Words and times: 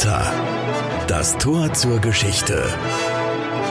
Porta. 0.00 0.32
Das 1.08 1.36
Tor 1.36 1.74
zur 1.74 1.98
Geschichte. 1.98 2.64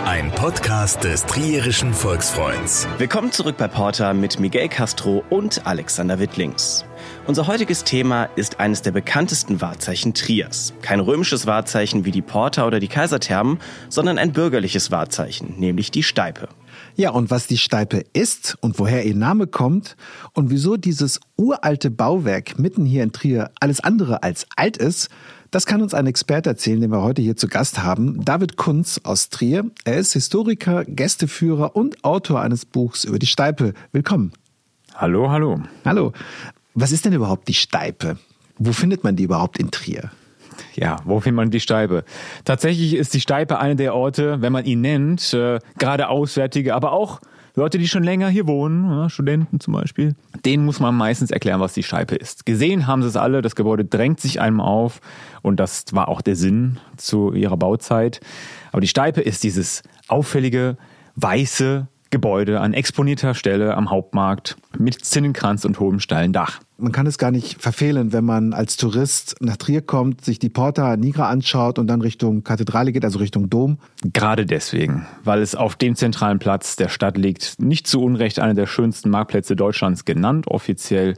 Ein 0.05 0.29
Podcast 0.29 1.03
des 1.03 1.25
Trierischen 1.25 1.91
Volksfreunds. 1.91 2.87
Willkommen 2.99 3.31
zurück 3.31 3.57
bei 3.57 3.67
Porta 3.67 4.13
mit 4.13 4.39
Miguel 4.39 4.69
Castro 4.69 5.23
und 5.31 5.65
Alexander 5.65 6.19
Wittlings. 6.19 6.85
Unser 7.25 7.47
heutiges 7.47 7.83
Thema 7.83 8.25
ist 8.35 8.59
eines 8.59 8.83
der 8.83 8.91
bekanntesten 8.91 9.59
Wahrzeichen 9.59 10.13
Triers. 10.13 10.73
Kein 10.83 10.99
römisches 10.99 11.47
Wahrzeichen 11.47 12.05
wie 12.05 12.11
die 12.11 12.21
Porta 12.21 12.67
oder 12.67 12.79
die 12.79 12.87
Kaiserthermen, 12.87 13.57
sondern 13.89 14.19
ein 14.19 14.31
bürgerliches 14.31 14.91
Wahrzeichen, 14.91 15.55
nämlich 15.57 15.89
die 15.89 16.03
Steipe. 16.03 16.47
Ja, 16.95 17.09
und 17.09 17.31
was 17.31 17.47
die 17.47 17.57
Steipe 17.57 18.03
ist 18.13 18.55
und 18.61 18.77
woher 18.77 19.03
ihr 19.03 19.15
Name 19.15 19.47
kommt 19.47 19.95
und 20.33 20.51
wieso 20.51 20.77
dieses 20.77 21.19
uralte 21.37 21.89
Bauwerk 21.89 22.59
mitten 22.59 22.85
hier 22.85 23.01
in 23.01 23.13
Trier 23.13 23.49
alles 23.59 23.79
andere 23.79 24.21
als 24.21 24.45
alt 24.55 24.77
ist, 24.77 25.09
das 25.51 25.65
kann 25.65 25.81
uns 25.81 25.93
ein 25.93 26.07
Experte 26.07 26.49
erzählen, 26.49 26.81
den 26.81 26.91
wir 26.91 27.01
heute 27.01 27.21
hier 27.21 27.35
zu 27.35 27.47
Gast 27.47 27.83
haben, 27.83 28.23
David 28.23 28.55
Kunz 28.57 29.01
aus 29.03 29.29
Trier. 29.29 29.65
Er 29.83 29.97
ist 29.97 30.13
Historiker, 30.13 30.85
Gästeführer 30.85 31.75
und 31.75 32.03
Autor 32.03 32.41
eines 32.41 32.65
Buchs 32.65 33.03
über 33.03 33.19
die 33.19 33.25
Steipe. 33.25 33.73
Willkommen. 33.91 34.31
Hallo, 34.95 35.31
hallo. 35.31 35.61
Hallo. 35.85 36.13
Was 36.75 36.91
ist 36.91 37.05
denn 37.05 37.13
überhaupt 37.13 37.47
die 37.47 37.53
Steipe? 37.53 38.17
Wo 38.57 38.73
findet 38.73 39.03
man 39.03 39.15
die 39.15 39.23
überhaupt 39.23 39.57
in 39.57 39.71
Trier? 39.71 40.11
Ja, 40.75 40.97
wo 41.05 41.19
findet 41.19 41.37
man 41.37 41.51
die 41.51 41.59
Steipe? 41.59 42.03
Tatsächlich 42.45 42.93
ist 42.93 43.13
die 43.13 43.21
Steipe 43.21 43.59
einer 43.59 43.75
der 43.75 43.95
Orte, 43.95 44.41
wenn 44.41 44.53
man 44.53 44.65
ihn 44.65 44.81
nennt, 44.81 45.33
äh, 45.33 45.59
gerade 45.77 46.09
Auswärtige, 46.09 46.75
aber 46.75 46.91
auch 46.91 47.21
Leute, 47.59 47.77
die 47.77 47.89
schon 47.89 48.03
länger 48.03 48.29
hier 48.29 48.47
wohnen, 48.47 48.89
ja, 48.89 49.09
Studenten 49.09 49.59
zum 49.59 49.73
Beispiel, 49.73 50.15
denen 50.45 50.63
muss 50.63 50.79
man 50.79 50.95
meistens 50.95 51.29
erklären, 51.29 51.59
was 51.59 51.73
die 51.73 51.83
Steipe 51.83 52.15
ist. 52.15 52.45
Gesehen 52.45 52.87
haben 52.87 53.01
sie 53.01 53.09
es 53.09 53.17
alle, 53.17 53.41
das 53.41 53.55
Gebäude 53.55 53.83
drängt 53.83 54.21
sich 54.21 54.39
einem 54.39 54.61
auf 54.61 55.01
und 55.41 55.59
das 55.59 55.83
war 55.91 56.07
auch 56.07 56.21
der 56.21 56.37
Sinn 56.37 56.79
zu 56.95 57.33
ihrer 57.33 57.57
Bauzeit. 57.57 58.21
Aber 58.71 58.79
die 58.79 58.87
Steipe 58.87 59.19
ist 59.19 59.43
dieses 59.43 59.83
auffällige, 60.07 60.77
weiße 61.15 61.87
Gebäude 62.11 62.59
an 62.59 62.73
exponierter 62.73 63.35
Stelle 63.35 63.75
am 63.75 63.91
Hauptmarkt 63.91 64.57
mit 64.77 65.05
Zinnenkranz 65.05 65.65
und 65.65 65.79
hohem 65.79 65.99
steilen 65.99 66.33
Dach. 66.33 66.59
Man 66.77 66.91
kann 66.91 67.05
es 67.07 67.17
gar 67.17 67.29
nicht 67.29 67.61
verfehlen, 67.61 68.13
wenn 68.13 68.23
man 68.23 68.53
als 68.53 68.77
Tourist 68.77 69.35
nach 69.41 69.57
Trier 69.57 69.81
kommt, 69.81 70.23
sich 70.23 70.39
die 70.39 70.49
Porta 70.49 70.95
Nigra 70.95 71.29
anschaut 71.29 71.77
und 71.77 71.87
dann 71.87 72.01
Richtung 72.01 72.43
Kathedrale 72.43 72.93
geht, 72.93 73.03
also 73.03 73.19
Richtung 73.19 73.49
Dom. 73.49 73.79
Gerade 74.13 74.45
deswegen, 74.45 75.05
weil 75.23 75.41
es 75.41 75.55
auf 75.55 75.75
dem 75.75 75.95
zentralen 75.95 76.39
Platz 76.39 76.77
der 76.77 76.87
Stadt 76.87 77.17
liegt, 77.17 77.59
nicht 77.59 77.85
zu 77.85 78.01
Unrecht 78.01 78.39
einer 78.39 78.53
der 78.53 78.65
schönsten 78.65 79.09
Marktplätze 79.09 79.55
Deutschlands 79.55 80.05
genannt, 80.05 80.47
offiziell 80.47 81.15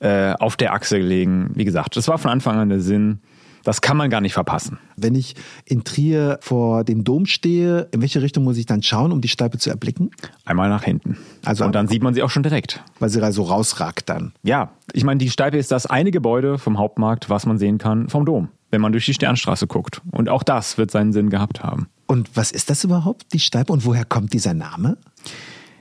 äh, 0.00 0.34
auf 0.34 0.56
der 0.56 0.74
Achse 0.74 0.98
gelegen. 0.98 1.50
Wie 1.54 1.64
gesagt, 1.64 1.96
das 1.96 2.06
war 2.06 2.18
von 2.18 2.30
Anfang 2.30 2.58
an 2.58 2.68
der 2.68 2.80
Sinn 2.80 3.20
das 3.68 3.82
kann 3.82 3.98
man 3.98 4.08
gar 4.08 4.22
nicht 4.22 4.32
verpassen. 4.32 4.78
Wenn 4.96 5.14
ich 5.14 5.34
in 5.66 5.84
Trier 5.84 6.38
vor 6.40 6.84
dem 6.84 7.04
Dom 7.04 7.26
stehe, 7.26 7.86
in 7.90 8.00
welche 8.00 8.22
Richtung 8.22 8.44
muss 8.44 8.56
ich 8.56 8.64
dann 8.64 8.82
schauen, 8.82 9.12
um 9.12 9.20
die 9.20 9.28
Steipe 9.28 9.58
zu 9.58 9.68
erblicken? 9.68 10.10
Einmal 10.46 10.70
nach 10.70 10.84
hinten. 10.84 11.18
Also 11.44 11.66
und 11.66 11.74
dann 11.74 11.86
sieht 11.86 12.02
man 12.02 12.14
sie 12.14 12.22
auch 12.22 12.30
schon 12.30 12.42
direkt. 12.42 12.82
Weil 12.98 13.10
sie 13.10 13.20
da 13.20 13.30
so 13.30 13.42
rausragt 13.42 14.08
dann. 14.08 14.32
Ja, 14.42 14.70
ich 14.94 15.04
meine, 15.04 15.18
die 15.18 15.28
Steipe 15.28 15.58
ist 15.58 15.70
das 15.70 15.84
eine 15.84 16.10
Gebäude 16.10 16.56
vom 16.56 16.78
Hauptmarkt, 16.78 17.28
was 17.28 17.44
man 17.44 17.58
sehen 17.58 17.76
kann 17.76 18.08
vom 18.08 18.24
Dom, 18.24 18.48
wenn 18.70 18.80
man 18.80 18.92
durch 18.92 19.04
die 19.04 19.12
Sternstraße 19.12 19.66
guckt. 19.66 20.00
Und 20.12 20.30
auch 20.30 20.44
das 20.44 20.78
wird 20.78 20.90
seinen 20.90 21.12
Sinn 21.12 21.28
gehabt 21.28 21.62
haben. 21.62 21.88
Und 22.06 22.30
was 22.38 22.52
ist 22.52 22.70
das 22.70 22.84
überhaupt, 22.84 23.34
die 23.34 23.38
Steipe? 23.38 23.70
Und 23.70 23.84
woher 23.84 24.06
kommt 24.06 24.32
dieser 24.32 24.54
Name? 24.54 24.96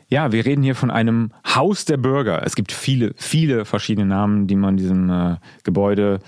Ja, 0.09 0.31
wir 0.31 0.45
reden 0.45 0.63
hier 0.63 0.75
von 0.75 0.89
einem 0.89 1.31
Haus 1.45 1.83
der 1.83 1.97
Bürger. 1.97 2.41
Es 2.45 2.55
gibt 2.55 2.71
viele, 2.71 3.13
viele 3.17 3.65
verschiedene 3.65 4.07
Namen, 4.07 4.47
die 4.47 4.55
man 4.55 4.77
diesem 4.77 5.09
äh, 5.09 5.35
Gebäude 5.63 6.19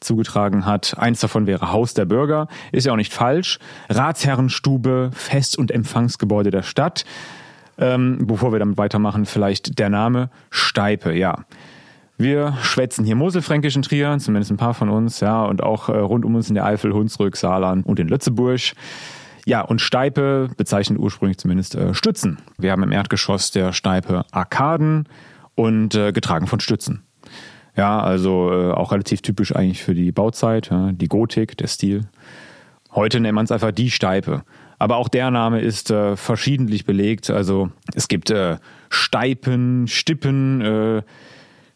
zugetragen 0.00 0.64
hat. 0.64 0.96
Eins 0.98 1.20
davon 1.20 1.46
wäre 1.46 1.70
Haus 1.70 1.92
der 1.92 2.06
Bürger. 2.06 2.48
Ist 2.72 2.86
ja 2.86 2.92
auch 2.92 2.96
nicht 2.96 3.12
falsch. 3.12 3.58
Ratsherrenstube, 3.90 5.10
Fest- 5.12 5.58
und 5.58 5.70
Empfangsgebäude 5.70 6.50
der 6.50 6.62
Stadt. 6.62 7.04
Ähm, 7.76 8.20
bevor 8.22 8.52
wir 8.52 8.58
damit 8.58 8.78
weitermachen, 8.78 9.26
vielleicht 9.26 9.78
der 9.78 9.90
Name 9.90 10.30
Steipe, 10.48 11.12
ja. 11.12 11.44
Wir 12.16 12.56
schwätzen 12.62 13.04
hier 13.04 13.16
Moselfränkisch 13.16 13.76
in 13.76 13.82
Trier, 13.82 14.16
zumindest 14.18 14.50
ein 14.50 14.56
paar 14.56 14.72
von 14.72 14.88
uns, 14.88 15.20
ja, 15.20 15.44
und 15.44 15.62
auch 15.62 15.90
äh, 15.90 15.98
rund 15.98 16.24
um 16.24 16.34
uns 16.36 16.48
in 16.48 16.54
der 16.54 16.64
Eifel, 16.64 16.94
Hunsrück, 16.94 17.36
Saarland 17.36 17.84
und 17.84 18.00
in 18.00 18.08
Lützeburg. 18.08 18.72
Ja, 19.46 19.60
und 19.60 19.80
Steipe 19.80 20.50
bezeichnet 20.56 20.98
ursprünglich 20.98 21.38
zumindest 21.38 21.76
äh, 21.76 21.94
Stützen. 21.94 22.38
Wir 22.58 22.72
haben 22.72 22.82
im 22.82 22.90
Erdgeschoss 22.90 23.52
der 23.52 23.72
Steipe 23.72 24.24
Arkaden 24.32 25.08
und 25.54 25.94
äh, 25.94 26.12
getragen 26.12 26.48
von 26.48 26.58
Stützen. 26.58 27.04
Ja, 27.76 28.00
also 28.00 28.52
äh, 28.52 28.72
auch 28.72 28.90
relativ 28.90 29.22
typisch 29.22 29.54
eigentlich 29.54 29.84
für 29.84 29.94
die 29.94 30.10
Bauzeit, 30.10 30.70
ja, 30.70 30.90
die 30.90 31.06
Gotik, 31.06 31.56
der 31.56 31.68
Stil. 31.68 32.08
Heute 32.92 33.20
nennt 33.20 33.36
man 33.36 33.44
es 33.44 33.52
einfach 33.52 33.70
die 33.70 33.92
Steipe. 33.92 34.42
Aber 34.80 34.96
auch 34.96 35.08
der 35.08 35.30
Name 35.30 35.60
ist 35.60 35.92
äh, 35.92 36.16
verschiedentlich 36.16 36.84
belegt. 36.84 37.30
Also 37.30 37.70
es 37.94 38.08
gibt 38.08 38.30
äh, 38.30 38.56
Steipen, 38.90 39.86
Stippen, 39.86 40.60
äh, 40.60 41.02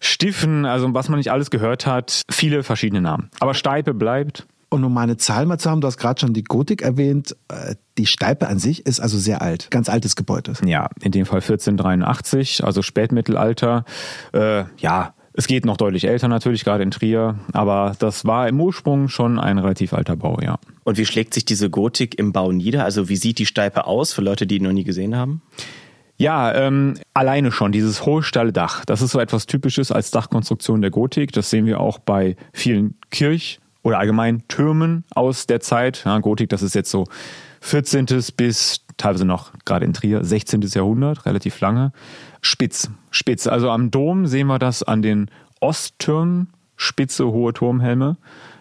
Stiffen, 0.00 0.66
also 0.66 0.92
was 0.92 1.08
man 1.08 1.18
nicht 1.18 1.30
alles 1.30 1.50
gehört 1.50 1.86
hat, 1.86 2.22
viele 2.32 2.64
verschiedene 2.64 3.00
Namen. 3.00 3.30
Aber 3.38 3.54
Steipe 3.54 3.94
bleibt. 3.94 4.48
Und 4.70 4.84
um 4.84 4.94
meine 4.94 5.16
Zahl 5.16 5.46
mal 5.46 5.58
zu 5.58 5.68
haben, 5.68 5.80
du 5.80 5.88
hast 5.88 5.98
gerade 5.98 6.20
schon 6.20 6.32
die 6.32 6.44
Gotik 6.44 6.82
erwähnt. 6.82 7.36
Äh, 7.48 7.74
die 7.98 8.06
Steipe 8.06 8.46
an 8.46 8.60
sich 8.60 8.86
ist 8.86 9.00
also 9.00 9.18
sehr 9.18 9.42
alt, 9.42 9.68
ganz 9.70 9.88
altes 9.88 10.14
Gebäude. 10.14 10.52
Ja, 10.64 10.88
in 11.02 11.10
dem 11.10 11.26
Fall 11.26 11.40
1483, 11.40 12.64
also 12.64 12.80
Spätmittelalter. 12.80 13.84
Äh, 14.32 14.64
ja, 14.78 15.14
es 15.32 15.48
geht 15.48 15.64
noch 15.64 15.76
deutlich 15.76 16.06
älter 16.06 16.28
natürlich, 16.28 16.64
gerade 16.64 16.84
in 16.84 16.92
Trier, 16.92 17.36
aber 17.52 17.94
das 17.98 18.24
war 18.24 18.48
im 18.48 18.60
Ursprung 18.60 19.08
schon 19.08 19.38
ein 19.38 19.58
relativ 19.58 19.92
alter 19.92 20.16
Bau, 20.16 20.38
ja. 20.40 20.58
Und 20.84 20.98
wie 20.98 21.06
schlägt 21.06 21.34
sich 21.34 21.44
diese 21.44 21.68
Gotik 21.68 22.18
im 22.18 22.32
Bau 22.32 22.52
nieder? 22.52 22.84
Also 22.84 23.08
wie 23.08 23.16
sieht 23.16 23.38
die 23.38 23.46
Steipe 23.46 23.86
aus 23.86 24.12
für 24.12 24.22
Leute, 24.22 24.46
die 24.46 24.56
ihn 24.56 24.64
noch 24.64 24.72
nie 24.72 24.84
gesehen 24.84 25.16
haben? 25.16 25.42
Ja, 26.16 26.54
ähm, 26.54 26.94
alleine 27.14 27.50
schon 27.50 27.72
dieses 27.72 28.04
hohe 28.04 28.22
Stalldach, 28.22 28.84
das 28.84 29.02
ist 29.02 29.12
so 29.12 29.20
etwas 29.20 29.46
Typisches 29.46 29.90
als 29.90 30.10
Dachkonstruktion 30.10 30.82
der 30.82 30.90
Gotik. 30.90 31.32
Das 31.32 31.48
sehen 31.48 31.64
wir 31.64 31.80
auch 31.80 31.98
bei 31.98 32.36
vielen 32.52 32.94
Kirch- 33.10 33.59
oder 33.82 33.98
allgemein 33.98 34.46
Türmen 34.48 35.04
aus 35.14 35.46
der 35.46 35.60
Zeit. 35.60 36.02
Ja, 36.04 36.18
Gotik, 36.18 36.48
das 36.50 36.62
ist 36.62 36.74
jetzt 36.74 36.90
so 36.90 37.06
14. 37.60 38.06
bis 38.36 38.84
teilweise 38.96 39.24
noch 39.24 39.52
gerade 39.64 39.84
in 39.84 39.92
Trier 39.92 40.24
16. 40.24 40.60
Jahrhundert, 40.62 41.26
relativ 41.26 41.60
lange. 41.60 41.92
Spitz, 42.40 42.90
spitz. 43.10 43.46
Also 43.46 43.70
am 43.70 43.90
Dom 43.90 44.26
sehen 44.26 44.46
wir 44.46 44.58
das 44.58 44.82
an 44.82 45.02
den 45.02 45.30
Osttürmen, 45.60 46.48
spitze, 46.76 47.26
hohe 47.26 47.52
Turmhelme. 47.52 48.16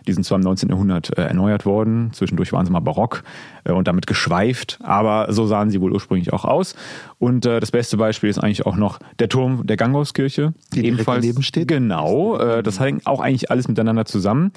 Die 0.10 0.14
sind 0.14 0.24
zwar 0.24 0.38
im 0.38 0.44
19. 0.44 0.70
Jahrhundert 0.70 1.16
äh, 1.20 1.22
erneuert 1.22 1.68
worden, 1.68 2.10
zwischendurch 2.14 2.52
waren 2.52 2.66
sie 2.66 2.72
mal 2.72 2.80
barock 2.80 3.22
äh, 3.64 3.72
und 3.72 3.88
damit 3.88 4.08
geschweift, 4.08 4.80
aber 4.82 5.32
so 5.32 5.46
sahen 5.46 5.70
sie 5.70 5.82
wohl 5.82 5.94
ursprünglich 5.94 6.34
auch 6.34 6.46
aus. 6.46 6.74
Und 7.20 7.46
äh, 7.46 7.60
das 7.60 7.70
beste 7.70 7.96
Beispiel 7.96 8.28
ist 8.28 8.40
eigentlich 8.40 8.66
auch 8.66 8.76
noch 8.76 8.98
der 9.20 9.30
Turm 9.30 9.68
der 9.68 9.78
Ganghauskirche, 9.78 10.56
die 10.74 10.84
ebenfalls 10.84 11.24
neben 11.24 11.44
steht. 11.44 11.68
Genau, 11.68 12.40
äh, 12.40 12.64
das 12.64 12.80
hängt 12.80 13.06
auch 13.06 13.20
eigentlich 13.20 13.52
alles 13.52 13.68
miteinander 13.68 14.06
zusammen. 14.06 14.52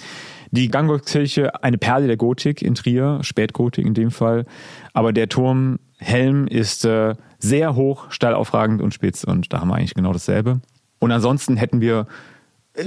Die 0.52 0.68
Ganghauskirche, 0.70 1.62
eine 1.62 1.76
Perle 1.76 2.06
der 2.06 2.16
Gotik 2.16 2.62
in 2.62 2.74
Trier, 2.74 3.18
Spätgotik 3.20 3.84
in 3.84 3.92
dem 3.92 4.10
Fall, 4.10 4.46
aber 4.94 5.12
der 5.12 5.28
Turmhelm 5.28 6.46
ist 6.46 6.86
äh, 6.86 7.14
sehr 7.38 7.76
hoch, 7.76 8.10
steil 8.10 8.32
aufragend 8.32 8.80
und 8.80 8.94
spitz 8.94 9.22
und 9.22 9.52
da 9.52 9.60
haben 9.60 9.68
wir 9.68 9.74
eigentlich 9.74 9.92
genau 9.92 10.14
dasselbe. 10.14 10.62
Und 10.98 11.12
ansonsten 11.12 11.58
hätten 11.58 11.82
wir 11.82 12.06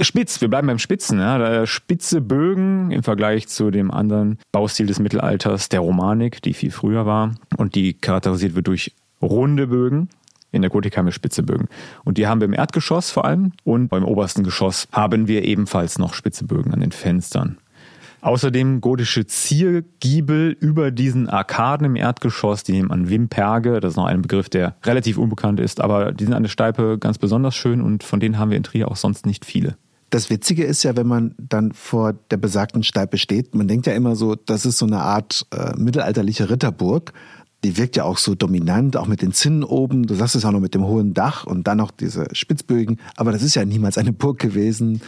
Spitz, 0.00 0.40
wir 0.40 0.48
bleiben 0.48 0.66
beim 0.66 0.78
Spitzen. 0.78 1.18
Ja. 1.18 1.66
Spitze 1.66 2.20
Bögen 2.20 2.90
im 2.90 3.02
Vergleich 3.02 3.48
zu 3.48 3.70
dem 3.70 3.90
anderen 3.90 4.38
Baustil 4.52 4.86
des 4.86 4.98
Mittelalters, 4.98 5.68
der 5.68 5.80
Romanik, 5.80 6.42
die 6.42 6.54
viel 6.54 6.70
früher 6.70 7.06
war 7.06 7.34
und 7.56 7.74
die 7.74 7.94
charakterisiert 7.94 8.54
wird 8.54 8.66
durch 8.66 8.94
runde 9.22 9.68
Bögen. 9.68 10.08
In 10.52 10.62
der 10.62 10.70
Gotik 10.70 10.96
haben 10.96 11.06
wir 11.06 11.12
spitze 11.12 11.42
Bögen. 11.42 11.68
Und 12.04 12.18
die 12.18 12.26
haben 12.26 12.40
wir 12.40 12.46
im 12.46 12.54
Erdgeschoss 12.54 13.10
vor 13.10 13.24
allem. 13.24 13.52
Und 13.64 13.88
beim 13.88 14.04
obersten 14.04 14.42
Geschoss 14.42 14.88
haben 14.90 15.28
wir 15.28 15.44
ebenfalls 15.44 15.98
noch 15.98 16.14
spitze 16.14 16.44
Bögen 16.44 16.72
an 16.72 16.80
den 16.80 16.92
Fenstern. 16.92 17.58
Außerdem 18.26 18.80
gotische 18.80 19.24
Ziergiebel 19.24 20.56
über 20.58 20.90
diesen 20.90 21.28
Arkaden 21.28 21.86
im 21.86 21.94
Erdgeschoss, 21.94 22.64
die 22.64 22.72
nehmen 22.72 22.90
an 22.90 23.08
Wimperge, 23.08 23.78
das 23.78 23.92
ist 23.92 23.96
noch 23.96 24.06
ein 24.06 24.22
Begriff, 24.22 24.48
der 24.48 24.74
relativ 24.82 25.16
unbekannt 25.16 25.60
ist, 25.60 25.80
aber 25.80 26.10
die 26.10 26.24
sind 26.24 26.32
an 26.34 26.42
der 26.42 26.50
Steipe 26.50 26.98
ganz 26.98 27.18
besonders 27.18 27.54
schön 27.54 27.80
und 27.80 28.02
von 28.02 28.18
denen 28.18 28.36
haben 28.36 28.50
wir 28.50 28.56
in 28.56 28.64
Trier 28.64 28.90
auch 28.90 28.96
sonst 28.96 29.26
nicht 29.26 29.44
viele. 29.44 29.76
Das 30.10 30.28
Witzige 30.28 30.64
ist 30.64 30.82
ja, 30.82 30.96
wenn 30.96 31.06
man 31.06 31.36
dann 31.38 31.70
vor 31.70 32.14
der 32.32 32.36
besagten 32.38 32.82
Steipe 32.82 33.16
steht, 33.16 33.54
man 33.54 33.68
denkt 33.68 33.86
ja 33.86 33.92
immer 33.92 34.16
so, 34.16 34.34
das 34.34 34.66
ist 34.66 34.78
so 34.78 34.86
eine 34.86 35.02
Art 35.02 35.46
äh, 35.52 35.76
mittelalterliche 35.76 36.50
Ritterburg. 36.50 37.12
Die 37.62 37.76
wirkt 37.76 37.94
ja 37.94 38.02
auch 38.02 38.18
so 38.18 38.34
dominant, 38.34 38.96
auch 38.96 39.06
mit 39.06 39.22
den 39.22 39.32
Zinnen 39.32 39.62
oben. 39.62 40.04
Du 40.04 40.16
sagst 40.16 40.34
es 40.34 40.44
auch 40.44 40.50
noch 40.50 40.60
mit 40.60 40.74
dem 40.74 40.84
hohen 40.84 41.14
Dach 41.14 41.46
und 41.46 41.68
dann 41.68 41.78
noch 41.78 41.92
diese 41.92 42.26
Spitzbögen. 42.32 42.98
Aber 43.16 43.30
das 43.30 43.42
ist 43.42 43.54
ja 43.54 43.64
niemals 43.64 43.98
eine 43.98 44.12
Burg 44.12 44.40
gewesen. 44.40 45.00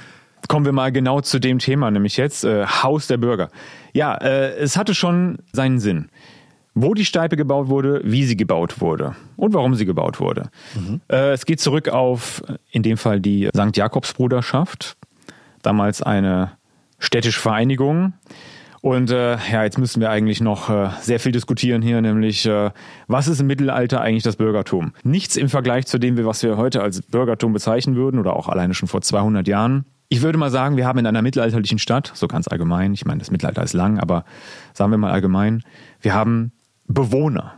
Kommen 0.46 0.64
wir 0.64 0.73
mal 0.73 0.93
genau 0.93 1.20
zu 1.20 1.38
dem 1.38 1.58
Thema, 1.58 1.90
nämlich 1.90 2.17
jetzt 2.17 2.44
äh, 2.44 2.64
Haus 2.64 3.06
der 3.06 3.17
Bürger. 3.17 3.49
Ja, 3.93 4.14
äh, 4.14 4.56
es 4.56 4.76
hatte 4.76 4.94
schon 4.94 5.38
seinen 5.52 5.81
Sinn. 5.81 6.08
Wo 6.75 6.94
die 6.94 7.05
Steipe 7.05 7.37
gebaut 7.37 7.69
wurde, 7.69 8.00
wie 8.05 8.25
sie 8.25 8.37
gebaut 8.37 8.81
wurde 8.81 9.17
und 9.37 9.52
warum 9.52 9.75
sie 9.75 9.85
gebaut 9.85 10.20
wurde. 10.20 10.50
Mhm. 10.75 11.00
Äh, 11.08 11.32
es 11.32 11.44
geht 11.44 11.61
zurück 11.61 11.88
auf, 11.88 12.43
in 12.70 12.82
dem 12.82 12.96
Fall, 12.96 13.20
die 13.20 13.49
St. 13.52 13.76
Jakobsbruderschaft, 13.76 14.96
damals 15.62 16.02
eine 16.02 16.52
städtische 17.00 17.40
Vereinigung. 17.40 18.12
Und 18.81 19.11
äh, 19.11 19.37
ja, 19.50 19.64
jetzt 19.64 19.79
müssen 19.79 20.00
wir 20.00 20.11
eigentlich 20.11 20.40
noch 20.40 20.70
äh, 20.70 20.90
sehr 21.00 21.19
viel 21.19 21.32
diskutieren 21.32 21.82
hier, 21.82 22.00
nämlich 22.00 22.46
äh, 22.46 22.70
was 23.08 23.26
ist 23.26 23.40
im 23.40 23.49
Mittelalter 23.49 24.00
eigentlich 24.00 24.23
das 24.23 24.37
Bürgertum? 24.37 24.93
Nichts 25.02 25.37
im 25.37 25.49
Vergleich 25.49 25.87
zu 25.87 25.99
dem, 25.99 26.25
was 26.25 26.43
wir 26.43 26.56
heute 26.56 26.81
als 26.81 27.02
Bürgertum 27.02 27.52
bezeichnen 27.52 27.96
würden 27.96 28.20
oder 28.20 28.37
auch 28.37 28.49
alleine 28.49 28.75
schon 28.75 28.88
vor 28.88 29.00
200 29.00 29.49
Jahren. 29.49 29.85
Ich 30.11 30.23
würde 30.23 30.39
mal 30.39 30.51
sagen, 30.51 30.77
wir 30.77 30.87
haben 30.87 30.99
in 30.99 31.07
einer 31.07 31.21
mittelalterlichen 31.21 31.79
Stadt, 31.79 32.13
so 32.15 32.29
ganz 32.29 32.49
allgemein, 32.49 32.95
ich 32.95 33.05
meine, 33.05 33.19
das 33.19 33.31
Mittelalter 33.31 33.63
ist 33.63 33.75
lang, 33.75 33.99
aber 33.99 34.25
sagen 34.73 34.91
wir 34.91 34.99
mal 34.99 35.11
allgemein, 35.11 35.63
wir 36.01 36.15
haben 36.15 36.53
Bewohner. 36.87 37.55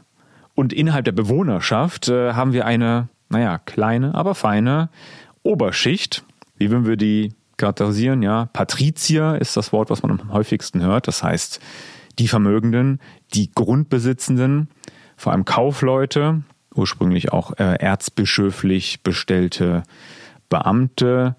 Und 0.54 0.72
innerhalb 0.72 1.04
der 1.04 1.12
Bewohnerschaft 1.12 2.08
äh, 2.08 2.32
haben 2.32 2.52
wir 2.52 2.66
eine, 2.66 3.08
naja, 3.28 3.58
kleine, 3.58 4.14
aber 4.16 4.34
feine 4.34 4.90
Oberschicht. 5.42 6.24
Wie 6.56 6.70
würden 6.70 6.86
wir 6.86 6.96
die 6.96 7.32
charakterisieren? 7.56 8.22
Ja, 8.22 8.46
Patrizier 8.46 9.38
ist 9.40 9.56
das 9.56 9.72
Wort, 9.72 9.88
was 9.88 10.02
man 10.02 10.20
am 10.20 10.32
häufigsten 10.32 10.82
hört. 10.82 11.06
Das 11.06 11.22
heißt, 11.22 11.60
die 12.18 12.28
Vermögenden, 12.28 13.00
die 13.32 13.52
Grundbesitzenden, 13.52 14.68
vor 15.16 15.32
allem 15.32 15.44
Kaufleute, 15.44 16.42
ursprünglich 16.74 17.32
auch 17.32 17.52
äh, 17.58 17.76
erzbischöflich 17.76 19.02
bestellte 19.02 19.84
Beamte, 20.48 21.36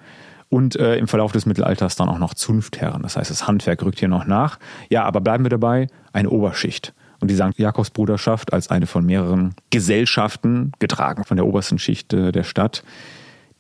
und 0.51 0.75
äh, 0.75 0.97
im 0.97 1.07
Verlauf 1.07 1.31
des 1.31 1.45
Mittelalters 1.45 1.95
dann 1.95 2.09
auch 2.09 2.19
noch 2.19 2.33
Zunftherren. 2.33 3.03
Das 3.03 3.15
heißt, 3.15 3.31
das 3.31 3.47
Handwerk 3.47 3.81
rückt 3.83 3.99
hier 3.99 4.09
noch 4.09 4.25
nach. 4.25 4.59
Ja, 4.89 5.05
aber 5.05 5.21
bleiben 5.21 5.45
wir 5.45 5.49
dabei, 5.49 5.87
eine 6.11 6.29
Oberschicht. 6.29 6.93
Und 7.21 7.31
die 7.31 7.35
St. 7.35 7.57
Jakobsbruderschaft 7.57 8.51
als 8.51 8.69
eine 8.69 8.85
von 8.85 9.05
mehreren 9.05 9.55
Gesellschaften, 9.69 10.73
getragen 10.79 11.23
von 11.23 11.37
der 11.37 11.45
obersten 11.47 11.79
Schicht 11.79 12.11
äh, 12.11 12.33
der 12.33 12.43
Stadt, 12.43 12.83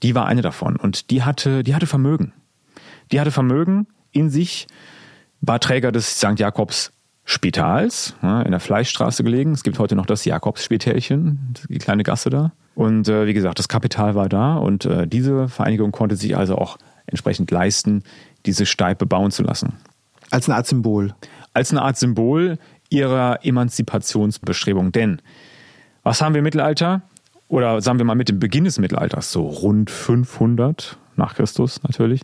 die 0.03 0.15
war 0.15 0.25
eine 0.25 0.41
davon. 0.41 0.75
Und 0.75 1.11
die 1.11 1.23
hatte, 1.23 1.63
die 1.63 1.75
hatte 1.75 1.87
Vermögen. 1.87 2.33
Die 3.13 3.21
hatte 3.21 3.31
Vermögen 3.31 3.87
in 4.11 4.29
sich, 4.29 4.67
war 5.39 5.61
Träger 5.61 5.93
des 5.93 6.17
St. 6.17 6.37
Jakobs 6.39 6.91
Spitals, 7.23 8.15
ja, 8.21 8.41
in 8.41 8.51
der 8.51 8.59
Fleischstraße 8.59 9.23
gelegen. 9.23 9.53
Es 9.53 9.63
gibt 9.63 9.79
heute 9.79 9.95
noch 9.95 10.05
das 10.05 10.25
Jakobsspitälchen, 10.25 11.53
die 11.69 11.77
kleine 11.77 12.03
Gasse 12.03 12.29
da. 12.29 12.51
Und 12.81 13.07
äh, 13.09 13.27
wie 13.27 13.33
gesagt, 13.33 13.59
das 13.59 13.67
Kapital 13.67 14.15
war 14.15 14.27
da 14.27 14.55
und 14.55 14.85
äh, 14.85 15.05
diese 15.05 15.47
Vereinigung 15.47 15.91
konnte 15.91 16.15
sich 16.15 16.35
also 16.35 16.57
auch 16.57 16.79
entsprechend 17.05 17.51
leisten, 17.51 18.01
diese 18.47 18.65
Steipe 18.65 19.05
bauen 19.05 19.29
zu 19.29 19.43
lassen. 19.43 19.73
Als 20.31 20.49
eine 20.49 20.55
Art 20.55 20.65
Symbol. 20.65 21.13
Als 21.53 21.69
eine 21.69 21.83
Art 21.83 21.97
Symbol 21.97 22.57
ihrer 22.89 23.45
Emanzipationsbestrebung. 23.45 24.91
Denn 24.91 25.21
was 26.01 26.23
haben 26.23 26.33
wir 26.33 26.39
im 26.39 26.43
Mittelalter? 26.43 27.03
Oder 27.49 27.81
sagen 27.81 27.99
wir 27.99 28.05
mal 28.05 28.15
mit 28.15 28.29
dem 28.29 28.39
Beginn 28.39 28.63
des 28.63 28.79
Mittelalters, 28.79 29.31
so 29.31 29.45
rund 29.45 29.91
500 29.91 30.97
nach 31.17 31.35
Christus 31.35 31.83
natürlich. 31.83 32.21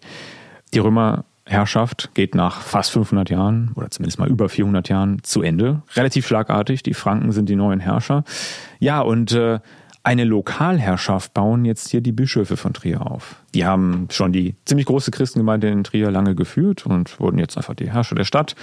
Die 0.74 0.80
Römerherrschaft 0.80 2.10
geht 2.16 2.34
nach 2.34 2.62
fast 2.62 2.90
500 2.94 3.30
Jahren 3.30 3.74
oder 3.76 3.92
zumindest 3.92 4.18
mal 4.18 4.28
über 4.28 4.50
400 4.50 4.90
Jahren 4.90 5.22
zu 5.22 5.44
Ende. 5.44 5.84
Relativ 5.96 6.26
schlagartig. 6.26 6.82
Die 6.82 6.96
Franken 6.96 7.32
sind 7.32 7.48
die 7.48 7.56
neuen 7.56 7.80
Herrscher. 7.80 8.24
Ja, 8.80 9.02
und 9.02 9.34
äh, 9.34 9.60
eine 10.08 10.24
Lokalherrschaft 10.24 11.34
bauen 11.34 11.66
jetzt 11.66 11.90
hier 11.90 12.00
die 12.00 12.14
Bischöfe 12.14 12.56
von 12.56 12.74
Trier 12.74 13.06
auf. 13.06 13.44
Die 13.54 13.66
haben 13.66 14.08
schon 14.10 14.32
die 14.32 14.56
ziemlich 14.64 14.86
große 14.86 15.12
Christengemeinde 15.12 15.68
in 15.68 15.84
Trier 15.84 16.10
lange 16.12 16.34
geführt 16.34 16.86
und 16.86 17.20
wurden 17.20 17.38
jetzt 17.38 17.58
einfach 17.58 17.74
die 17.74 17.92
Herrscher 17.92 18.16
der 18.16 18.24
Stadt. 18.24 18.56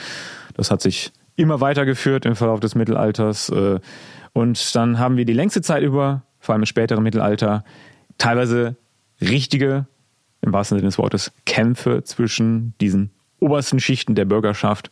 Das 0.54 0.70
hat 0.70 0.80
sich 0.80 1.12
immer 1.36 1.60
weitergeführt 1.60 2.24
im 2.24 2.34
Verlauf 2.34 2.60
des 2.60 2.74
Mittelalters. 2.74 3.50
Äh, 3.50 3.78
und 4.32 4.74
dann 4.74 4.98
haben 4.98 5.18
wir 5.18 5.26
die 5.26 5.34
längste 5.34 5.60
Zeit 5.60 5.82
über, 5.82 6.22
vor 6.40 6.54
allem 6.54 6.62
im 6.62 6.66
späteren 6.66 7.02
Mittelalter, 7.02 7.62
teilweise 8.16 8.76
richtige, 9.20 9.86
im 10.40 10.50
wahrsten 10.50 10.78
Sinne 10.78 10.88
des 10.88 10.96
Wortes, 10.96 11.30
Kämpfe 11.44 12.04
zwischen 12.04 12.72
diesen 12.80 13.10
obersten 13.38 13.80
Schichten 13.80 14.14
der 14.14 14.24
Bürgerschaft 14.24 14.90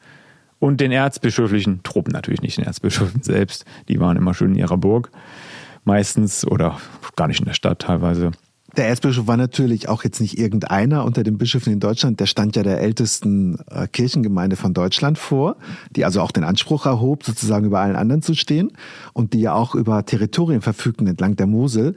und 0.59 0.83
den 0.83 0.93
erzbischöflichen 0.93 1.83
Truppen, 1.83 2.13
natürlich 2.13 2.43
nicht 2.43 2.59
den 2.59 2.67
Erzbischöfen 2.67 3.23
selbst, 3.23 3.65
die 3.89 4.01
waren 4.01 4.19
immer 4.19 4.35
schön 4.35 4.51
in 4.51 4.59
ihrer 4.59 4.77
Burg 4.77 5.11
meistens 5.85 6.47
oder 6.47 6.79
gar 7.17 7.29
nicht 7.29 7.41
in 7.41 7.47
der 7.47 7.55
Stadt 7.55 7.81
teilweise. 7.81 8.33
Der 8.77 8.89
Erzbischof 8.89 9.27
war 9.27 9.37
natürlich 9.37 9.89
auch 9.89 10.03
jetzt 10.03 10.21
nicht 10.21 10.39
irgendeiner 10.39 11.05
unter 11.05 11.23
den 11.23 11.37
Bischöfen 11.37 11.75
in 11.75 11.81
Deutschland. 11.81 12.21
Der 12.21 12.27
stand 12.27 12.57
ja 12.57 12.63
der 12.63 12.81
ältesten 12.81 13.59
äh, 13.71 13.87
Kirchengemeinde 13.87 14.57
von 14.57 14.73
Deutschland 14.73 15.19
vor, 15.19 15.57
die 15.95 16.07
also 16.07 16.23
auch 16.23 16.31
den 16.31 16.45
Anspruch 16.45 16.87
erhob, 16.87 17.23
sozusagen 17.23 17.67
über 17.67 17.81
allen 17.81 17.97
anderen 17.97 18.23
zu 18.23 18.35
stehen 18.35 18.73
und 19.13 19.35
die 19.35 19.43
ja 19.43 19.53
auch 19.53 19.75
über 19.75 20.07
Territorien 20.07 20.63
verfügten 20.63 21.07
entlang 21.07 21.37
der 21.37 21.47
Mosel. 21.47 21.97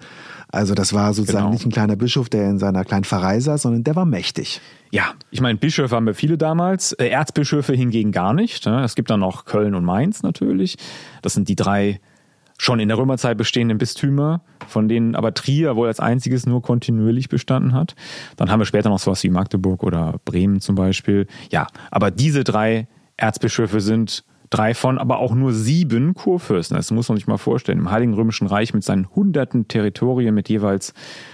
Also 0.50 0.74
das 0.76 0.94
war 0.94 1.14
sozusagen 1.14 1.46
genau. 1.46 1.54
nicht 1.54 1.66
ein 1.66 1.72
kleiner 1.72 1.96
Bischof, 1.96 2.28
der 2.28 2.50
in 2.50 2.60
seiner 2.60 2.84
kleinen 2.84 3.06
Pfarrei 3.06 3.40
saß, 3.40 3.62
sondern 3.62 3.86
der 3.86 3.96
war 3.96 4.06
mächtig. 4.06 4.60
Ja, 4.92 5.14
ich 5.32 5.40
meine, 5.40 5.58
Bischöfe 5.58 5.96
haben 5.96 6.06
wir 6.06 6.14
viele 6.14 6.38
damals, 6.38 6.92
äh, 6.94 7.08
Erzbischöfe 7.08 7.74
hingegen 7.74 8.12
gar 8.12 8.34
nicht. 8.34 8.66
Ne? 8.66 8.84
Es 8.84 8.96
gibt 8.96 9.10
dann 9.10 9.22
noch 9.22 9.46
Köln 9.46 9.76
und 9.76 9.86
Mainz 9.86 10.24
natürlich. 10.24 10.78
Das 11.22 11.34
sind 11.34 11.48
die 11.48 11.56
drei 11.56 12.02
schon 12.58 12.80
in 12.80 12.88
der 12.88 12.98
Römerzeit 12.98 13.38
bestehenden 13.38 13.78
Bistümer, 13.78 14.42
von 14.68 14.88
denen 14.88 15.16
aber 15.16 15.34
Trier 15.34 15.76
wohl 15.76 15.88
als 15.88 16.00
einziges 16.00 16.46
nur 16.46 16.62
kontinuierlich 16.62 17.30
bestanden 17.30 17.74
hat. 17.74 17.96
Dann 18.38 18.50
haben 18.50 18.60
wir 18.60 18.66
später 18.66 18.90
noch 18.90 19.00
sowas 19.00 19.24
wie 19.24 19.30
Magdeburg 19.30 19.84
oder 19.84 20.20
Bremen 20.26 20.62
zum 20.62 20.76
Beispiel. 20.76 21.28
Ja, 21.52 21.68
aber 21.92 22.12
diese 22.12 22.44
drei 22.44 22.88
Erzbischöfe 23.18 23.82
sind 23.82 24.24
drei 24.50 24.74
von, 24.74 24.98
aber 24.98 25.20
auch 25.20 25.34
nur 25.34 25.54
sieben 25.54 26.14
Kurfürsten. 26.14 26.78
Das 26.78 26.92
muss 26.92 27.10
man 27.10 27.18
sich 27.18 27.28
mal 27.28 27.38
vorstellen. 27.38 27.80
Im 27.80 27.92
Heiligen 27.92 28.14
Römischen 28.14 28.48
Reich 28.48 28.74
mit 28.74 28.84
seinen 28.84 29.10
hunderten 29.16 29.68
Territorien, 29.68 30.34
mit 30.34 30.50
jeweils 30.50 30.94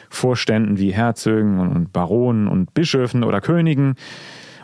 Vorständen 0.10 0.78
wie 0.78 0.94
Herzögen 0.94 1.60
und 1.60 1.94
Baronen 1.94 2.48
und 2.48 2.74
Bischöfen 2.74 3.24
oder 3.24 3.42
Königen 3.42 3.96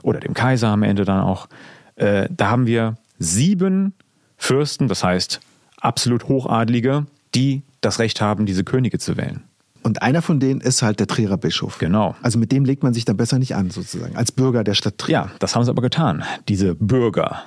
oder 0.02 0.20
dem 0.20 0.34
Kaiser 0.34 0.70
am 0.70 0.84
Ende 0.84 1.06
dann 1.06 1.22
auch. 1.22 1.48
Äh, 1.96 2.30
da 2.32 2.50
haben 2.50 2.68
wir 2.68 2.96
sieben 3.20 3.94
Fürsten, 4.38 4.88
das 4.88 5.04
heißt 5.04 5.42
absolut 5.82 6.28
Hochadlige, 6.28 7.06
die 7.36 7.64
das 7.82 8.00
Recht 8.00 8.22
haben, 8.22 8.46
diese 8.46 8.64
Könige 8.64 9.00
zu 9.00 9.18
wählen. 9.18 9.44
Und 9.84 10.02
einer 10.02 10.22
von 10.22 10.40
denen 10.40 10.60
ist 10.60 10.82
halt 10.82 11.00
der 11.00 11.08
Trierer 11.08 11.38
Bischof. 11.38 11.78
Genau. 11.78 12.16
Also 12.22 12.38
mit 12.40 12.52
dem 12.52 12.66
legt 12.66 12.84
man 12.84 12.94
sich 12.94 13.06
dann 13.06 13.16
besser 13.16 13.40
nicht 13.40 13.56
an, 13.56 13.70
sozusagen, 13.70 14.18
als 14.18 14.32
Bürger 14.32 14.64
der 14.64 14.74
Stadt 14.74 14.98
Trier. 14.98 15.14
Ja, 15.14 15.32
das 15.40 15.56
haben 15.56 15.64
sie 15.64 15.70
aber 15.70 15.82
getan, 15.82 16.24
diese 16.50 16.76
Bürger. 16.76 17.44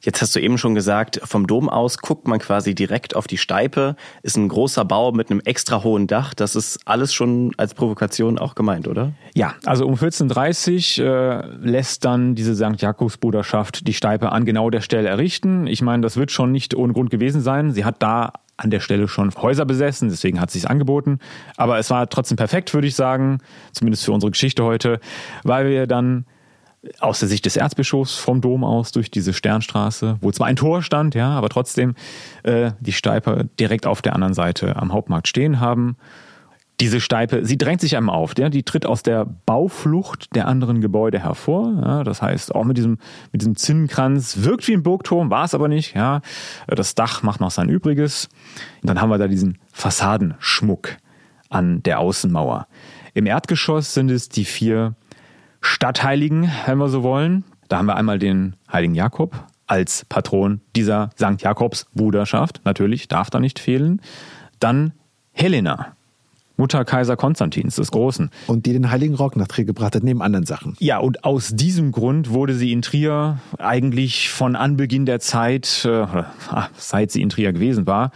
Jetzt 0.00 0.22
hast 0.22 0.36
du 0.36 0.40
eben 0.40 0.58
schon 0.58 0.74
gesagt, 0.74 1.20
vom 1.24 1.46
Dom 1.46 1.68
aus 1.68 1.98
guckt 1.98 2.28
man 2.28 2.38
quasi 2.38 2.74
direkt 2.74 3.16
auf 3.16 3.26
die 3.26 3.38
Steipe. 3.38 3.96
Ist 4.22 4.36
ein 4.36 4.48
großer 4.48 4.84
Bau 4.84 5.12
mit 5.12 5.30
einem 5.30 5.40
extra 5.44 5.82
hohen 5.82 6.06
Dach. 6.06 6.34
Das 6.34 6.54
ist 6.54 6.80
alles 6.84 7.12
schon 7.14 7.52
als 7.56 7.74
Provokation 7.74 8.38
auch 8.38 8.54
gemeint, 8.54 8.88
oder? 8.88 9.12
Ja, 9.34 9.54
also 9.64 9.84
um 9.84 9.92
1430 9.92 10.98
äh, 10.98 11.46
lässt 11.60 12.04
dann 12.04 12.34
diese 12.34 12.54
St. 12.54 12.80
Jakobsbruderschaft 12.80 13.86
die 13.86 13.94
Steipe 13.94 14.32
an 14.32 14.44
genau 14.44 14.70
der 14.70 14.80
Stelle 14.80 15.08
errichten. 15.08 15.66
Ich 15.66 15.82
meine, 15.82 16.02
das 16.02 16.16
wird 16.16 16.30
schon 16.30 16.52
nicht 16.52 16.74
ohne 16.74 16.92
Grund 16.92 17.10
gewesen 17.10 17.40
sein. 17.40 17.72
Sie 17.72 17.84
hat 17.84 18.02
da 18.02 18.32
an 18.56 18.70
der 18.70 18.80
Stelle 18.80 19.08
schon 19.08 19.30
Häuser 19.34 19.66
besessen, 19.66 20.08
deswegen 20.08 20.40
hat 20.40 20.50
sie 20.50 20.58
es 20.58 20.66
angeboten. 20.66 21.18
Aber 21.56 21.78
es 21.78 21.90
war 21.90 22.08
trotzdem 22.08 22.36
perfekt, 22.36 22.72
würde 22.72 22.86
ich 22.86 22.94
sagen, 22.94 23.38
zumindest 23.72 24.04
für 24.04 24.12
unsere 24.12 24.30
Geschichte 24.30 24.64
heute, 24.64 25.00
weil 25.42 25.68
wir 25.68 25.86
dann 25.86 26.26
aus 27.00 27.20
der 27.20 27.28
Sicht 27.28 27.46
des 27.46 27.56
Erzbischofs 27.56 28.16
vom 28.16 28.40
Dom 28.40 28.64
aus 28.64 28.92
durch 28.92 29.10
diese 29.10 29.32
Sternstraße, 29.32 30.18
wo 30.20 30.30
zwar 30.30 30.46
ein 30.46 30.56
Tor 30.56 30.82
stand, 30.82 31.14
ja, 31.14 31.30
aber 31.30 31.48
trotzdem 31.48 31.94
äh, 32.42 32.72
die 32.80 32.92
Steipe 32.92 33.48
direkt 33.58 33.86
auf 33.86 34.02
der 34.02 34.14
anderen 34.14 34.34
Seite 34.34 34.76
am 34.76 34.92
Hauptmarkt 34.92 35.28
stehen 35.28 35.60
haben. 35.60 35.96
Diese 36.80 37.00
Steipe, 37.00 37.46
sie 37.46 37.56
drängt 37.56 37.80
sich 37.80 37.96
einem 37.96 38.10
auf, 38.10 38.34
ja, 38.36 38.50
die 38.50 38.62
tritt 38.62 38.84
aus 38.84 39.02
der 39.02 39.24
Bauflucht 39.24 40.34
der 40.34 40.46
anderen 40.46 40.82
Gebäude 40.82 41.18
hervor. 41.18 41.72
Ja, 41.80 42.04
das 42.04 42.20
heißt, 42.20 42.54
auch 42.54 42.64
mit 42.64 42.76
diesem, 42.76 42.98
mit 43.32 43.40
diesem 43.40 43.56
Zinnenkranz 43.56 44.42
wirkt 44.42 44.68
wie 44.68 44.74
ein 44.74 44.82
Burgturm, 44.82 45.30
war 45.30 45.44
es 45.44 45.54
aber 45.54 45.68
nicht. 45.68 45.94
Ja, 45.94 46.20
das 46.66 46.94
Dach 46.94 47.22
macht 47.22 47.40
noch 47.40 47.50
sein 47.50 47.70
Übriges. 47.70 48.28
Und 48.82 48.90
dann 48.90 49.00
haben 49.00 49.08
wir 49.08 49.16
da 49.16 49.26
diesen 49.26 49.58
Fassadenschmuck 49.72 50.98
an 51.48 51.82
der 51.82 51.98
Außenmauer. 51.98 52.66
Im 53.14 53.24
Erdgeschoss 53.24 53.94
sind 53.94 54.10
es 54.10 54.28
die 54.28 54.44
vier 54.44 54.94
Stadtheiligen, 55.66 56.50
wenn 56.64 56.78
wir 56.78 56.88
so 56.88 57.02
wollen. 57.02 57.44
Da 57.68 57.78
haben 57.78 57.86
wir 57.86 57.96
einmal 57.96 58.18
den 58.18 58.54
heiligen 58.72 58.94
Jakob 58.94 59.44
als 59.66 60.04
Patron 60.08 60.60
dieser 60.76 61.10
St. 61.16 61.42
Jakobs 61.42 61.86
Bruderschaft. 61.92 62.60
Natürlich, 62.64 63.08
darf 63.08 63.30
da 63.30 63.40
nicht 63.40 63.58
fehlen. 63.58 64.00
Dann 64.60 64.92
Helena, 65.32 65.96
Mutter 66.56 66.84
Kaiser 66.84 67.16
Konstantins 67.16 67.74
des 67.74 67.90
Großen. 67.90 68.30
Und 68.46 68.64
die 68.64 68.72
den 68.72 68.90
heiligen 68.90 69.16
Rock 69.16 69.36
nach 69.36 69.48
Trier 69.48 69.64
gebracht 69.64 69.96
hat, 69.96 70.04
neben 70.04 70.22
anderen 70.22 70.46
Sachen. 70.46 70.76
Ja, 70.78 70.98
und 70.98 71.24
aus 71.24 71.50
diesem 71.54 71.90
Grund 71.90 72.30
wurde 72.30 72.54
sie 72.54 72.72
in 72.72 72.80
Trier 72.80 73.40
eigentlich 73.58 74.30
von 74.30 74.54
Anbeginn 74.54 75.04
der 75.04 75.18
Zeit, 75.18 75.84
äh, 75.84 76.06
seit 76.76 77.10
sie 77.10 77.22
in 77.22 77.28
Trier 77.28 77.52
gewesen 77.52 77.86
war, 77.86 78.12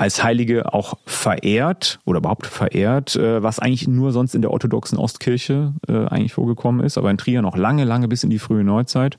als 0.00 0.24
Heilige 0.24 0.72
auch 0.72 0.94
verehrt 1.04 2.00
oder 2.06 2.20
überhaupt 2.20 2.46
verehrt, 2.46 3.16
äh, 3.16 3.42
was 3.42 3.58
eigentlich 3.58 3.86
nur 3.86 4.12
sonst 4.12 4.34
in 4.34 4.40
der 4.40 4.50
orthodoxen 4.50 4.96
Ostkirche 4.96 5.74
äh, 5.88 6.06
eigentlich 6.06 6.32
vorgekommen 6.32 6.82
ist, 6.86 6.96
aber 6.96 7.10
in 7.10 7.18
Trier 7.18 7.42
noch 7.42 7.54
lange, 7.54 7.84
lange 7.84 8.08
bis 8.08 8.24
in 8.24 8.30
die 8.30 8.38
frühe 8.38 8.64
Neuzeit. 8.64 9.18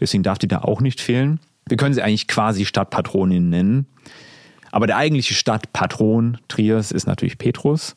Deswegen 0.00 0.22
darf 0.22 0.38
die 0.38 0.48
da 0.48 0.60
auch 0.62 0.80
nicht 0.80 1.02
fehlen. 1.02 1.38
Wir 1.68 1.76
können 1.76 1.92
sie 1.92 2.00
eigentlich 2.00 2.28
quasi 2.28 2.64
Stadtpatronin 2.64 3.50
nennen. 3.50 3.84
Aber 4.70 4.86
der 4.86 4.96
eigentliche 4.96 5.34
Stadtpatron 5.34 6.38
Triers 6.48 6.92
ist 6.92 7.06
natürlich 7.06 7.36
Petrus. 7.36 7.94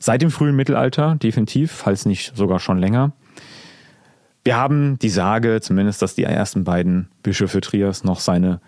Seit 0.00 0.22
dem 0.22 0.32
frühen 0.32 0.56
Mittelalter, 0.56 1.14
definitiv, 1.22 1.70
falls 1.70 2.04
nicht 2.04 2.36
sogar 2.36 2.58
schon 2.58 2.78
länger. 2.78 3.12
Wir 4.42 4.56
haben 4.56 4.98
die 4.98 5.08
Sage, 5.08 5.60
zumindest, 5.60 6.02
dass 6.02 6.16
die 6.16 6.24
ersten 6.24 6.64
beiden 6.64 7.10
Bischöfe 7.22 7.60
Triers 7.60 8.02
noch 8.02 8.18
seine 8.18 8.60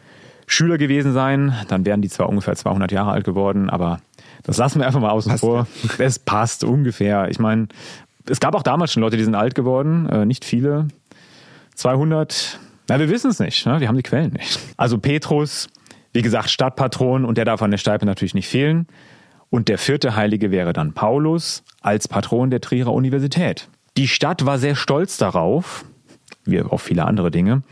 Schüler 0.47 0.79
gewesen 0.79 1.13
seien. 1.13 1.55
Dann 1.69 1.85
wären 1.85 2.03
die 2.03 2.09
zwar 2.09 2.29
ungefähr 2.29 2.55
200 2.55 2.93
Jahre 2.93 3.13
alt 3.13 3.25
geworden, 3.25 3.71
aber 3.71 4.01
das 4.43 4.59
lassen 4.59 4.81
wir 4.81 4.87
einfach 4.87 5.01
mal 5.01 5.11
außen 5.11 5.31
passt, 5.31 5.41
vor. 5.41 5.67
Es 5.99 6.19
passt 6.19 6.65
ungefähr. 6.65 7.29
Ich 7.31 7.39
meine, 7.39 7.69
es 8.29 8.41
gab 8.41 8.55
auch 8.55 8.63
damals 8.63 8.93
schon 8.93 9.03
Leute, 9.03 9.17
die 9.17 9.25
sind 9.25 9.35
alt 9.35 9.55
geworden, 9.55 10.09
äh, 10.09 10.25
nicht 10.25 10.45
viele. 10.45 10.89
200, 11.75 12.59
na, 12.89 12.99
wir 12.99 13.09
wissen 13.09 13.31
es 13.31 13.39
nicht, 13.39 13.65
ne? 13.67 13.81
wir 13.81 13.89
haben 13.89 13.97
die 13.97 14.03
Quellen 14.03 14.33
nicht. 14.33 14.59
Also 14.77 14.99
Petrus, 14.99 15.69
wie 16.13 16.23
gesagt, 16.23 16.51
Stadtpatron 16.51 17.25
und 17.25 17.39
der 17.39 17.45
darf 17.45 17.63
an 17.63 17.71
der 17.71 17.79
Steipe 17.79 18.07
natürlich 18.07 18.35
nicht 18.35 18.49
fehlen. 18.49 18.87
Und 19.51 19.69
der 19.69 19.79
vierte 19.79 20.17
Heilige 20.17 20.51
wäre 20.51 20.73
dann 20.73 20.95
Paulus 20.95 21.63
als 21.83 22.09
Patron 22.09 22.51
der 22.51 22.61
Trierer 22.61 22.93
Universität. 22.93 23.69
Die 23.99 24.09
Stadt 24.09 24.47
war 24.47 24.59
sehr 24.59 24.75
stolz 24.75 25.19
darauf, 25.19 25.85
wie 26.45 26.63
auch 26.63 26.79
viele 26.79 27.05
andere 27.05 27.31
Dinge, 27.31 27.63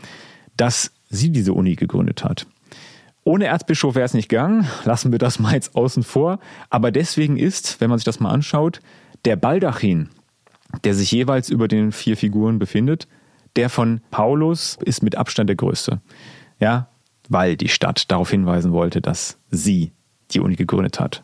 dass 0.57 0.91
sie 1.09 1.31
diese 1.31 1.53
Uni 1.53 1.75
gegründet 1.75 2.23
hat. 2.23 2.45
Ohne 3.23 3.45
Erzbischof 3.45 3.95
wäre 3.95 4.05
es 4.05 4.13
nicht 4.13 4.29
gegangen, 4.29 4.67
lassen 4.83 5.11
wir 5.11 5.19
das 5.19 5.39
mal 5.39 5.53
jetzt 5.53 5.75
außen 5.75 6.03
vor. 6.03 6.39
Aber 6.69 6.91
deswegen 6.91 7.37
ist, 7.37 7.79
wenn 7.79 7.89
man 7.89 7.99
sich 7.99 8.05
das 8.05 8.19
mal 8.19 8.31
anschaut, 8.31 8.79
der 9.25 9.35
Baldachin, 9.35 10.09
der 10.83 10.95
sich 10.95 11.11
jeweils 11.11 11.49
über 11.49 11.67
den 11.67 11.91
vier 11.91 12.17
Figuren 12.17 12.57
befindet, 12.57 13.07
der 13.55 13.69
von 13.69 14.01
Paulus 14.09 14.77
ist 14.83 15.03
mit 15.03 15.17
Abstand 15.17 15.49
der 15.49 15.55
größte. 15.55 16.01
Ja, 16.59 16.87
weil 17.29 17.57
die 17.57 17.69
Stadt 17.69 18.11
darauf 18.11 18.31
hinweisen 18.31 18.71
wollte, 18.71 19.01
dass 19.01 19.37
sie 19.49 19.91
die 20.31 20.39
Uni 20.39 20.55
gegründet 20.55 20.99
hat. 20.99 21.23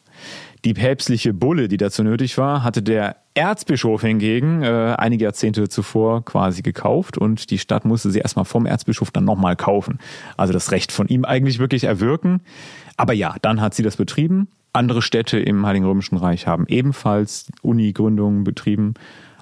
Die 0.67 0.73
päpstliche 0.73 1.33
Bulle, 1.33 1.69
die 1.69 1.77
dazu 1.77 2.03
nötig 2.03 2.37
war, 2.37 2.61
hatte 2.61 2.83
der 2.83 3.15
Erzbischof 3.35 4.01
hingegen 4.01 4.63
äh, 4.63 4.95
einige 4.97 5.23
Jahrzehnte 5.23 5.69
zuvor 5.69 6.25
quasi 6.25 6.61
gekauft 6.61 7.17
und 7.17 7.51
die 7.51 7.57
Stadt 7.57 7.85
musste 7.85 8.11
sie 8.11 8.19
erstmal 8.19 8.43
vom 8.43 8.65
Erzbischof 8.65 9.09
dann 9.09 9.23
nochmal 9.23 9.55
kaufen. 9.55 9.99
Also 10.35 10.51
das 10.51 10.73
Recht 10.73 10.91
von 10.91 11.07
ihm 11.07 11.23
eigentlich 11.23 11.59
wirklich 11.59 11.85
erwirken. 11.85 12.41
Aber 12.97 13.13
ja, 13.13 13.37
dann 13.41 13.61
hat 13.61 13.75
sie 13.75 13.81
das 13.81 13.95
betrieben. 13.95 14.49
Andere 14.73 15.01
Städte 15.01 15.39
im 15.39 15.65
Heiligen 15.65 15.85
Römischen 15.85 16.17
Reich 16.17 16.47
haben 16.47 16.65
ebenfalls 16.67 17.47
Uni-Gründungen 17.61 18.43
betrieben. 18.43 18.95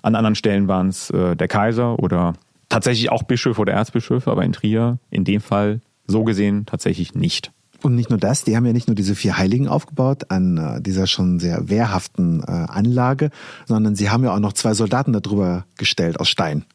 An 0.04 0.14
anderen 0.14 0.36
Stellen 0.36 0.68
waren 0.68 0.90
es 0.90 1.10
äh, 1.10 1.36
der 1.36 1.48
Kaiser 1.48 1.98
oder 1.98 2.34
tatsächlich 2.70 3.12
auch 3.12 3.24
Bischöfe 3.24 3.62
oder 3.62 3.74
Erzbischöfe, 3.74 4.30
aber 4.30 4.44
in 4.44 4.54
Trier 4.54 5.00
in 5.10 5.24
dem 5.24 5.42
Fall 5.42 5.82
so 6.06 6.24
gesehen 6.24 6.68
tatsächlich 6.68 7.16
nicht. 7.16 7.52
Und 7.82 7.96
nicht 7.96 8.10
nur 8.10 8.20
das, 8.20 8.44
die 8.44 8.56
haben 8.56 8.66
ja 8.66 8.74
nicht 8.74 8.88
nur 8.88 8.96
diese 8.96 9.16
vier 9.16 9.38
Heiligen 9.38 9.68
aufgebaut 9.68 10.32
an 10.32 10.58
äh, 10.58 10.82
dieser 10.82 11.08
schon 11.08 11.40
sehr 11.40 11.70
wehrhaften 11.70 12.42
äh, 12.42 12.46
Anlage, 12.52 13.30
sondern 13.66 13.96
sie 13.96 14.10
haben 14.10 14.24
ja 14.24 14.34
auch 14.34 14.40
noch 14.40 14.54
zwei 14.54 14.74
Soldaten 14.74 15.14
darüber 15.14 15.66
gestellt 15.78 16.20
aus 16.20 16.30
Stein. 16.30 16.66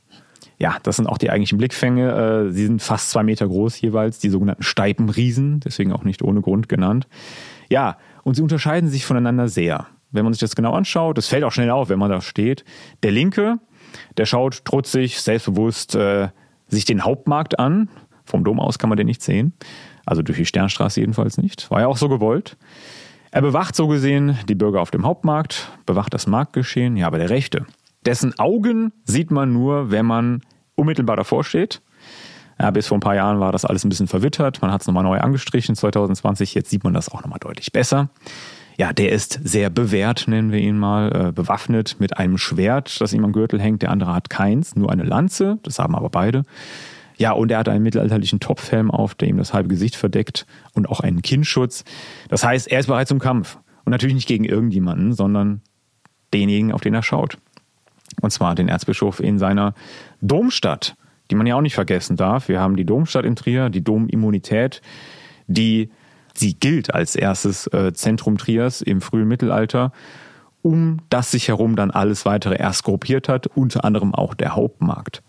Ja, 0.58 0.76
das 0.82 0.96
sind 0.96 1.06
auch 1.06 1.18
die 1.18 1.30
eigentlichen 1.30 1.58
Blickfänge. 1.58 2.48
Äh, 2.48 2.52
sie 2.52 2.66
sind 2.66 2.82
fast 2.82 3.10
zwei 3.10 3.22
Meter 3.22 3.48
groß 3.48 3.80
jeweils, 3.80 4.18
die 4.18 4.28
sogenannten 4.28 4.62
Steipenriesen, 4.62 5.60
deswegen 5.60 5.92
auch 5.92 6.04
nicht 6.04 6.22
ohne 6.22 6.42
Grund 6.42 6.68
genannt. 6.68 7.08
Ja, 7.70 7.96
und 8.22 8.34
sie 8.34 8.42
unterscheiden 8.42 8.90
sich 8.90 9.06
voneinander 9.06 9.48
sehr. 9.48 9.86
Wenn 10.12 10.24
man 10.24 10.32
sich 10.32 10.40
das 10.40 10.56
genau 10.56 10.74
anschaut, 10.74 11.16
das 11.18 11.28
fällt 11.28 11.44
auch 11.44 11.52
schnell 11.52 11.70
auf, 11.70 11.88
wenn 11.88 11.98
man 11.98 12.10
da 12.10 12.20
steht. 12.20 12.64
Der 13.02 13.12
linke, 13.12 13.58
der 14.16 14.26
schaut 14.26 14.64
trutzig, 14.64 15.20
selbstbewusst 15.20 15.96
sich 16.66 16.84
den 16.84 17.04
Hauptmarkt 17.04 17.60
an. 17.60 17.88
Vom 18.24 18.42
Dom 18.42 18.58
aus 18.58 18.78
kann 18.78 18.88
man 18.88 18.96
den 18.96 19.06
nicht 19.06 19.22
sehen. 19.22 19.52
Also 20.06 20.22
durch 20.22 20.38
die 20.38 20.46
Sternstraße 20.46 21.00
jedenfalls 21.00 21.38
nicht. 21.38 21.70
War 21.70 21.80
ja 21.80 21.86
auch 21.86 21.96
so 21.96 22.08
gewollt. 22.08 22.56
Er 23.30 23.42
bewacht 23.42 23.76
so 23.76 23.86
gesehen 23.86 24.36
die 24.48 24.54
Bürger 24.54 24.80
auf 24.80 24.90
dem 24.90 25.06
Hauptmarkt, 25.06 25.70
bewacht 25.86 26.12
das 26.12 26.26
Marktgeschehen. 26.26 26.96
Ja, 26.96 27.06
aber 27.06 27.18
der 27.18 27.30
Rechte, 27.30 27.64
dessen 28.04 28.38
Augen 28.38 28.92
sieht 29.04 29.30
man 29.30 29.52
nur, 29.52 29.90
wenn 29.90 30.06
man 30.06 30.42
unmittelbar 30.74 31.16
davor 31.16 31.44
steht. 31.44 31.80
Ja, 32.58 32.70
bis 32.70 32.88
vor 32.88 32.98
ein 32.98 33.00
paar 33.00 33.14
Jahren 33.14 33.40
war 33.40 33.52
das 33.52 33.64
alles 33.64 33.84
ein 33.84 33.88
bisschen 33.88 34.08
verwittert. 34.08 34.60
Man 34.60 34.70
hat 34.70 34.82
es 34.82 34.86
nochmal 34.86 35.04
neu 35.04 35.18
angestrichen 35.18 35.76
2020. 35.76 36.54
Jetzt 36.54 36.70
sieht 36.70 36.84
man 36.84 36.92
das 36.92 37.08
auch 37.08 37.22
nochmal 37.22 37.38
deutlich 37.38 37.72
besser. 37.72 38.10
Ja, 38.76 38.92
der 38.92 39.12
ist 39.12 39.40
sehr 39.44 39.70
bewährt, 39.70 40.26
nennen 40.26 40.52
wir 40.52 40.58
ihn 40.58 40.78
mal, 40.78 41.28
äh, 41.28 41.32
bewaffnet 41.32 41.96
mit 42.00 42.18
einem 42.18 42.38
Schwert, 42.38 43.00
das 43.00 43.12
ihm 43.12 43.24
am 43.24 43.32
Gürtel 43.32 43.60
hängt. 43.60 43.82
Der 43.82 43.90
andere 43.90 44.14
hat 44.14 44.30
keins, 44.30 44.76
nur 44.76 44.90
eine 44.90 45.04
Lanze. 45.04 45.58
Das 45.62 45.78
haben 45.78 45.94
aber 45.94 46.10
beide. 46.10 46.42
Ja, 47.20 47.32
und 47.32 47.50
er 47.50 47.58
hat 47.58 47.68
einen 47.68 47.82
mittelalterlichen 47.82 48.40
Topfhelm 48.40 48.90
auf, 48.90 49.14
der 49.14 49.28
ihm 49.28 49.36
das 49.36 49.52
halbe 49.52 49.68
Gesicht 49.68 49.94
verdeckt 49.94 50.46
und 50.72 50.88
auch 50.88 51.00
einen 51.00 51.20
Kinnschutz. 51.20 51.84
Das 52.30 52.44
heißt, 52.44 52.66
er 52.68 52.80
ist 52.80 52.86
bereit 52.86 53.08
zum 53.08 53.18
Kampf. 53.18 53.58
Und 53.84 53.90
natürlich 53.90 54.14
nicht 54.14 54.26
gegen 54.26 54.44
irgendjemanden, 54.44 55.12
sondern 55.12 55.60
denjenigen, 56.32 56.72
auf 56.72 56.80
den 56.80 56.94
er 56.94 57.02
schaut. 57.02 57.36
Und 58.22 58.30
zwar 58.30 58.54
den 58.54 58.68
Erzbischof 58.68 59.20
in 59.20 59.38
seiner 59.38 59.74
Domstadt, 60.22 60.96
die 61.30 61.34
man 61.34 61.46
ja 61.46 61.56
auch 61.56 61.60
nicht 61.60 61.74
vergessen 61.74 62.16
darf. 62.16 62.48
Wir 62.48 62.58
haben 62.58 62.76
die 62.76 62.86
Domstadt 62.86 63.26
in 63.26 63.36
Trier, 63.36 63.68
die 63.68 63.84
Domimmunität, 63.84 64.80
die 65.46 65.90
sie 66.32 66.54
gilt 66.54 66.94
als 66.94 67.16
erstes 67.16 67.66
äh, 67.66 67.92
Zentrum 67.92 68.38
Triers 68.38 68.80
im 68.80 69.02
frühen 69.02 69.28
Mittelalter, 69.28 69.92
um 70.62 71.02
das 71.10 71.32
sich 71.32 71.48
herum 71.48 71.76
dann 71.76 71.90
alles 71.90 72.24
weitere 72.24 72.56
erst 72.56 72.84
gruppiert 72.84 73.28
hat, 73.28 73.46
unter 73.46 73.84
anderem 73.84 74.14
auch 74.14 74.32
der 74.32 74.56
Hauptmarkt 74.56 75.22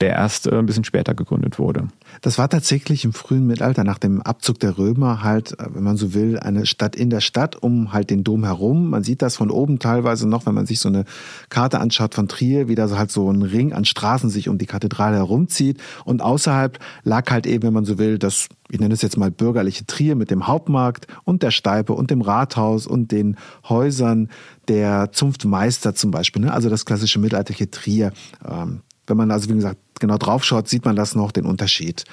der 0.00 0.10
erst 0.10 0.46
äh, 0.46 0.56
ein 0.56 0.66
bisschen 0.66 0.84
später 0.84 1.14
gegründet 1.14 1.58
wurde. 1.58 1.88
Das 2.22 2.38
war 2.38 2.48
tatsächlich 2.48 3.04
im 3.04 3.12
frühen 3.12 3.46
Mittelalter 3.46 3.84
nach 3.84 3.98
dem 3.98 4.22
Abzug 4.22 4.58
der 4.58 4.78
Römer 4.78 5.22
halt, 5.22 5.58
äh, 5.58 5.66
wenn 5.74 5.82
man 5.82 5.96
so 5.96 6.14
will, 6.14 6.38
eine 6.38 6.66
Stadt 6.66 6.96
in 6.96 7.10
der 7.10 7.20
Stadt 7.20 7.56
um 7.56 7.92
halt 7.92 8.10
den 8.10 8.24
Dom 8.24 8.44
herum. 8.44 8.90
Man 8.90 9.04
sieht 9.04 9.22
das 9.22 9.36
von 9.36 9.50
oben 9.50 9.78
teilweise 9.78 10.26
noch, 10.28 10.46
wenn 10.46 10.54
man 10.54 10.66
sich 10.66 10.80
so 10.80 10.88
eine 10.88 11.04
Karte 11.50 11.80
anschaut 11.80 12.14
von 12.14 12.28
Trier, 12.28 12.68
wie 12.68 12.74
da 12.74 12.88
so 12.88 12.98
halt 12.98 13.10
so 13.10 13.30
ein 13.30 13.42
Ring 13.42 13.72
an 13.72 13.84
Straßen 13.84 14.30
sich 14.30 14.48
um 14.48 14.58
die 14.58 14.66
Kathedrale 14.66 15.16
herumzieht. 15.16 15.80
Und 16.04 16.22
außerhalb 16.22 16.78
lag 17.02 17.30
halt 17.30 17.46
eben, 17.46 17.64
wenn 17.64 17.74
man 17.74 17.84
so 17.84 17.98
will, 17.98 18.18
das, 18.18 18.48
ich 18.70 18.80
nenne 18.80 18.94
es 18.94 19.02
jetzt 19.02 19.18
mal 19.18 19.30
bürgerliche 19.30 19.84
Trier 19.86 20.16
mit 20.16 20.30
dem 20.30 20.46
Hauptmarkt 20.46 21.08
und 21.24 21.42
der 21.42 21.50
Steipe 21.50 21.92
und 21.92 22.10
dem 22.10 22.22
Rathaus 22.22 22.86
und 22.86 23.12
den 23.12 23.36
Häusern 23.68 24.30
der 24.68 25.12
Zunftmeister 25.12 25.94
zum 25.94 26.10
Beispiel. 26.10 26.42
Ne? 26.42 26.52
Also 26.52 26.70
das 26.70 26.86
klassische 26.86 27.18
mittelalterliche 27.18 27.70
Trier. 27.70 28.12
Ähm, 28.48 28.80
wenn 29.10 29.18
man 29.18 29.30
also, 29.30 29.50
wie 29.50 29.54
gesagt, 29.54 29.78
genau 30.00 30.16
draufschaut, 30.16 30.68
sieht 30.68 30.84
man 30.84 30.96
das 30.96 31.14
noch, 31.14 31.32
den 31.32 31.44
Unterschied. 31.44 32.04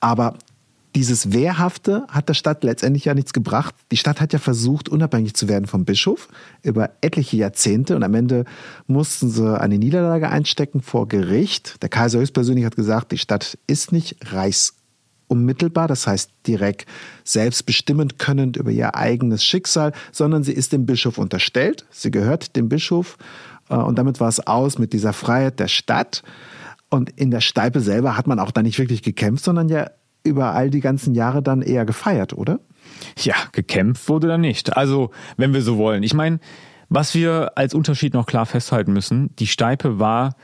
Aber 0.00 0.34
dieses 0.96 1.30
Wehrhafte 1.30 2.06
hat 2.08 2.30
der 2.30 2.34
Stadt 2.34 2.64
letztendlich 2.64 3.04
ja 3.04 3.12
nichts 3.12 3.34
gebracht. 3.34 3.74
Die 3.92 3.98
Stadt 3.98 4.18
hat 4.18 4.32
ja 4.32 4.38
versucht, 4.38 4.88
unabhängig 4.88 5.34
zu 5.34 5.46
werden 5.46 5.66
vom 5.66 5.84
Bischof 5.84 6.26
über 6.62 6.90
etliche 7.02 7.36
Jahrzehnte 7.36 7.96
und 7.96 8.02
am 8.02 8.14
Ende 8.14 8.46
mussten 8.86 9.28
sie 9.28 9.60
eine 9.60 9.76
Niederlage 9.76 10.30
einstecken 10.30 10.80
vor 10.80 11.06
Gericht. 11.06 11.82
Der 11.82 11.90
Kaiser 11.90 12.20
höchstpersönlich 12.20 12.64
hat 12.64 12.76
gesagt, 12.76 13.12
die 13.12 13.18
Stadt 13.18 13.58
ist 13.66 13.92
nicht 13.92 14.16
reichsunmittelbar, 14.32 15.86
das 15.86 16.06
heißt 16.06 16.30
direkt 16.46 16.86
selbstbestimmend 17.24 18.18
könnend 18.18 18.56
über 18.56 18.70
ihr 18.70 18.94
eigenes 18.94 19.44
Schicksal, 19.44 19.92
sondern 20.12 20.44
sie 20.44 20.54
ist 20.54 20.72
dem 20.72 20.86
Bischof 20.86 21.18
unterstellt. 21.18 21.84
Sie 21.90 22.10
gehört 22.10 22.56
dem 22.56 22.70
Bischof 22.70 23.18
und 23.68 23.98
damit 23.98 24.20
war 24.20 24.28
es 24.28 24.46
aus 24.46 24.78
mit 24.78 24.92
dieser 24.92 25.12
Freiheit 25.12 25.58
der 25.60 25.68
Stadt. 25.68 26.22
Und 26.88 27.10
in 27.10 27.30
der 27.30 27.40
Steipe 27.40 27.80
selber 27.80 28.16
hat 28.16 28.26
man 28.26 28.38
auch 28.38 28.50
da 28.50 28.62
nicht 28.62 28.78
wirklich 28.78 29.02
gekämpft, 29.02 29.44
sondern 29.44 29.68
ja 29.68 29.90
über 30.24 30.52
all 30.52 30.70
die 30.70 30.80
ganzen 30.80 31.14
Jahre 31.14 31.42
dann 31.42 31.62
eher 31.62 31.84
gefeiert, 31.84 32.32
oder? 32.32 32.60
Ja, 33.18 33.34
gekämpft 33.52 34.08
wurde 34.08 34.28
da 34.28 34.38
nicht. 34.38 34.76
Also, 34.76 35.10
wenn 35.36 35.54
wir 35.54 35.62
so 35.62 35.78
wollen. 35.78 36.02
Ich 36.02 36.14
meine, 36.14 36.38
was 36.88 37.14
wir 37.14 37.52
als 37.56 37.74
Unterschied 37.74 38.14
noch 38.14 38.26
klar 38.26 38.46
festhalten 38.46 38.92
müssen, 38.92 39.34
die 39.36 39.46
Steipe 39.46 39.98
war, 39.98 40.36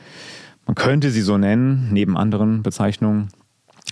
man 0.65 0.75
könnte 0.75 1.11
sie 1.11 1.21
so 1.21 1.37
nennen, 1.37 1.89
neben 1.91 2.17
anderen 2.17 2.63
Bezeichnungen, 2.63 3.29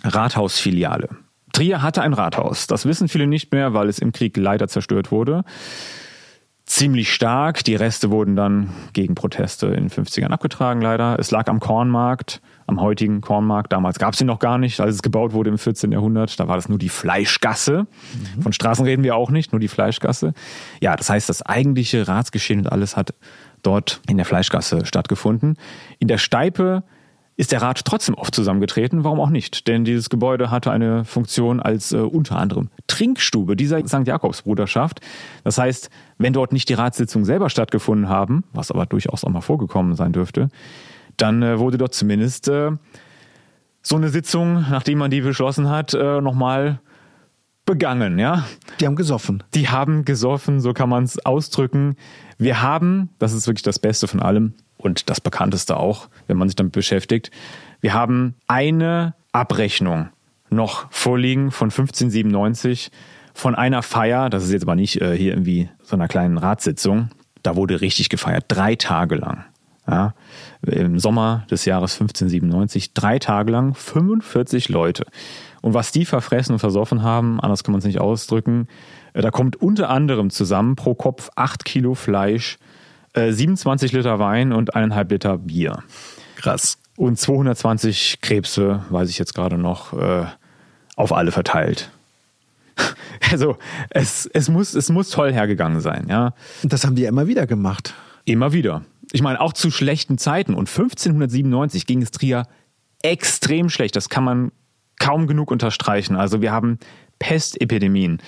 Rathausfiliale. 0.04 1.10
Trier 1.54 1.82
hatte 1.82 2.02
ein 2.02 2.14
Rathaus. 2.14 2.68
Das 2.68 2.86
wissen 2.86 3.10
viele 3.10 3.28
nicht 3.28 3.52
mehr, 3.52 3.74
weil 3.74 3.90
es 3.90 4.00
im 4.00 4.14
Krieg 4.14 4.38
leider 4.38 4.68
zerstört 4.68 5.12
wurde 5.12 5.44
ziemlich 6.72 7.14
stark. 7.14 7.64
Die 7.66 7.76
Reste 7.76 8.12
wurden 8.12 8.36
dann 8.36 8.70
gegen 8.94 9.14
Proteste 9.14 9.68
in 9.68 9.88
den 9.88 9.90
50ern 9.90 10.30
abgetragen, 10.30 10.82
leider. 10.82 11.20
Es 11.20 11.30
lag 11.30 11.48
am 11.48 11.60
Kornmarkt, 11.60 12.42
am 12.66 12.80
heutigen 12.80 13.20
Kornmarkt. 13.20 13.74
Damals 13.74 14.00
gab 14.00 14.14
es 14.14 14.22
ihn 14.22 14.28
noch 14.28 14.40
gar 14.40 14.58
nicht, 14.58 14.80
als 14.80 14.96
es 14.96 15.02
gebaut 15.02 15.34
wurde 15.34 15.50
im 15.50 15.58
14. 15.58 15.92
Jahrhundert. 15.92 16.40
Da 16.40 16.48
war 16.48 16.56
das 16.56 16.70
nur 16.70 16.78
die 16.78 16.90
Fleischgasse. 16.90 17.88
Mhm. 18.38 18.42
Von 18.42 18.54
Straßen 18.54 18.86
reden 18.86 19.04
wir 19.04 19.18
auch 19.18 19.32
nicht, 19.32 19.52
nur 19.52 19.60
die 19.60 19.68
Fleischgasse. 19.68 20.34
Ja, 20.80 20.96
das 20.96 21.10
heißt, 21.10 21.28
das 21.28 21.42
eigentliche 21.42 22.08
Ratsgeschehen 22.08 22.62
und 22.62 22.72
alles 22.72 22.96
hat 22.96 23.14
dort 23.64 24.02
in 24.08 24.16
der 24.16 24.26
Fleischgasse 24.26 24.86
stattgefunden. 24.86 25.58
In 26.00 26.08
der 26.08 26.18
Steipe 26.18 26.84
ist 27.42 27.52
der 27.52 27.64
Rat 27.64 27.86
trotzdem 27.86 28.14
oft 28.14 28.36
zusammengetreten. 28.36 29.04
Warum 29.04 29.20
auch 29.20 29.32
nicht? 29.32 29.68
Denn 29.68 29.84
dieses 29.84 30.12
Gebäude 30.12 30.52
hatte 30.52 30.70
eine 30.70 31.06
Funktion 31.06 31.60
als 31.60 31.92
äh, 31.92 31.98
unter 31.98 32.36
anderem 32.38 32.70
Trinkstube 32.86 33.56
dieser 33.56 33.80
St. 33.88 34.06
Jakobsbruderschaft. 34.06 35.02
Das 35.44 35.58
heißt, 35.58 35.90
wenn 36.20 36.34
dort 36.34 36.54
nicht 36.54 36.70
die 36.70 36.76
Ratssitzungen 36.76 37.26
selber 37.26 37.50
stattgefunden 37.50 38.08
haben, 38.08 38.44
was 38.54 38.70
aber 38.70 38.86
durchaus 38.86 39.24
auch 39.24 39.30
mal 39.30 39.42
vorgekommen 39.42 39.96
sein 39.96 40.14
dürfte, 40.14 40.50
dann 41.18 41.42
äh, 41.42 41.58
wurde 41.58 41.80
dort 41.80 41.96
zumindest 41.96 42.48
äh, 42.48 42.74
so 43.82 43.96
eine 43.96 44.10
Sitzung, 44.10 44.64
nachdem 44.70 45.00
man 45.00 45.10
die 45.10 45.22
beschlossen 45.22 45.68
hat, 45.68 45.96
äh, 45.96 46.22
nochmal 46.22 46.80
begangen, 47.66 48.20
ja. 48.20 48.46
Die 48.80 48.86
haben 48.86 48.96
gesoffen. 48.96 49.44
Die 49.56 49.68
haben 49.68 50.06
gesoffen, 50.06 50.60
so 50.60 50.74
kann 50.74 50.90
man 50.90 51.06
es 51.06 51.18
ausdrücken. 51.26 51.96
Wir 52.38 52.62
haben, 52.62 53.10
das 53.18 53.34
ist 53.34 53.48
wirklich 53.48 53.64
das 53.64 53.80
Beste 53.80 54.08
von 54.08 54.20
allem, 54.20 54.54
und 54.82 55.10
das 55.10 55.22
bekannteste 55.22 55.78
auch, 55.78 56.10
wenn 56.28 56.38
man 56.38 56.50
sich 56.50 56.56
damit 56.56 56.74
beschäftigt. 56.74 57.32
Wir 57.80 57.94
haben 57.94 58.36
eine 58.48 59.14
Abrechnung 59.32 60.10
noch 60.50 60.92
vorliegen 60.92 61.52
von 61.52 61.70
1597 61.70 62.92
von 63.34 63.56
einer 63.56 63.82
Feier, 63.82 64.30
das 64.30 64.44
ist 64.44 64.52
jetzt 64.52 64.64
aber 64.64 64.76
nicht 64.76 65.02
äh, 65.02 65.16
hier 65.16 65.32
irgendwie 65.34 65.70
so 65.82 65.96
einer 65.96 66.08
kleinen 66.08 66.38
Ratssitzung, 66.38 67.10
da 67.44 67.56
wurde 67.56 67.82
richtig 67.82 68.10
gefeiert, 68.10 68.46
drei 68.48 68.76
Tage 68.76 69.16
lang. 69.16 69.46
Ja, 69.88 70.14
Im 70.62 71.00
Sommer 71.00 71.46
des 71.50 71.66
Jahres 71.66 71.94
1597, 71.94 72.94
drei 72.94 73.18
Tage 73.18 73.52
lang, 73.52 73.74
45 73.74 74.70
Leute. 74.70 75.06
Und 75.62 75.74
was 75.74 75.92
die 75.92 76.06
verfressen 76.06 76.54
und 76.54 76.60
versoffen 76.60 77.02
haben, 77.02 77.40
anders 77.40 77.64
kann 77.64 77.72
man 77.72 77.80
es 77.80 77.86
nicht 77.86 78.00
ausdrücken, 78.00 78.68
äh, 79.14 79.22
da 79.22 79.32
kommt 79.32 79.56
unter 79.56 79.90
anderem 79.90 80.30
zusammen 80.30 80.76
pro 80.76 80.94
Kopf 80.94 81.30
8 81.36 81.66
Kilo 81.66 81.96
Fleisch, 81.96 82.58
27 83.16 83.94
äh, 83.94 83.98
Liter 83.98 84.20
Wein 84.20 84.54
und 84.54 84.76
eineinhalb 84.76 85.12
Liter 85.12 85.38
Bier. 85.38 85.84
Krass. 86.38 86.78
Und 86.98 87.20
220 87.20 88.20
Krebse, 88.22 88.84
weiß 88.90 89.10
ich 89.10 89.18
jetzt 89.18 89.34
gerade 89.34 89.58
noch, 89.58 89.94
äh, 89.94 90.26
auf 90.96 91.14
alle 91.14 91.32
verteilt. 91.32 91.92
Also 93.32 93.58
es, 93.92 94.26
es, 94.26 94.50
muss, 94.50 94.74
es 94.74 94.90
muss 94.90 95.10
toll 95.10 95.32
hergegangen 95.32 95.80
sein, 95.80 96.08
ja. 96.10 96.34
Und 96.64 96.74
das 96.74 96.84
haben 96.84 96.96
die 96.96 97.04
ja 97.04 97.10
immer 97.10 97.28
wieder 97.28 97.48
gemacht. 97.48 97.94
Immer 98.26 98.52
wieder. 98.52 98.84
Ich 99.14 99.22
meine, 99.22 99.40
auch 99.40 99.54
zu 99.54 99.72
schlechten 99.72 100.18
Zeiten. 100.18 100.54
Und 100.54 100.68
1597 100.68 101.86
ging 101.86 102.02
es 102.02 102.12
Trier 102.12 102.48
extrem 103.04 103.70
schlecht. 103.70 103.96
Das 103.96 104.10
kann 104.10 104.24
man 104.26 104.52
kaum 105.00 105.28
genug 105.28 105.50
unterstreichen. 105.52 106.16
Also 106.16 106.42
wir 106.42 106.52
haben 106.52 106.80
Pestepidemien. 107.20 108.22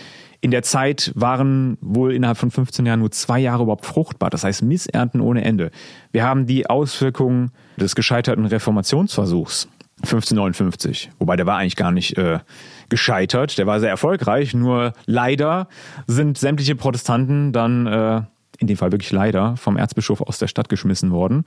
In 0.43 0.51
der 0.51 0.61
Zeit 0.61 1.13
waren 1.15 1.77
wohl 1.79 2.13
innerhalb 2.13 2.37
von 2.37 2.51
15 2.51 2.85
Jahren 2.85 2.99
nur 2.99 3.11
zwei 3.11 3.39
Jahre 3.39 3.63
überhaupt 3.63 3.85
fruchtbar. 3.85 4.29
Das 4.29 4.43
heißt 4.43 4.61
Missernten 4.61 5.21
ohne 5.21 5.45
Ende. 5.45 5.71
Wir 6.11 6.25
haben 6.25 6.47
die 6.47 6.69
Auswirkungen 6.69 7.51
des 7.77 7.95
gescheiterten 7.95 8.45
Reformationsversuchs 8.45 9.69
1559. 10.01 11.11
Wobei 11.17 11.37
der 11.37 11.45
war 11.45 11.59
eigentlich 11.59 11.77
gar 11.77 11.91
nicht 11.91 12.17
äh, 12.17 12.39
gescheitert. 12.89 13.57
Der 13.57 13.67
war 13.67 13.79
sehr 13.79 13.89
erfolgreich. 13.89 14.53
Nur 14.53 14.91
leider 15.05 15.69
sind 16.07 16.37
sämtliche 16.37 16.75
Protestanten 16.75 17.53
dann, 17.53 17.87
äh, 17.87 18.21
in 18.59 18.67
dem 18.67 18.75
Fall 18.75 18.91
wirklich 18.91 19.13
leider, 19.13 19.55
vom 19.55 19.77
Erzbischof 19.77 20.19
aus 20.19 20.39
der 20.39 20.47
Stadt 20.47 20.67
geschmissen 20.67 21.11
worden. 21.11 21.45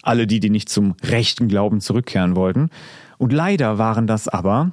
Alle 0.00 0.26
die, 0.26 0.40
die 0.40 0.48
nicht 0.48 0.70
zum 0.70 0.94
rechten 1.04 1.48
Glauben 1.48 1.82
zurückkehren 1.82 2.34
wollten. 2.34 2.70
Und 3.18 3.34
leider 3.34 3.76
waren 3.76 4.06
das 4.06 4.26
aber 4.26 4.72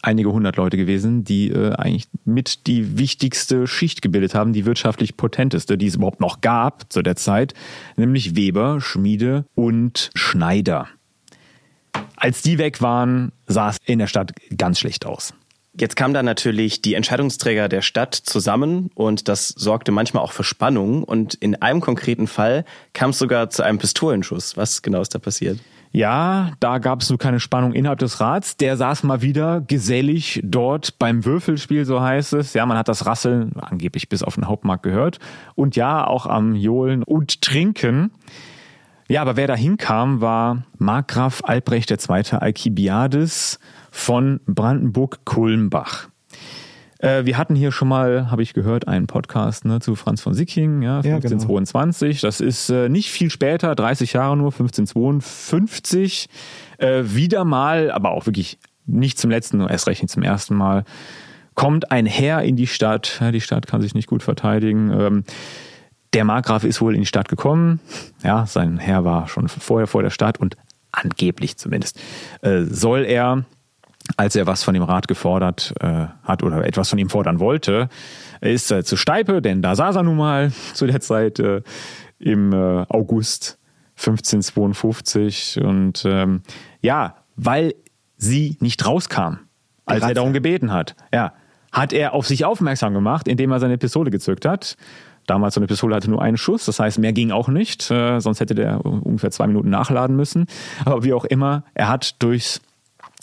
einige 0.00 0.32
hundert 0.32 0.56
Leute 0.56 0.76
gewesen, 0.76 1.24
die 1.24 1.50
äh, 1.50 1.72
eigentlich 1.74 2.08
mit 2.24 2.66
die 2.66 2.98
wichtigste 2.98 3.66
Schicht 3.66 4.02
gebildet 4.02 4.34
haben, 4.34 4.52
die 4.52 4.64
wirtschaftlich 4.64 5.16
potenteste, 5.16 5.76
die 5.76 5.86
es 5.86 5.96
überhaupt 5.96 6.20
noch 6.20 6.40
gab 6.40 6.92
zu 6.92 7.02
der 7.02 7.16
Zeit, 7.16 7.54
nämlich 7.96 8.36
Weber, 8.36 8.80
Schmiede 8.80 9.44
und 9.54 10.10
Schneider. 10.14 10.88
Als 12.16 12.42
die 12.42 12.58
weg 12.58 12.80
waren, 12.80 13.32
sah 13.46 13.70
es 13.70 13.76
in 13.84 13.98
der 13.98 14.06
Stadt 14.06 14.32
ganz 14.56 14.78
schlecht 14.78 15.04
aus. 15.04 15.34
Jetzt 15.74 15.96
kamen 15.96 16.12
dann 16.12 16.26
natürlich 16.26 16.82
die 16.82 16.94
Entscheidungsträger 16.94 17.68
der 17.68 17.80
Stadt 17.80 18.14
zusammen 18.14 18.90
und 18.94 19.26
das 19.28 19.48
sorgte 19.48 19.90
manchmal 19.90 20.22
auch 20.22 20.32
für 20.32 20.44
Spannung. 20.44 21.02
Und 21.02 21.32
in 21.34 21.62
einem 21.62 21.80
konkreten 21.80 22.26
Fall 22.26 22.66
kam 22.92 23.10
es 23.10 23.18
sogar 23.18 23.48
zu 23.48 23.62
einem 23.62 23.78
Pistolenschuss. 23.78 24.56
Was 24.58 24.82
genau 24.82 25.00
ist 25.00 25.14
da 25.14 25.18
passiert? 25.18 25.58
Ja, 25.94 26.52
da 26.58 26.78
gab 26.78 27.02
es 27.02 27.08
so 27.08 27.18
keine 27.18 27.38
Spannung 27.38 27.74
innerhalb 27.74 27.98
des 27.98 28.18
Rats. 28.18 28.56
Der 28.56 28.78
saß 28.78 29.02
mal 29.02 29.20
wieder 29.20 29.60
gesellig 29.60 30.40
dort 30.42 30.98
beim 30.98 31.26
Würfelspiel, 31.26 31.84
so 31.84 32.00
heißt 32.00 32.32
es. 32.32 32.54
Ja, 32.54 32.64
man 32.64 32.78
hat 32.78 32.88
das 32.88 33.04
Rasseln 33.04 33.52
angeblich 33.60 34.08
bis 34.08 34.22
auf 34.22 34.36
den 34.36 34.48
Hauptmarkt 34.48 34.82
gehört. 34.82 35.18
Und 35.54 35.76
ja, 35.76 36.06
auch 36.06 36.26
am 36.26 36.54
Johlen 36.54 37.02
und 37.02 37.42
Trinken. 37.42 38.10
Ja, 39.08 39.20
aber 39.20 39.36
wer 39.36 39.46
da 39.46 39.54
hinkam, 39.54 40.22
war 40.22 40.62
Markgraf 40.78 41.42
Albrecht 41.44 41.90
II. 41.90 42.22
Alkibiades 42.38 43.58
von 43.90 44.40
Brandenburg-Kulmbach. 44.46 46.08
Äh, 47.02 47.26
wir 47.26 47.36
hatten 47.36 47.54
hier 47.54 47.72
schon 47.72 47.88
mal, 47.88 48.30
habe 48.30 48.42
ich 48.42 48.54
gehört, 48.54 48.88
einen 48.88 49.08
Podcast 49.08 49.64
ne, 49.64 49.80
zu 49.80 49.96
Franz 49.96 50.22
von 50.22 50.34
Sicking, 50.34 50.82
ja, 50.82 50.98
1522. 50.98 52.08
Ja, 52.08 52.20
genau. 52.20 52.28
Das 52.28 52.40
ist 52.40 52.70
äh, 52.70 52.88
nicht 52.88 53.10
viel 53.10 53.28
später, 53.28 53.74
30 53.74 54.12
Jahre 54.14 54.36
nur, 54.36 54.52
1552. 54.52 56.28
Äh, 56.78 57.02
wieder 57.06 57.44
mal, 57.44 57.90
aber 57.90 58.12
auch 58.12 58.26
wirklich 58.26 58.58
nicht 58.86 59.18
zum 59.18 59.30
letzten, 59.30 59.58
nur 59.58 59.68
erst 59.68 59.88
recht 59.88 60.02
nicht 60.02 60.12
zum 60.12 60.22
ersten 60.22 60.54
Mal, 60.54 60.84
kommt 61.54 61.90
ein 61.90 62.06
Herr 62.06 62.42
in 62.42 62.56
die 62.56 62.68
Stadt. 62.68 63.18
Ja, 63.20 63.32
die 63.32 63.40
Stadt 63.40 63.66
kann 63.66 63.82
sich 63.82 63.94
nicht 63.94 64.08
gut 64.08 64.22
verteidigen. 64.22 64.90
Ähm, 64.92 65.24
der 66.12 66.24
Markgraf 66.24 66.62
ist 66.62 66.80
wohl 66.80 66.94
in 66.94 67.00
die 67.00 67.06
Stadt 67.06 67.28
gekommen. 67.28 67.80
Ja, 68.22 68.46
sein 68.46 68.78
Herr 68.78 69.04
war 69.04 69.28
schon 69.28 69.48
vorher 69.48 69.88
vor 69.88 70.02
der 70.02 70.10
Stadt 70.10 70.38
und 70.38 70.56
angeblich 70.92 71.56
zumindest 71.56 71.98
äh, 72.42 72.62
soll 72.62 73.04
er 73.04 73.44
als 74.16 74.36
er 74.36 74.46
was 74.46 74.62
von 74.62 74.74
dem 74.74 74.82
Rat 74.82 75.08
gefordert 75.08 75.74
äh, 75.80 76.06
hat 76.22 76.42
oder 76.42 76.64
etwas 76.66 76.90
von 76.90 76.98
ihm 76.98 77.08
fordern 77.08 77.40
wollte, 77.40 77.88
ist 78.40 78.70
äh, 78.70 78.84
zu 78.84 78.96
Steipe, 78.96 79.42
denn 79.42 79.62
da 79.62 79.74
saß 79.74 79.96
er 79.96 80.02
nun 80.02 80.16
mal 80.16 80.52
zu 80.74 80.86
der 80.86 81.00
Zeit 81.00 81.38
äh, 81.38 81.62
im 82.18 82.52
äh, 82.52 82.84
August 82.88 83.58
1552 83.98 85.60
und 85.62 86.04
ähm, 86.04 86.42
ja, 86.80 87.16
weil 87.36 87.74
sie 88.16 88.56
nicht 88.60 88.84
rauskam, 88.86 89.38
als 89.84 90.02
er 90.02 90.14
darum 90.14 90.32
gebeten 90.32 90.72
hat, 90.72 90.96
ja, 91.12 91.32
hat 91.70 91.92
er 91.92 92.12
auf 92.14 92.26
sich 92.26 92.44
aufmerksam 92.44 92.94
gemacht, 92.94 93.28
indem 93.28 93.50
er 93.50 93.60
seine 93.60 93.78
Pistole 93.78 94.10
gezückt 94.10 94.44
hat. 94.44 94.76
Damals 95.26 95.54
so 95.54 95.60
eine 95.60 95.68
Pistole 95.68 95.94
hatte 95.94 96.10
nur 96.10 96.20
einen 96.20 96.36
Schuss, 96.36 96.64
das 96.66 96.80
heißt, 96.80 96.98
mehr 96.98 97.12
ging 97.12 97.30
auch 97.30 97.48
nicht, 97.48 97.90
äh, 97.90 98.18
sonst 98.20 98.40
hätte 98.40 98.54
der 98.54 98.84
ungefähr 98.84 99.30
zwei 99.30 99.46
Minuten 99.46 99.70
nachladen 99.70 100.16
müssen. 100.16 100.46
Aber 100.84 101.04
wie 101.04 101.12
auch 101.12 101.24
immer, 101.24 101.64
er 101.74 101.88
hat 101.88 102.20
durchs 102.22 102.60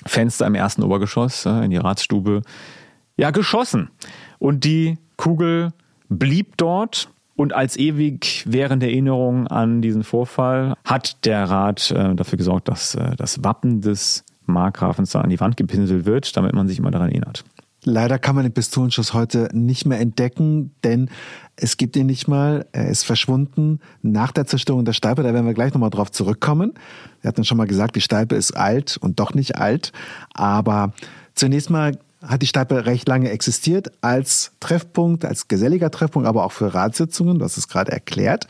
Fenster 0.06 0.48
im 0.48 0.56
ersten 0.56 0.84
Obergeschoss 0.84 1.46
äh, 1.46 1.66
in 1.66 1.72
die 1.72 1.78
Ratsstube, 1.78 2.42
ja, 3.18 3.32
geschossen. 3.32 3.90
Und 4.38 4.64
die 4.64 4.98
Kugel 5.18 5.72
blieb 6.08 6.58
dort. 6.58 7.10
Und 7.36 7.54
als 7.54 7.78
ewig 7.78 8.44
währende 8.48 8.88
Erinnerung 8.88 9.48
an 9.48 9.82
diesen 9.82 10.04
Vorfall 10.04 10.74
hat 10.84 11.26
der 11.26 11.50
Rat 11.50 11.90
äh, 11.92 12.14
dafür 12.14 12.38
gesorgt, 12.38 12.68
dass 12.68 12.96
äh, 12.96 13.16
das 13.16 13.44
Wappen 13.44 13.80
des 13.80 14.26
Markgrafens 14.46 15.16
an 15.16 15.30
die 15.30 15.40
Wand 15.40 15.56
gepinselt 15.56 16.06
wird, 16.06 16.36
damit 16.36 16.54
man 16.54 16.68
sich 16.68 16.80
immer 16.80 16.92
daran 16.92 17.10
erinnert. 17.10 17.46
Leider 17.84 18.20
kann 18.20 18.36
man 18.36 18.44
den 18.44 18.54
Pistolenschuss 18.54 19.13
heute 19.13 19.50
nicht 19.54 19.86
mehr 19.86 20.00
entdecken, 20.00 20.72
denn 20.84 21.10
es 21.56 21.78
gibt 21.78 21.96
ihn 21.96 22.08
nicht 22.08 22.28
mal. 22.28 22.65
Er 22.72 22.89
ist 22.89 23.04
verschwunden 23.04 23.80
nach 24.02 24.32
der 24.32 24.46
Zerstörung 24.46 24.84
der 24.84 24.94
Steipe. 24.94 25.24
Da 25.24 25.34
werden 25.34 25.46
wir 25.46 25.54
gleich 25.54 25.74
nochmal 25.74 25.89
drauf 25.89 26.12
zurückkommen. 26.12 26.74
Wir 27.22 27.30
hatten 27.30 27.46
schon 27.46 27.58
mal 27.58 27.68
gesagt, 27.68 27.96
die 27.96 28.02
Steipe 28.02 28.36
ist 28.36 28.56
alt 28.56 28.98
und 28.98 29.20
doch 29.20 29.34
nicht 29.34 29.56
alt. 29.56 29.94
Aber 30.34 30.94
zunächst 31.36 31.70
mal 31.70 31.98
hat 32.22 32.42
die 32.42 32.48
Steipe 32.48 32.86
recht 32.86 33.08
lange 33.08 33.30
existiert 33.30 33.92
als 34.02 34.52
Treffpunkt, 34.60 35.24
als 35.24 35.48
geselliger 35.48 35.89
Treffpunkt, 35.89 36.28
aber 36.28 36.44
auch 36.44 36.52
für 36.52 36.74
Ratssitzungen, 36.74 37.39
du 37.39 37.46
hast 37.46 37.56
es 37.56 37.70
gerade 37.70 37.94
erklärt, 37.94 38.48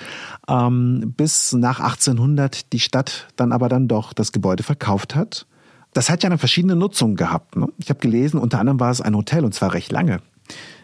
ähm, 0.48 1.14
bis 1.16 1.54
nach 1.54 1.80
1800 1.80 2.74
die 2.74 2.80
Stadt 2.80 3.28
dann 3.36 3.52
aber 3.52 3.70
dann 3.70 3.88
doch 3.88 4.14
das 4.14 4.32
Gebäude 4.32 4.64
verkauft 4.64 5.14
hat 5.14 5.46
das 5.94 6.10
hat 6.10 6.24
ja 6.24 6.30
eine 6.30 6.38
verschiedene 6.38 6.76
Nutzung 6.76 7.16
gehabt. 7.16 7.56
Ne? 7.56 7.68
Ich 7.78 7.90
habe 7.90 8.00
gelesen, 8.00 8.40
unter 8.40 8.60
anderem 8.60 8.80
war 8.80 8.92
es 8.92 9.02
ein 9.02 9.16
Hotel 9.16 9.46
und 9.46 9.54
zwar 9.54 9.74
recht 9.74 9.92
lange. 9.92 10.22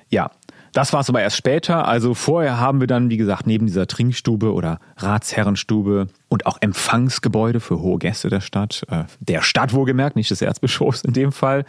Ja, 0.09 0.31
das 0.75 0.91
war 0.91 0.99
es 0.99 1.07
aber 1.07 1.21
erst 1.21 1.37
später. 1.37 1.87
Also 1.87 2.13
vorher 2.13 2.59
haben 2.59 2.81
wir 2.81 2.87
dann, 2.87 3.09
wie 3.09 3.15
gesagt, 3.15 3.47
neben 3.47 3.65
dieser 3.65 3.87
Trinkstube 3.87 4.51
oder 4.51 4.79
Ratsherrenstube 4.97 6.07
und 6.27 6.45
auch 6.45 6.57
Empfangsgebäude 6.59 7.61
für 7.61 7.79
hohe 7.79 7.97
Gäste 7.97 8.27
der 8.27 8.41
Stadt, 8.41 8.85
äh, 8.89 9.05
der 9.21 9.41
Stadt 9.41 9.71
wohlgemerkt, 9.71 10.17
nicht 10.17 10.31
des 10.31 10.41
Erzbischofs 10.41 11.05
in 11.05 11.13
dem 11.13 11.31
Fall, 11.31 11.63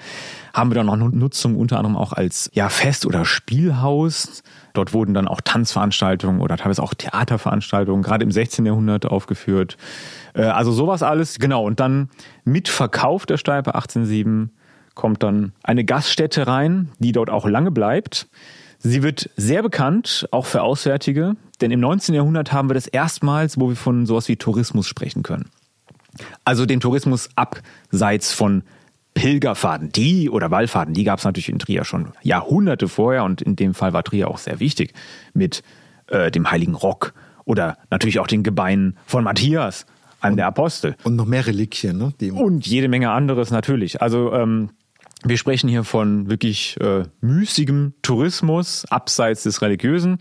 haben 0.52 0.70
wir 0.70 0.74
dann 0.74 0.86
noch 0.86 0.96
Nutzung 0.96 1.54
unter 1.54 1.78
anderem 1.78 1.96
auch 1.96 2.12
als 2.12 2.50
ja, 2.52 2.68
Fest- 2.68 3.06
oder 3.06 3.24
Spielhaus. 3.24 4.42
Dort 4.72 4.92
wurden 4.92 5.14
dann 5.14 5.28
auch 5.28 5.40
Tanzveranstaltungen 5.40 6.40
oder 6.40 6.56
teilweise 6.56 6.82
auch 6.82 6.92
Theaterveranstaltungen, 6.92 8.02
gerade 8.02 8.24
im 8.24 8.32
16. 8.32 8.66
Jahrhundert 8.66 9.06
aufgeführt. 9.06 9.76
Äh, 10.36 10.42
also 10.42 10.70
sowas 10.70 11.02
alles, 11.02 11.38
genau. 11.38 11.64
Und 11.64 11.80
dann 11.80 12.10
mit 12.44 12.68
Verkauf 12.68 13.26
der 13.26 13.38
Steipe 13.38 13.74
1807 13.74 14.50
kommt 14.94 15.22
dann 15.22 15.52
eine 15.62 15.84
Gaststätte 15.84 16.46
rein, 16.46 16.90
die 16.98 17.12
dort 17.12 17.30
auch 17.30 17.46
lange 17.46 17.70
bleibt. 17.70 18.28
Sie 18.78 19.02
wird 19.02 19.30
sehr 19.36 19.62
bekannt, 19.62 20.28
auch 20.30 20.46
für 20.46 20.62
Auswärtige, 20.62 21.36
denn 21.60 21.70
im 21.70 21.80
19. 21.80 22.14
Jahrhundert 22.14 22.52
haben 22.52 22.70
wir 22.70 22.74
das 22.74 22.86
erstmals, 22.86 23.58
wo 23.58 23.68
wir 23.68 23.76
von 23.76 24.06
sowas 24.06 24.28
wie 24.28 24.36
Tourismus 24.36 24.86
sprechen 24.86 25.22
können. 25.22 25.50
Also 26.44 26.66
den 26.66 26.80
Tourismus 26.80 27.28
abseits 27.36 28.32
von 28.32 28.62
Pilgerfahrten, 29.14 29.90
die 29.92 30.28
oder 30.28 30.50
Wallfahrten, 30.50 30.94
die 30.94 31.04
gab 31.04 31.18
es 31.18 31.24
natürlich 31.24 31.48
in 31.48 31.58
Trier 31.58 31.84
schon 31.84 32.12
Jahrhunderte 32.22 32.86
vorher 32.86 33.24
und 33.24 33.40
in 33.40 33.56
dem 33.56 33.74
Fall 33.74 33.92
war 33.92 34.02
Trier 34.02 34.28
auch 34.28 34.38
sehr 34.38 34.60
wichtig 34.60 34.92
mit 35.32 35.62
äh, 36.08 36.30
dem 36.30 36.50
Heiligen 36.50 36.74
Rock 36.74 37.14
oder 37.44 37.78
natürlich 37.90 38.18
auch 38.18 38.26
den 38.26 38.42
Gebeinen 38.42 38.98
von 39.06 39.24
Matthias, 39.24 39.86
einem 40.26 40.34
und, 40.34 40.38
der 40.38 40.46
Apostel. 40.46 40.96
Und 41.04 41.16
noch 41.16 41.26
mehr 41.26 41.46
Reliquien, 41.46 41.96
ne? 41.96 42.12
Die 42.20 42.30
und 42.30 42.66
jede 42.66 42.88
Menge 42.88 43.10
anderes 43.10 43.50
natürlich. 43.50 44.02
Also 44.02 44.32
ähm, 44.32 44.70
wir 45.24 45.38
sprechen 45.38 45.68
hier 45.68 45.84
von 45.84 46.28
wirklich 46.28 46.78
äh, 46.80 47.04
müßigem 47.20 47.94
Tourismus 48.02 48.84
abseits 48.86 49.42
des 49.42 49.62
Religiösen. 49.62 50.18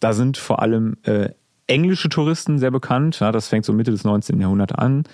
Da 0.00 0.12
sind 0.12 0.36
vor 0.36 0.60
allem 0.62 0.96
äh, 1.02 1.30
englische 1.66 2.08
Touristen 2.08 2.58
sehr 2.58 2.70
bekannt. 2.70 3.20
Ja, 3.20 3.32
das 3.32 3.48
fängt 3.48 3.64
so 3.64 3.72
Mitte 3.72 3.90
des 3.90 4.04
19. 4.04 4.40
Jahrhunderts 4.40 4.74
an. 4.74 5.04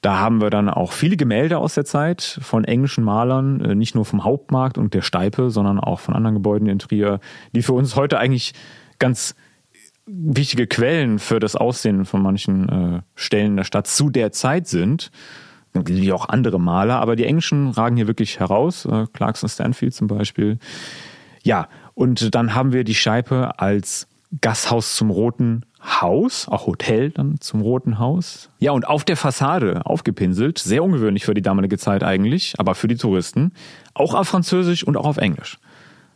Da 0.00 0.18
haben 0.18 0.40
wir 0.40 0.50
dann 0.50 0.68
auch 0.68 0.92
viele 0.92 1.16
Gemälde 1.16 1.58
aus 1.58 1.74
der 1.74 1.84
Zeit 1.84 2.38
von 2.42 2.64
englischen 2.64 3.04
Malern, 3.04 3.60
äh, 3.60 3.74
nicht 3.74 3.94
nur 3.94 4.04
vom 4.04 4.24
Hauptmarkt 4.24 4.78
und 4.78 4.94
der 4.94 5.02
Steipe, 5.02 5.50
sondern 5.50 5.80
auch 5.80 6.00
von 6.00 6.14
anderen 6.14 6.34
Gebäuden 6.34 6.68
in 6.68 6.78
Trier, 6.78 7.20
die 7.52 7.62
für 7.62 7.72
uns 7.72 7.96
heute 7.96 8.18
eigentlich 8.18 8.54
ganz 8.98 9.34
wichtige 10.06 10.66
Quellen 10.66 11.18
für 11.18 11.40
das 11.40 11.56
Aussehen 11.56 12.04
von 12.04 12.22
manchen 12.22 12.68
äh, 12.68 13.02
Stellen 13.14 13.56
der 13.56 13.64
Stadt 13.64 13.86
zu 13.86 14.10
der 14.10 14.32
Zeit 14.32 14.66
sind. 14.66 15.10
Wie 15.74 16.12
auch 16.12 16.28
andere 16.28 16.58
Maler, 16.58 17.00
aber 17.00 17.16
die 17.16 17.26
Englischen 17.26 17.68
ragen 17.68 17.96
hier 17.96 18.06
wirklich 18.06 18.40
heraus. 18.40 18.86
Äh, 18.86 19.06
Clarkson 19.12 19.48
Stanfield 19.48 19.94
zum 19.94 20.06
Beispiel. 20.06 20.58
Ja, 21.42 21.68
und 21.94 22.34
dann 22.34 22.54
haben 22.54 22.72
wir 22.72 22.84
die 22.84 22.94
Scheibe 22.94 23.58
als 23.58 24.08
Gasthaus 24.40 24.96
zum 24.96 25.10
Roten 25.10 25.64
Haus, 25.80 26.48
auch 26.48 26.66
Hotel 26.66 27.10
dann 27.10 27.40
zum 27.40 27.60
Roten 27.60 27.98
Haus. 27.98 28.50
Ja, 28.58 28.72
und 28.72 28.88
auf 28.88 29.04
der 29.04 29.16
Fassade 29.16 29.82
aufgepinselt, 29.84 30.58
sehr 30.58 30.82
ungewöhnlich 30.82 31.24
für 31.24 31.34
die 31.34 31.42
damalige 31.42 31.78
Zeit 31.78 32.02
eigentlich, 32.02 32.54
aber 32.58 32.74
für 32.74 32.88
die 32.88 32.96
Touristen, 32.96 33.52
auch 33.94 34.14
auf 34.14 34.28
Französisch 34.28 34.84
und 34.84 34.96
auch 34.96 35.06
auf 35.06 35.18
Englisch. 35.18 35.58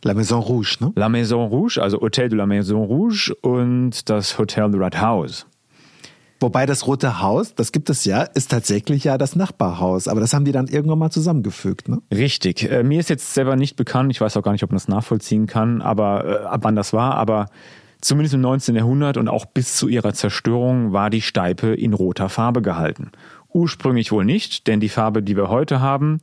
La 0.03 0.13
Maison 0.13 0.41
Rouge, 0.41 0.77
ne? 0.79 0.91
La 0.95 1.09
Maison 1.09 1.47
Rouge, 1.47 1.77
also 1.77 1.99
Hotel 2.01 2.29
de 2.29 2.37
la 2.37 2.45
Maison 2.45 2.83
Rouge 2.83 3.33
und 3.41 4.09
das 4.09 4.37
Hotel 4.37 4.71
de 4.71 4.79
Red 4.79 4.99
House. 4.99 5.45
Wobei 6.39 6.65
das 6.65 6.87
Rote 6.87 7.21
Haus, 7.21 7.53
das 7.53 7.71
gibt 7.71 7.87
es 7.91 8.03
ja, 8.03 8.23
ist 8.23 8.49
tatsächlich 8.49 9.03
ja 9.03 9.19
das 9.19 9.35
Nachbarhaus. 9.35 10.07
Aber 10.07 10.19
das 10.19 10.33
haben 10.33 10.43
die 10.43 10.51
dann 10.51 10.67
irgendwann 10.67 10.97
mal 10.97 11.11
zusammengefügt, 11.11 11.87
ne? 11.87 12.01
Richtig. 12.11 12.63
Äh, 12.63 12.81
mir 12.81 12.99
ist 12.99 13.09
jetzt 13.09 13.35
selber 13.35 13.55
nicht 13.55 13.75
bekannt, 13.75 14.11
ich 14.11 14.19
weiß 14.19 14.35
auch 14.37 14.41
gar 14.41 14.51
nicht, 14.51 14.63
ob 14.63 14.71
man 14.71 14.77
das 14.77 14.87
nachvollziehen 14.87 15.45
kann, 15.45 15.83
aber 15.83 16.25
äh, 16.25 16.45
ab 16.45 16.61
wann 16.63 16.75
das 16.75 16.93
war, 16.93 17.13
aber 17.13 17.45
zumindest 18.01 18.33
im 18.33 18.41
19. 18.41 18.75
Jahrhundert 18.75 19.17
und 19.17 19.27
auch 19.27 19.45
bis 19.45 19.75
zu 19.75 19.87
ihrer 19.87 20.15
Zerstörung 20.15 20.91
war 20.93 21.11
die 21.11 21.21
Steipe 21.21 21.75
in 21.75 21.93
roter 21.93 22.27
Farbe 22.27 22.63
gehalten. 22.63 23.11
Ursprünglich 23.53 24.11
wohl 24.11 24.25
nicht, 24.25 24.65
denn 24.65 24.79
die 24.79 24.89
Farbe, 24.89 25.21
die 25.21 25.37
wir 25.37 25.49
heute 25.49 25.79
haben, 25.79 26.21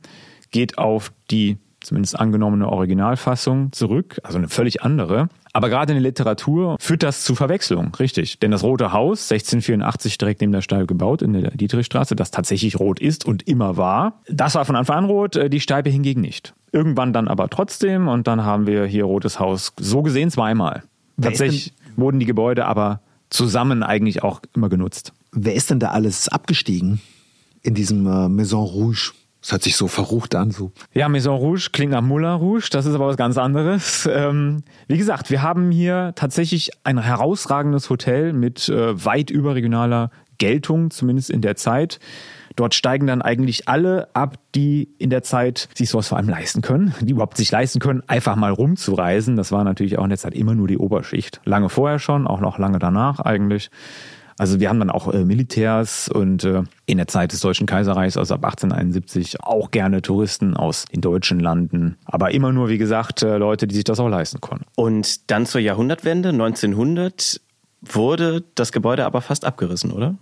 geht 0.51 0.77
auf 0.77 1.13
die 1.31 1.59
zumindest 1.81 2.19
angenommene 2.19 2.67
Originalfassung 2.67 3.71
zurück, 3.71 4.19
also 4.23 4.37
eine 4.37 4.49
völlig 4.49 4.83
andere. 4.83 5.29
Aber 5.53 5.69
gerade 5.69 5.93
in 5.93 6.01
der 6.01 6.09
Literatur 6.09 6.77
führt 6.79 7.03
das 7.03 7.23
zu 7.23 7.35
Verwechslung, 7.35 7.93
richtig. 7.95 8.39
Denn 8.39 8.51
das 8.51 8.63
Rote 8.63 8.93
Haus, 8.93 9.31
1684 9.31 10.17
direkt 10.17 10.41
neben 10.41 10.53
der 10.53 10.61
Steibe 10.61 10.85
gebaut 10.85 11.21
in 11.21 11.33
der 11.33 11.51
Dietrichstraße, 11.51 12.15
das 12.15 12.31
tatsächlich 12.31 12.79
rot 12.79 12.99
ist 12.99 13.25
und 13.25 13.47
immer 13.47 13.77
war, 13.77 14.21
das 14.27 14.55
war 14.55 14.65
von 14.65 14.75
Anfang 14.75 14.97
an 14.97 15.05
rot, 15.05 15.35
äh, 15.35 15.49
die 15.49 15.59
Steibe 15.59 15.89
hingegen 15.89 16.21
nicht. 16.21 16.53
Irgendwann 16.71 17.13
dann 17.13 17.27
aber 17.27 17.49
trotzdem 17.49 18.07
und 18.07 18.27
dann 18.27 18.43
haben 18.43 18.67
wir 18.67 18.85
hier 18.85 19.05
Rotes 19.05 19.39
Haus 19.39 19.73
so 19.79 20.03
gesehen 20.03 20.29
zweimal. 20.29 20.83
Tatsächlich 21.19 21.73
wurden 21.95 22.19
die 22.19 22.25
Gebäude 22.25 22.65
aber 22.65 23.01
zusammen 23.29 23.83
eigentlich 23.83 24.23
auch 24.23 24.41
immer 24.55 24.69
genutzt. 24.69 25.13
Wer 25.31 25.55
ist 25.55 25.69
denn 25.69 25.79
da 25.79 25.89
alles 25.89 26.29
abgestiegen 26.29 27.01
in 27.61 27.73
diesem 27.73 28.05
äh, 28.07 28.29
Maison 28.29 28.65
Rouge? 28.65 29.13
Das 29.41 29.53
hört 29.53 29.63
sich 29.63 29.77
so 29.77 29.87
verrucht 29.87 30.35
an. 30.35 30.51
So. 30.51 30.71
Ja, 30.93 31.07
Maison 31.07 31.37
Rouge 31.37 31.69
klingt 31.71 31.93
nach 31.93 32.01
Moulin 32.01 32.31
Rouge, 32.31 32.67
das 32.71 32.85
ist 32.85 32.93
aber 32.93 33.07
was 33.07 33.17
ganz 33.17 33.37
anderes. 33.37 34.07
Ähm, 34.11 34.63
wie 34.87 34.97
gesagt, 34.97 35.29
wir 35.29 35.41
haben 35.41 35.71
hier 35.71 36.13
tatsächlich 36.15 36.71
ein 36.83 36.97
herausragendes 36.97 37.89
Hotel 37.89 38.33
mit 38.33 38.67
äh, 38.69 39.05
weit 39.05 39.29
überregionaler 39.29 40.11
Geltung, 40.39 40.91
zumindest 40.91 41.29
in 41.29 41.41
der 41.41 41.55
Zeit. 41.55 41.99
Dort 42.55 42.73
steigen 42.73 43.07
dann 43.07 43.21
eigentlich 43.21 43.69
alle 43.69 44.13
ab, 44.13 44.37
die 44.55 44.89
in 44.97 45.09
der 45.09 45.23
Zeit 45.23 45.69
sich 45.75 45.89
sowas 45.89 46.09
vor 46.09 46.17
allem 46.17 46.27
leisten 46.27 46.61
können, 46.61 46.93
die 46.99 47.11
überhaupt 47.11 47.37
sich 47.37 47.51
leisten 47.51 47.79
können, 47.79 48.03
einfach 48.07 48.35
mal 48.35 48.51
rumzureisen. 48.51 49.35
Das 49.35 49.51
war 49.51 49.63
natürlich 49.63 49.97
auch 49.97 50.03
in 50.03 50.09
der 50.09 50.17
Zeit 50.17 50.33
immer 50.33 50.55
nur 50.55 50.67
die 50.67 50.77
Oberschicht. 50.77 51.39
Lange 51.45 51.69
vorher 51.69 51.99
schon, 51.99 52.27
auch 52.27 52.41
noch 52.41 52.57
lange 52.57 52.79
danach 52.79 53.19
eigentlich. 53.19 53.69
Also 54.39 54.61
wir 54.61 54.69
haben 54.69 54.79
dann 54.79 54.89
auch 54.89 55.13
äh, 55.13 55.25
Militärs 55.25 56.07
und 56.07 56.45
äh, 56.45 56.63
in 56.85 56.97
der 56.97 57.09
Zeit 57.09 57.33
des 57.33 57.41
Deutschen 57.41 57.67
Kaiserreichs, 57.67 58.15
also 58.15 58.35
ab 58.35 58.45
1871, 58.45 59.43
auch 59.43 59.69
gerne 59.69 60.01
Touristen 60.01 60.55
aus 60.55 60.85
den 60.85 61.01
deutschen 61.01 61.41
Landen. 61.41 61.97
Aber 62.05 62.31
immer 62.31 62.53
nur, 62.53 62.69
wie 62.69 62.77
gesagt, 62.77 63.21
äh, 63.21 63.37
Leute, 63.37 63.67
die 63.67 63.75
sich 63.75 63.83
das 63.83 63.99
auch 63.99 64.07
leisten 64.07 64.39
konnten. 64.39 64.63
Und 64.75 65.29
dann 65.29 65.45
zur 65.45 65.59
Jahrhundertwende, 65.59 66.29
1900, 66.29 67.41
wurde 67.81 68.45
das 68.55 68.71
Gebäude 68.71 69.05
aber 69.05 69.19
fast 69.19 69.43
abgerissen, 69.43 69.91
oder? 69.91 70.15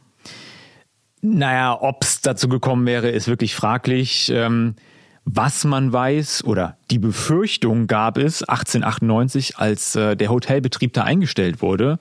Naja, 1.21 1.77
ob 1.79 2.03
es 2.03 2.21
dazu 2.21 2.49
gekommen 2.49 2.87
wäre, 2.87 3.11
ist 3.11 3.27
wirklich 3.27 3.55
fraglich. 3.55 4.31
Ähm, 4.33 4.73
was 5.25 5.63
man 5.63 5.93
weiß 5.93 6.43
oder 6.45 6.77
die 6.89 6.99
Befürchtung 6.99 7.85
gab 7.85 8.17
es 8.17 8.41
1898, 8.41 9.57
als 9.57 9.95
äh, 9.95 10.15
der 10.15 10.29
Hotelbetrieb 10.29 10.93
da 10.93 11.03
eingestellt 11.03 11.61
wurde, 11.61 11.99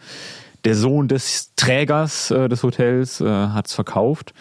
der 0.66 0.74
Sohn 0.74 1.07
des 1.07 1.55
Trägers 1.55 2.33
äh, 2.33 2.48
des 2.48 2.62
Hotels 2.64 3.20
äh, 3.20 3.24
hat 3.24 3.68
es 3.68 3.72
verkauft. 3.72 4.35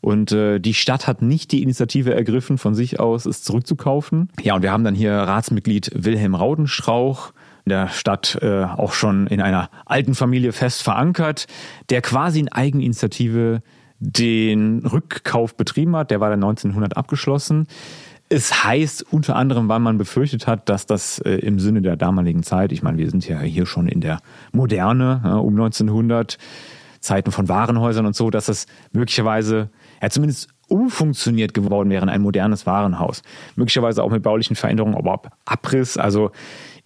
Und 0.00 0.32
äh, 0.32 0.60
die 0.60 0.74
Stadt 0.74 1.08
hat 1.08 1.20
nicht 1.20 1.50
die 1.50 1.62
Initiative 1.62 2.14
ergriffen, 2.14 2.58
von 2.58 2.74
sich 2.74 3.00
aus 3.00 3.26
es 3.26 3.42
zurückzukaufen. 3.42 4.28
Ja, 4.40 4.54
und 4.54 4.62
wir 4.62 4.70
haben 4.70 4.84
dann 4.84 4.94
hier 4.94 5.12
Ratsmitglied 5.12 5.90
Wilhelm 5.94 6.34
Raudenstrauch, 6.34 7.32
in 7.64 7.70
der 7.70 7.88
Stadt 7.88 8.38
äh, 8.40 8.64
auch 8.64 8.92
schon 8.92 9.26
in 9.26 9.40
einer 9.40 9.68
alten 9.84 10.14
Familie 10.14 10.52
fest 10.52 10.82
verankert, 10.82 11.46
der 11.90 12.02
quasi 12.02 12.38
in 12.38 12.52
Eigeninitiative 12.52 13.62
den 13.98 14.86
Rückkauf 14.86 15.56
betrieben 15.56 15.96
hat. 15.96 16.10
Der 16.10 16.20
war 16.20 16.30
dann 16.30 16.44
1900 16.44 16.96
abgeschlossen. 16.96 17.66
Es 18.34 18.64
heißt 18.64 19.12
unter 19.12 19.36
anderem, 19.36 19.68
weil 19.68 19.78
man 19.78 19.96
befürchtet 19.96 20.48
hat, 20.48 20.68
dass 20.68 20.86
das 20.86 21.20
äh, 21.20 21.34
im 21.36 21.60
Sinne 21.60 21.82
der 21.82 21.94
damaligen 21.94 22.42
Zeit, 22.42 22.72
ich 22.72 22.82
meine, 22.82 22.98
wir 22.98 23.08
sind 23.08 23.28
ja 23.28 23.38
hier 23.38 23.64
schon 23.64 23.86
in 23.86 24.00
der 24.00 24.18
Moderne, 24.50 25.20
ja, 25.22 25.36
um 25.36 25.54
1900, 25.54 26.36
Zeiten 26.98 27.30
von 27.30 27.48
Warenhäusern 27.48 28.06
und 28.06 28.16
so, 28.16 28.30
dass 28.30 28.46
das 28.46 28.66
möglicherweise 28.92 29.68
ja 30.02 30.10
zumindest 30.10 30.48
umfunktioniert 30.66 31.54
geworden 31.54 31.90
wäre 31.90 32.02
in 32.02 32.08
ein 32.08 32.22
modernes 32.22 32.66
Warenhaus. 32.66 33.22
Möglicherweise 33.54 34.02
auch 34.02 34.10
mit 34.10 34.24
baulichen 34.24 34.56
Veränderungen, 34.56 34.96
aber 34.96 35.22
Abriss. 35.44 35.96
Also 35.96 36.32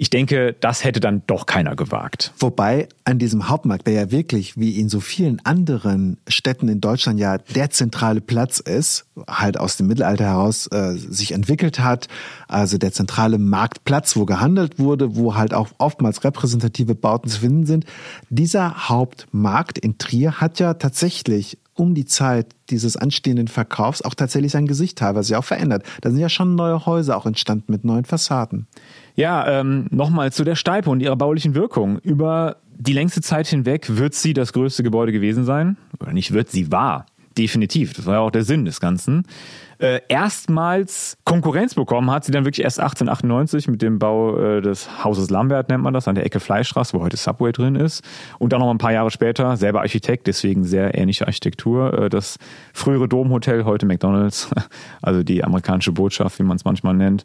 ich 0.00 0.10
denke, 0.10 0.54
das 0.60 0.84
hätte 0.84 1.00
dann 1.00 1.22
doch 1.26 1.44
keiner 1.44 1.74
gewagt. 1.74 2.32
Wobei 2.38 2.88
an 3.04 3.18
diesem 3.18 3.48
Hauptmarkt, 3.48 3.84
der 3.88 3.94
ja 3.94 4.10
wirklich 4.12 4.56
wie 4.56 4.78
in 4.78 4.88
so 4.88 5.00
vielen 5.00 5.44
anderen 5.44 6.18
Städten 6.28 6.68
in 6.68 6.80
Deutschland 6.80 7.18
ja 7.18 7.38
der 7.38 7.70
zentrale 7.70 8.20
Platz 8.20 8.60
ist, 8.60 9.06
halt 9.28 9.58
aus 9.58 9.76
dem 9.76 9.88
Mittelalter 9.88 10.24
heraus 10.24 10.68
äh, 10.68 10.94
sich 10.94 11.32
entwickelt 11.32 11.80
hat, 11.80 12.06
also 12.46 12.78
der 12.78 12.92
zentrale 12.92 13.38
Marktplatz, 13.38 14.14
wo 14.14 14.24
gehandelt 14.24 14.78
wurde, 14.78 15.16
wo 15.16 15.34
halt 15.34 15.52
auch 15.52 15.70
oftmals 15.78 16.22
repräsentative 16.22 16.94
Bauten 16.94 17.28
zu 17.28 17.40
finden 17.40 17.66
sind. 17.66 17.84
Dieser 18.30 18.88
Hauptmarkt 18.88 19.78
in 19.78 19.98
Trier 19.98 20.40
hat 20.40 20.60
ja 20.60 20.74
tatsächlich 20.74 21.58
um 21.78 21.94
die 21.94 22.04
Zeit 22.04 22.54
dieses 22.70 22.96
anstehenden 22.96 23.48
Verkaufs 23.48 24.02
auch 24.02 24.14
tatsächlich 24.14 24.52
sein 24.52 24.66
Gesicht 24.66 24.98
teilweise 24.98 25.38
auch 25.38 25.44
verändert. 25.44 25.84
Da 26.00 26.10
sind 26.10 26.18
ja 26.18 26.28
schon 26.28 26.54
neue 26.54 26.86
Häuser 26.86 27.16
auch 27.16 27.26
entstanden 27.26 27.72
mit 27.72 27.84
neuen 27.84 28.04
Fassaden. 28.04 28.66
Ja, 29.14 29.60
ähm, 29.60 29.86
nochmal 29.90 30.32
zu 30.32 30.44
der 30.44 30.54
Steipe 30.54 30.90
und 30.90 31.00
ihrer 31.00 31.16
baulichen 31.16 31.54
Wirkung. 31.54 31.98
Über 32.00 32.56
die 32.76 32.92
längste 32.92 33.20
Zeit 33.20 33.46
hinweg 33.48 33.96
wird 33.96 34.14
sie 34.14 34.32
das 34.32 34.52
größte 34.52 34.82
Gebäude 34.82 35.12
gewesen 35.12 35.44
sein. 35.44 35.76
Oder 36.00 36.12
nicht 36.12 36.32
wird, 36.32 36.50
sie 36.50 36.70
war. 36.70 37.06
Definitiv. 37.38 37.92
Das 37.94 38.04
war 38.04 38.14
ja 38.14 38.20
auch 38.20 38.32
der 38.32 38.42
Sinn 38.42 38.64
des 38.64 38.80
Ganzen. 38.80 39.22
Äh, 39.78 40.00
erstmals 40.08 41.16
Konkurrenz 41.24 41.76
bekommen 41.76 42.10
hat 42.10 42.24
sie 42.24 42.32
dann 42.32 42.44
wirklich 42.44 42.64
erst 42.64 42.80
1898 42.80 43.68
mit 43.68 43.80
dem 43.80 44.00
Bau 44.00 44.36
äh, 44.36 44.60
des 44.60 45.04
Hauses 45.04 45.30
Lambert, 45.30 45.68
nennt 45.68 45.84
man 45.84 45.94
das, 45.94 46.08
an 46.08 46.16
der 46.16 46.26
Ecke 46.26 46.40
Fleischstraße, 46.40 46.98
wo 46.98 47.02
heute 47.02 47.16
Subway 47.16 47.52
drin 47.52 47.76
ist. 47.76 48.02
Und 48.40 48.52
dann 48.52 48.58
noch 48.58 48.72
ein 48.72 48.78
paar 48.78 48.92
Jahre 48.92 49.12
später, 49.12 49.56
selber 49.56 49.82
Architekt, 49.82 50.26
deswegen 50.26 50.64
sehr 50.64 50.98
ähnliche 50.98 51.28
Architektur, 51.28 51.96
äh, 51.96 52.08
das 52.08 52.38
frühere 52.74 53.08
Domhotel, 53.08 53.64
heute 53.64 53.86
McDonalds, 53.86 54.50
also 55.02 55.22
die 55.22 55.44
amerikanische 55.44 55.92
Botschaft, 55.92 56.40
wie 56.40 56.42
man 56.44 56.56
es 56.56 56.64
manchmal 56.64 56.94
nennt. 56.94 57.24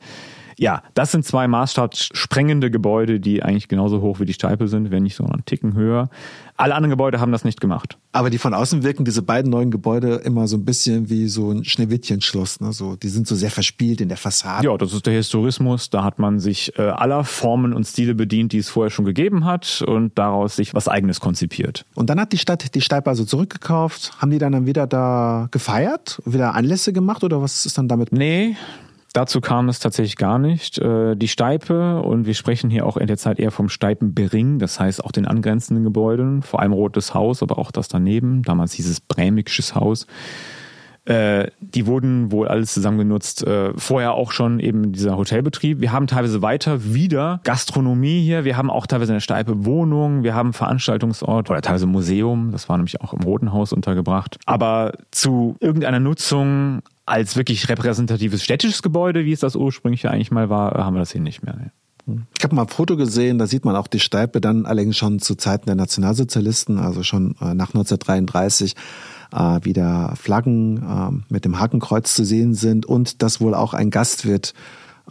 Ja, 0.58 0.84
das 0.94 1.12
sind 1.12 1.26
zwei 1.26 1.48
maßstabssprengende 1.48 2.72
Gebäude, 2.72 3.20
die 3.20 3.44
eigentlich 3.44 3.68
genauso 3.68 4.02
hoch 4.02 4.20
wie 4.20 4.26
die 4.26 4.34
Steipe 4.34 4.68
sind, 4.68 4.92
wenn 4.92 5.04
nicht 5.04 5.16
so 5.16 5.26
einen 5.26 5.46
Ticken 5.46 5.76
höher. 5.76 6.10
Alle 6.56 6.76
anderen 6.76 6.92
Gebäude 6.92 7.20
haben 7.20 7.32
das 7.32 7.44
nicht 7.44 7.60
gemacht. 7.60 7.98
Aber 8.12 8.30
die 8.30 8.38
von 8.38 8.54
außen 8.54 8.84
wirken 8.84 9.06
diese 9.06 9.24
beiden 9.24 9.50
neuen 9.50 9.72
Gebäude 9.72 10.16
immer 10.18 10.48
so 10.48 10.56
ein 10.56 10.66
bisschen 10.66 11.10
wie 11.10 11.28
so 11.28 11.52
ein 11.52 11.66
Schneewittchenschloss. 11.66 12.62
Ne? 12.62 12.72
So, 12.74 12.96
die 12.96 13.10
sind 13.10 13.28
so 13.28 13.36
sehr 13.36 13.50
verspielt 13.50 14.02
in 14.02 14.08
der 14.08 14.18
Fassade. 14.18 14.68
Ja, 14.68 14.78
das 14.78 14.94
ist 14.94 15.08
der 15.08 15.14
Historismus. 15.14 15.90
Da 15.90 16.04
hat 16.04 16.20
man 16.20 16.40
sich 16.40 16.78
äh, 16.78 16.84
aller 16.84 17.24
Formen 17.24 17.74
und 17.74 17.86
Stile 17.86 18.14
bedient, 18.14 18.54
die 18.54 18.60
es 18.60 18.70
vorher 18.70 18.92
schon 18.92 19.06
gegeben 19.06 19.46
hat 19.46 19.84
und 19.88 20.18
daraus 20.18 20.56
sich 20.56 20.76
was 20.76 20.88
Eigenes 20.88 21.20
konzipiert. 21.20 21.86
Und 21.96 22.12
dann 22.12 22.20
hat 22.20 22.34
die 22.34 22.38
Stadt 22.38 22.76
die 22.76 22.82
Steipe 22.82 23.10
also 23.10 23.26
zurückgekauft. 23.26 24.12
Haben 24.20 24.30
die 24.30 24.38
dann, 24.38 24.52
dann 24.52 24.68
wieder 24.68 24.86
da 24.86 25.48
gefeiert, 25.50 26.22
wieder 26.26 26.54
Anlässe 26.54 26.94
gemacht 26.94 27.24
oder 27.24 27.42
was 27.42 27.66
ist 27.66 27.80
dann 27.80 27.88
damit? 27.88 28.12
Nee, 28.12 28.56
Dazu 29.14 29.42
kam 29.42 29.70
es 29.70 29.80
tatsächlich 29.80 30.18
gar 30.18 30.40
nicht. 30.40 30.80
Äh, 30.80 31.16
die 31.16 31.28
Steipe, 31.28 32.02
und 32.02 32.26
wir 32.26 32.34
sprechen 32.34 32.72
hier 32.72 32.86
auch 32.88 32.98
in 32.98 33.06
der 33.06 33.18
Zeit 33.18 33.40
eher 33.40 33.52
vom 33.52 33.70
Steipenbering, 33.70 34.58
das 34.58 34.80
heißt 34.80 35.06
auch 35.06 35.12
den 35.12 35.28
angrenzenden 35.28 35.84
Gebäuden, 35.84 36.42
vor 36.42 36.60
allem 36.62 36.74
Rotes 36.74 37.14
Haus, 37.14 37.44
aber 37.44 37.60
auch 37.60 37.72
das 37.72 37.88
daneben, 37.88 38.42
damals 38.42 38.74
hieß 38.74 38.90
es 38.90 39.00
Brämigsches 39.00 39.76
Haus, 39.76 40.08
Äh, 41.06 41.52
die 41.60 41.86
wurden 41.86 42.32
wohl 42.32 42.48
alles 42.48 42.74
zusammen 42.74 42.98
genutzt. 42.98 43.46
Äh, 43.46 43.74
vorher 43.76 44.14
auch 44.14 44.32
schon 44.32 44.62
eben 44.62 44.94
dieser 44.94 45.18
Hotelbetrieb. 45.18 45.82
Wir 45.82 45.92
haben 45.92 46.08
teilweise 46.08 46.42
weiter 46.42 46.94
wieder 46.94 47.42
Gastronomie 47.44 48.22
hier. 48.22 48.46
Wir 48.46 48.56
haben 48.56 48.70
auch 48.70 48.88
teilweise 48.88 49.12
eine 49.12 49.20
Steipe 49.20 49.66
Wohnung. 49.66 50.24
Wir 50.24 50.34
haben 50.34 50.54
Veranstaltungsort 50.54 51.50
oder 51.50 51.62
teilweise 51.62 51.88
Museum. 51.88 52.52
Das 52.54 52.70
war 52.70 52.78
nämlich 52.78 53.02
auch 53.02 53.14
im 53.14 53.20
Roten 53.20 53.52
Haus 53.52 53.74
untergebracht. 53.74 54.38
Aber 54.46 54.94
zu 55.12 55.58
irgendeiner 55.60 56.00
Nutzung 56.00 56.82
als 57.06 57.36
wirklich 57.36 57.68
repräsentatives 57.70 58.44
städtisches 58.44 58.82
Gebäude, 58.82 59.26
wie 59.26 59.34
es 59.34 59.42
das 59.42 59.56
ursprünglich 59.56 60.08
eigentlich 60.08 60.32
mal 60.32 60.50
war, 60.50 60.74
haben 60.74 60.96
wir 60.96 61.00
das 61.00 61.12
hier 61.12 61.22
nicht 61.22 61.44
mehr. 61.44 61.72
Ich 62.38 62.44
habe 62.44 62.56
mal 62.56 62.64
ein 62.64 62.68
Foto 62.68 62.98
gesehen, 62.98 63.38
da 63.38 63.48
sieht 63.48 63.64
man 63.64 63.78
auch 63.78 63.88
die 63.88 64.00
Steipe 64.00 64.42
dann 64.42 64.66
allerdings 64.66 64.98
schon 64.98 65.20
zu 65.20 65.36
Zeiten 65.36 65.68
der 65.68 65.76
Nationalsozialisten, 65.76 66.78
also 66.78 67.02
schon 67.02 67.36
äh, 67.40 67.54
nach 67.54 67.70
1933 67.70 68.76
äh, 69.32 69.60
wieder 69.64 70.14
Flaggen 70.18 70.78
äh, 70.78 71.34
mit 71.34 71.46
dem 71.46 71.60
Hakenkreuz 71.60 72.14
zu 72.14 72.26
sehen 72.26 72.56
sind 72.56 72.86
und 72.86 73.22
dass 73.22 73.40
wohl 73.40 73.54
auch 73.54 73.74
ein 73.74 73.90
Gastwirt 73.90 74.54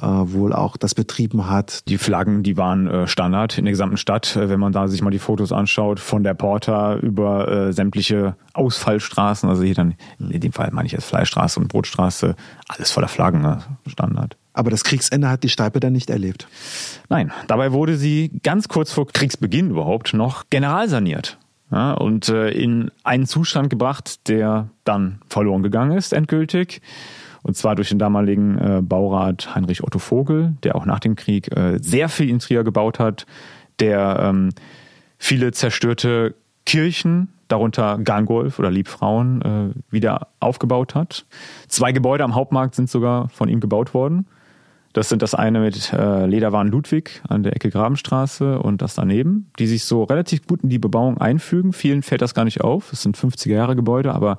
äh, 0.00 0.06
wohl 0.06 0.52
auch 0.52 0.76
das 0.76 0.94
betrieben 0.94 1.48
hat. 1.50 1.88
Die 1.88 1.98
Flaggen, 1.98 2.42
die 2.42 2.56
waren 2.56 2.86
äh, 2.86 3.06
Standard 3.06 3.58
in 3.58 3.64
der 3.64 3.72
gesamten 3.72 3.96
Stadt. 3.96 4.36
Äh, 4.36 4.48
wenn 4.48 4.60
man 4.60 4.72
da 4.72 4.88
sich 4.88 5.02
mal 5.02 5.10
die 5.10 5.18
Fotos 5.18 5.52
anschaut, 5.52 6.00
von 6.00 6.22
der 6.22 6.34
Porta 6.34 6.96
über 6.96 7.48
äh, 7.48 7.72
sämtliche 7.72 8.36
Ausfallstraßen, 8.54 9.48
also 9.48 9.62
hier 9.62 9.74
dann 9.74 9.94
in 10.18 10.40
dem 10.40 10.52
Fall 10.52 10.70
meine 10.72 10.86
ich 10.86 10.92
jetzt 10.92 11.04
Fleischstraße 11.04 11.60
und 11.60 11.68
Brotstraße, 11.68 12.34
alles 12.68 12.90
voller 12.90 13.08
Flaggen, 13.08 13.42
ne? 13.42 13.62
Standard. 13.86 14.36
Aber 14.54 14.70
das 14.70 14.84
Kriegsende 14.84 15.28
hat 15.28 15.42
die 15.42 15.48
Steipe 15.48 15.80
dann 15.80 15.92
nicht 15.92 16.10
erlebt. 16.10 16.46
Nein, 17.08 17.32
dabei 17.46 17.72
wurde 17.72 17.96
sie 17.96 18.30
ganz 18.42 18.68
kurz 18.68 18.92
vor 18.92 19.06
Kriegsbeginn 19.06 19.70
überhaupt 19.70 20.12
noch 20.14 20.44
generalsaniert 20.50 21.38
ja, 21.72 21.92
und 21.92 22.28
äh, 22.28 22.50
in 22.50 22.90
einen 23.02 23.26
Zustand 23.26 23.70
gebracht, 23.70 24.28
der 24.28 24.68
dann 24.84 25.20
verloren 25.28 25.62
gegangen 25.62 25.96
ist, 25.96 26.12
endgültig. 26.12 26.82
Und 27.42 27.56
zwar 27.56 27.74
durch 27.74 27.88
den 27.88 27.98
damaligen 27.98 28.58
äh, 28.58 28.82
Baurat 28.82 29.54
Heinrich 29.54 29.82
Otto 29.82 29.98
Vogel, 29.98 30.54
der 30.62 30.76
auch 30.76 30.86
nach 30.86 31.00
dem 31.00 31.16
Krieg 31.16 31.54
äh, 31.56 31.78
sehr 31.80 32.08
viel 32.08 32.28
in 32.28 32.38
Trier 32.38 32.64
gebaut 32.64 32.98
hat, 32.98 33.26
der 33.80 34.18
ähm, 34.20 34.50
viele 35.18 35.52
zerstörte 35.52 36.34
Kirchen, 36.64 37.28
darunter 37.48 37.98
Garngolf 37.98 38.58
oder 38.58 38.70
Liebfrauen, 38.70 39.42
äh, 39.42 39.92
wieder 39.92 40.28
aufgebaut 40.40 40.94
hat. 40.94 41.26
Zwei 41.68 41.92
Gebäude 41.92 42.24
am 42.24 42.34
Hauptmarkt 42.34 42.74
sind 42.74 42.88
sogar 42.88 43.28
von 43.28 43.48
ihm 43.48 43.60
gebaut 43.60 43.94
worden. 43.94 44.26
Das 44.92 45.08
sind 45.08 45.22
das 45.22 45.34
eine 45.34 45.60
mit 45.60 45.92
äh, 45.92 46.26
Lederwaren 46.26 46.68
Ludwig 46.68 47.22
an 47.28 47.42
der 47.42 47.56
Ecke 47.56 47.70
Grabenstraße 47.70 48.58
und 48.58 48.82
das 48.82 48.94
daneben, 48.94 49.50
die 49.58 49.66
sich 49.66 49.84
so 49.84 50.04
relativ 50.04 50.46
gut 50.46 50.62
in 50.62 50.68
die 50.68 50.78
Bebauung 50.78 51.18
einfügen. 51.18 51.72
Vielen 51.72 52.02
fällt 52.02 52.20
das 52.20 52.34
gar 52.34 52.44
nicht 52.44 52.60
auf. 52.60 52.92
Es 52.92 53.02
sind 53.02 53.16
50er 53.16 53.52
Jahre 53.52 53.74
Gebäude, 53.74 54.12
aber 54.12 54.38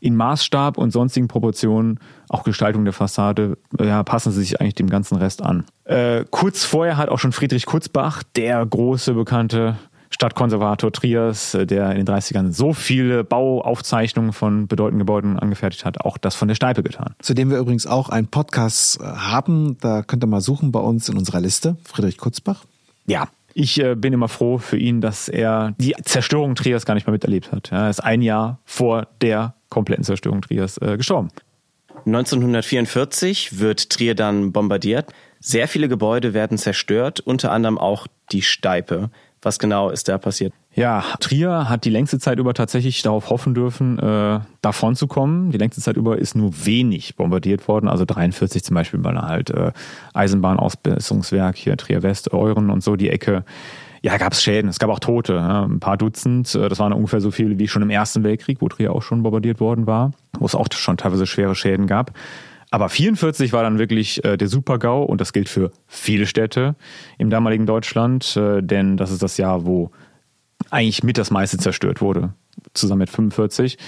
in 0.00 0.16
Maßstab 0.16 0.76
und 0.76 0.90
sonstigen 0.90 1.28
Proportionen, 1.28 1.98
auch 2.28 2.44
Gestaltung 2.44 2.84
der 2.84 2.92
Fassade, 2.92 3.56
ja, 3.80 4.02
passen 4.02 4.32
sie 4.32 4.40
sich 4.40 4.60
eigentlich 4.60 4.74
dem 4.74 4.90
ganzen 4.90 5.16
Rest 5.16 5.40
an. 5.40 5.64
Äh, 5.84 6.24
kurz 6.30 6.64
vorher 6.64 6.98
hat 6.98 7.08
auch 7.08 7.18
schon 7.18 7.32
Friedrich 7.32 7.64
Kurzbach, 7.64 8.22
der 8.36 8.64
große 8.66 9.14
bekannte 9.14 9.76
Stadtkonservator 10.14 10.92
Triers, 10.92 11.54
äh, 11.54 11.66
der 11.66 11.90
in 11.90 11.96
den 11.96 12.06
30ern 12.06 12.52
so 12.52 12.72
viele 12.72 13.24
Bauaufzeichnungen 13.24 14.32
von 14.32 14.68
bedeutenden 14.68 15.00
Gebäuden 15.00 15.40
angefertigt 15.40 15.84
hat, 15.84 16.02
auch 16.02 16.18
das 16.18 16.36
von 16.36 16.46
der 16.46 16.54
Steipe 16.54 16.84
getan. 16.84 17.16
Zu 17.20 17.34
dem 17.34 17.50
wir 17.50 17.58
übrigens 17.58 17.88
auch 17.88 18.10
einen 18.10 18.28
Podcast 18.28 19.00
äh, 19.00 19.04
haben. 19.04 19.76
Da 19.80 20.02
könnt 20.02 20.22
ihr 20.22 20.28
mal 20.28 20.40
suchen 20.40 20.70
bei 20.70 20.78
uns 20.78 21.08
in 21.08 21.18
unserer 21.18 21.40
Liste. 21.40 21.76
Friedrich 21.84 22.16
Kurzbach. 22.16 22.64
Ja, 23.06 23.26
ich 23.54 23.80
äh, 23.80 23.96
bin 23.96 24.12
immer 24.12 24.28
froh 24.28 24.58
für 24.58 24.76
ihn, 24.76 25.00
dass 25.00 25.28
er 25.28 25.74
die 25.78 25.96
Zerstörung 26.04 26.54
Triers 26.54 26.86
gar 26.86 26.94
nicht 26.94 27.08
mehr 27.08 27.12
miterlebt 27.12 27.50
hat. 27.50 27.72
er 27.72 27.90
ist 27.90 27.98
ein 27.98 28.22
Jahr 28.22 28.60
vor 28.64 29.08
der 29.20 29.54
kompletten 29.68 30.04
Zerstörung 30.04 30.42
Triers 30.42 30.78
gestorben. 30.78 31.30
1944 32.06 33.58
wird 33.58 33.90
Trier 33.90 34.14
dann 34.14 34.52
bombardiert. 34.52 35.12
Sehr 35.40 35.66
viele 35.66 35.88
Gebäude 35.88 36.34
werden 36.34 36.58
zerstört, 36.58 37.18
unter 37.18 37.50
anderem 37.50 37.78
auch 37.78 38.06
die 38.30 38.42
Steipe. 38.42 39.10
Was 39.44 39.58
genau 39.58 39.90
ist 39.90 40.08
da 40.08 40.16
passiert? 40.16 40.54
Ja, 40.74 41.04
Trier 41.20 41.68
hat 41.68 41.84
die 41.84 41.90
längste 41.90 42.18
Zeit 42.18 42.38
über 42.38 42.54
tatsächlich 42.54 43.02
darauf 43.02 43.28
hoffen 43.28 43.54
dürfen, 43.54 43.98
äh, 43.98 44.40
davon 44.62 44.96
zu 44.96 45.06
kommen. 45.06 45.50
Die 45.50 45.58
längste 45.58 45.82
Zeit 45.82 45.96
über 45.98 46.18
ist 46.18 46.34
nur 46.34 46.52
wenig 46.64 47.14
bombardiert 47.16 47.68
worden. 47.68 47.86
Also 47.86 48.06
43 48.06 48.64
zum 48.64 48.74
Beispiel, 48.74 49.04
weil 49.04 49.20
halt 49.20 49.50
äh, 49.50 49.72
Eisenbahnausbesserungswerk 50.14 51.56
hier 51.56 51.76
Trier 51.76 52.02
West, 52.02 52.32
Euren 52.32 52.70
und 52.70 52.82
so 52.82 52.96
die 52.96 53.10
Ecke. 53.10 53.44
Ja, 54.02 54.16
gab 54.16 54.32
es 54.32 54.42
Schäden. 54.42 54.68
Es 54.68 54.78
gab 54.78 54.90
auch 54.90 54.98
Tote, 54.98 55.34
ja, 55.34 55.64
ein 55.64 55.78
paar 55.78 55.98
Dutzend. 55.98 56.54
Äh, 56.54 56.70
das 56.70 56.78
waren 56.78 56.94
ungefähr 56.94 57.20
so 57.20 57.30
viele 57.30 57.58
wie 57.58 57.68
schon 57.68 57.82
im 57.82 57.90
Ersten 57.90 58.24
Weltkrieg, 58.24 58.62
wo 58.62 58.68
Trier 58.68 58.92
auch 58.92 59.02
schon 59.02 59.22
bombardiert 59.22 59.60
worden 59.60 59.86
war, 59.86 60.12
wo 60.38 60.46
es 60.46 60.54
auch 60.54 60.68
schon 60.72 60.96
teilweise 60.96 61.26
schwere 61.26 61.54
Schäden 61.54 61.86
gab. 61.86 62.12
Aber 62.74 62.88
44 62.88 63.52
war 63.52 63.62
dann 63.62 63.78
wirklich 63.78 64.24
äh, 64.24 64.36
der 64.36 64.48
Super-GAU 64.48 65.04
und 65.04 65.20
das 65.20 65.32
gilt 65.32 65.48
für 65.48 65.70
viele 65.86 66.26
Städte 66.26 66.74
im 67.18 67.30
damaligen 67.30 67.66
Deutschland, 67.66 68.36
äh, 68.36 68.62
denn 68.64 68.96
das 68.96 69.12
ist 69.12 69.22
das 69.22 69.36
Jahr, 69.36 69.64
wo 69.64 69.92
eigentlich 70.70 71.04
mit 71.04 71.16
das 71.16 71.30
meiste 71.30 71.56
zerstört 71.56 72.00
wurde, 72.00 72.34
zusammen 72.72 72.98
mit 72.98 73.10
45. 73.10 73.78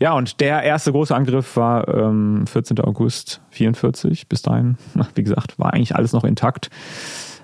Ja, 0.00 0.14
und 0.14 0.40
der 0.40 0.64
erste 0.64 0.90
große 0.90 1.14
Angriff 1.14 1.56
war 1.56 1.86
ähm, 1.86 2.44
14. 2.48 2.80
August 2.80 3.40
44. 3.50 4.28
Bis 4.28 4.42
dahin, 4.42 4.78
wie 5.14 5.22
gesagt, 5.22 5.56
war 5.60 5.72
eigentlich 5.72 5.94
alles 5.94 6.12
noch 6.12 6.24
intakt. 6.24 6.70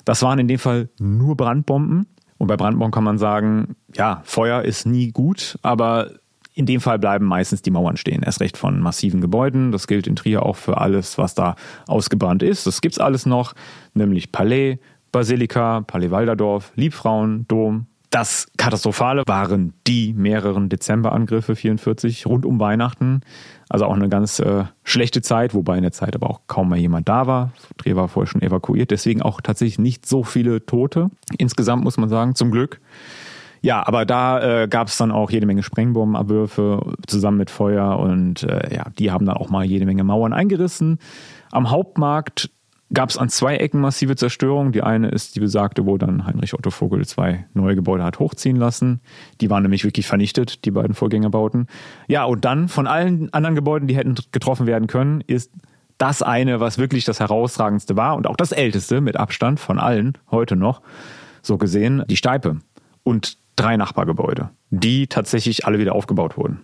Das 0.05 0.23
waren 0.23 0.41
in 0.41 0.49
dem 0.49 0.59
Fall 0.59 0.89
nur 0.99 1.37
Brandbomben. 1.37 2.09
Und 2.37 2.49
bei 2.49 2.57
Brandbomben 2.57 2.91
kann 2.91 3.05
man 3.05 3.19
sagen, 3.19 3.77
ja, 3.95 4.23
Feuer 4.25 4.63
ist 4.63 4.87
nie 4.87 5.13
gut, 5.13 5.57
aber 5.63 6.11
in 6.61 6.67
dem 6.67 6.83
Fall 6.83 6.99
bleiben 6.99 7.25
meistens 7.25 7.63
die 7.63 7.71
Mauern 7.71 7.97
stehen, 7.97 8.23
erst 8.23 8.43
recht 8.43 8.59
von 8.59 8.81
massiven 8.81 9.23
Gebäuden. 9.23 9.73
Das 9.73 9.87
gilt 9.87 10.07
in 10.07 10.15
Trier 10.15 10.45
auch 10.45 10.57
für 10.57 10.77
alles, 10.77 11.17
was 11.17 11.35
da 11.35 11.57
ausgebrannt 11.87 12.43
ist. 12.43 12.67
Das 12.67 12.83
gibt's 12.83 12.99
alles 12.99 13.25
noch, 13.25 13.55
nämlich 13.95 14.31
Palais, 14.31 14.79
Basilika, 15.11 15.81
Palais 15.81 16.11
Walderdorf, 16.11 16.73
Liebfrauen, 16.77 17.49
Dom. 17.49 17.87
Das 18.11 18.49
Katastrophale 18.59 19.23
waren 19.27 19.73
die 19.87 20.13
mehreren 20.13 20.69
Dezemberangriffe 20.69 21.57
44 21.57 22.27
rund 22.27 22.45
um 22.45 22.61
Weihnachten. 22.61 23.23
Also 23.71 23.87
auch 23.87 23.95
eine 23.95 24.11
ganz 24.11 24.39
äh, 24.41 24.65
schlechte 24.85 25.23
Zeit, 25.23 25.55
wobei 25.55 25.79
in 25.79 25.83
der 25.83 25.93
Zeit 25.93 26.15
aber 26.15 26.29
auch 26.29 26.41
kaum 26.47 26.69
mehr 26.69 26.79
jemand 26.79 27.09
da 27.09 27.27
war. 27.27 27.53
Trier 27.79 27.97
war 27.97 28.09
vorher 28.09 28.27
schon 28.27 28.43
evakuiert, 28.43 28.91
deswegen 28.91 29.23
auch 29.23 29.41
tatsächlich 29.41 29.79
nicht 29.79 30.05
so 30.05 30.25
viele 30.25 30.67
Tote. 30.67 31.09
Insgesamt 31.39 31.85
muss 31.85 31.97
man 31.97 32.11
sagen, 32.11 32.35
zum 32.35 32.51
Glück. 32.51 32.83
Ja, 33.63 33.87
aber 33.87 34.07
da 34.07 34.63
äh, 34.63 34.69
gab 34.69 34.89
es 34.89 34.97
dann 34.97 35.11
auch 35.11 35.31
jede 35.31 35.47
Menge 35.47 35.63
Sprengbombenabwürfe 35.63 36.95
zusammen 37.07 37.39
mit 37.39 37.51
Feuer 37.51 37.99
und 37.99 38.43
äh, 38.43 38.75
ja, 38.75 38.87
die 38.99 39.11
haben 39.11 39.27
dann 39.27 39.37
auch 39.37 39.51
mal 39.51 39.65
jede 39.65 39.85
Menge 39.85 40.05
Mauern 40.05 40.33
eingerissen. 40.33 40.99
Am 41.51 41.71
Hauptmarkt 41.71 42.51
gab 42.93 43.11
es 43.11 43.19
an 43.19 43.29
zwei 43.29 43.57
Ecken 43.57 43.81
massive 43.81 44.17
Zerstörung. 44.17 44.73
Die 44.73 44.83
eine 44.83 45.09
ist 45.09 45.37
die 45.37 45.41
besagte, 45.41 45.87
wo 45.87 45.97
dann 45.97 46.27
Heinrich 46.27 46.55
Otto 46.55 46.71
Vogel 46.71 47.07
zwei 47.07 47.47
neue 47.55 47.75
Gebäude 47.75 48.03
hat 48.03 48.19
hochziehen 48.19 48.57
lassen. 48.57 49.01
Die 49.41 49.51
waren 49.51 49.63
nämlich 49.63 49.85
wirklich 49.85 50.07
vernichtet, 50.07 50.65
die 50.65 50.71
beiden 50.71 50.95
Vorgängerbauten. 50.95 51.67
Ja, 52.09 52.25
und 52.25 52.45
dann 52.45 52.69
von 52.69 52.87
allen 52.87 53.33
anderen 53.33 53.55
Gebäuden, 53.55 53.87
die 53.87 53.97
hätten 53.97 54.17
getroffen 54.33 54.67
werden 54.67 54.89
können, 54.89 55.23
ist 55.27 55.53
das 55.99 56.23
eine, 56.23 56.61
was 56.61 56.79
wirklich 56.79 57.05
das 57.05 57.21
herausragendste 57.21 57.97
war 57.97 58.17
und 58.17 58.27
auch 58.27 58.37
das 58.37 58.53
älteste 58.53 59.01
mit 59.01 59.17
Abstand 59.17 59.61
von 59.61 59.79
allen 59.79 60.17
heute 60.31 60.57
noch, 60.57 60.81
so 61.43 61.59
gesehen, 61.59 62.03
die 62.09 62.17
Steipe. 62.17 62.57
Und 63.03 63.37
drei 63.61 63.77
Nachbargebäude, 63.77 64.51
die 64.71 65.07
tatsächlich 65.07 65.67
alle 65.67 65.79
wieder 65.79 65.95
aufgebaut 65.95 66.37
wurden. 66.37 66.61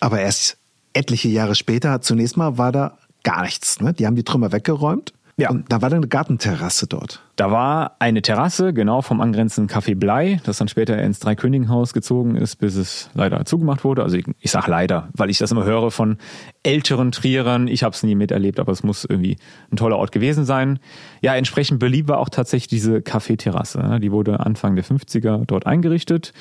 Aber 0.00 0.20
erst 0.20 0.58
etliche 0.92 1.28
Jahre 1.28 1.54
später, 1.54 2.00
zunächst 2.00 2.36
mal 2.36 2.58
war 2.58 2.72
da 2.72 2.98
gar 3.24 3.42
nichts. 3.42 3.80
Ne? 3.80 3.92
Die 3.92 4.06
haben 4.06 4.16
die 4.16 4.24
Trümmer 4.24 4.52
weggeräumt 4.52 5.12
ja. 5.38 5.50
Und 5.50 5.72
da 5.72 5.80
war 5.80 5.88
dann 5.88 5.98
eine 5.98 6.08
Gartenterrasse 6.08 6.88
dort. 6.88 7.22
Da 7.36 7.52
war 7.52 7.94
eine 8.00 8.22
Terrasse, 8.22 8.72
genau 8.72 9.02
vom 9.02 9.20
angrenzenden 9.20 9.74
Café 9.74 9.94
Blei, 9.94 10.40
das 10.42 10.58
dann 10.58 10.66
später 10.66 11.00
ins 11.00 11.20
Dreikönigenhaus 11.20 11.92
gezogen 11.92 12.34
ist, 12.34 12.56
bis 12.56 12.74
es 12.74 13.08
leider 13.14 13.44
zugemacht 13.44 13.84
wurde. 13.84 14.02
Also 14.02 14.16
ich, 14.16 14.24
ich 14.40 14.50
sage 14.50 14.68
leider, 14.68 15.08
weil 15.12 15.30
ich 15.30 15.38
das 15.38 15.52
immer 15.52 15.64
höre 15.64 15.92
von 15.92 16.18
älteren 16.64 17.12
Trierern. 17.12 17.68
Ich 17.68 17.84
habe 17.84 17.94
es 17.94 18.02
nie 18.02 18.16
miterlebt, 18.16 18.58
aber 18.58 18.72
es 18.72 18.82
muss 18.82 19.04
irgendwie 19.04 19.36
ein 19.70 19.76
toller 19.76 19.96
Ort 19.96 20.10
gewesen 20.10 20.44
sein. 20.44 20.80
Ja, 21.20 21.36
entsprechend 21.36 21.78
beliebt 21.78 22.08
war 22.08 22.18
auch 22.18 22.30
tatsächlich 22.30 22.66
diese 22.66 22.96
Café-Terrasse. 22.98 24.00
Die 24.00 24.10
wurde 24.10 24.40
Anfang 24.40 24.74
der 24.74 24.84
50er 24.84 25.44
dort 25.46 25.66
eingerichtet. 25.66 26.32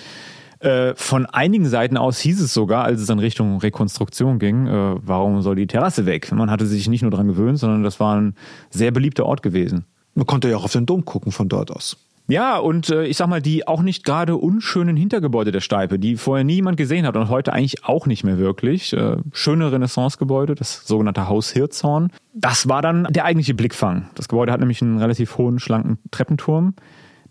Äh, 0.59 0.95
von 0.95 1.25
einigen 1.25 1.67
Seiten 1.67 1.97
aus 1.97 2.19
hieß 2.19 2.41
es 2.41 2.53
sogar, 2.53 2.83
als 2.83 3.01
es 3.01 3.07
dann 3.07 3.19
Richtung 3.19 3.59
Rekonstruktion 3.59 4.39
ging, 4.39 4.67
äh, 4.67 4.95
warum 5.01 5.41
soll 5.41 5.55
die 5.55 5.67
Terrasse 5.67 6.05
weg? 6.05 6.31
Man 6.31 6.49
hatte 6.49 6.65
sich 6.65 6.87
nicht 6.87 7.03
nur 7.03 7.11
daran 7.11 7.27
gewöhnt, 7.27 7.59
sondern 7.59 7.83
das 7.83 7.99
war 7.99 8.19
ein 8.19 8.35
sehr 8.69 8.91
beliebter 8.91 9.25
Ort 9.25 9.43
gewesen. 9.43 9.85
Man 10.15 10.25
konnte 10.25 10.49
ja 10.49 10.57
auch 10.57 10.63
auf 10.63 10.71
den 10.71 10.85
Dom 10.85 11.05
gucken 11.05 11.31
von 11.31 11.47
dort 11.47 11.69
aus. 11.69 11.97
Ja, 12.29 12.57
und 12.57 12.89
äh, 12.89 13.05
ich 13.05 13.15
sag 13.15 13.27
mal, 13.27 13.41
die 13.41 13.67
auch 13.67 13.81
nicht 13.81 14.03
gerade 14.03 14.35
unschönen 14.35 14.97
Hintergebäude 14.97 15.51
der 15.51 15.61
Steipe, 15.61 15.97
die 15.97 16.17
vorher 16.17 16.43
niemand 16.43 16.75
gesehen 16.75 17.05
hat 17.07 17.15
und 17.15 17.29
heute 17.29 17.53
eigentlich 17.53 17.85
auch 17.85 18.05
nicht 18.05 18.25
mehr 18.25 18.37
wirklich. 18.37 18.91
Äh, 18.91 19.17
schöne 19.31 19.71
Renaissancegebäude, 19.71 20.55
das 20.55 20.85
sogenannte 20.85 21.29
Haus 21.29 21.51
Hirzhorn. 21.51 22.11
Das 22.33 22.67
war 22.67 22.81
dann 22.81 23.05
der 23.09 23.23
eigentliche 23.23 23.53
Blickfang. 23.53 24.09
Das 24.15 24.27
Gebäude 24.27 24.51
hat 24.51 24.59
nämlich 24.59 24.81
einen 24.81 24.97
relativ 24.97 25.37
hohen, 25.37 25.59
schlanken 25.59 25.99
Treppenturm, 26.11 26.73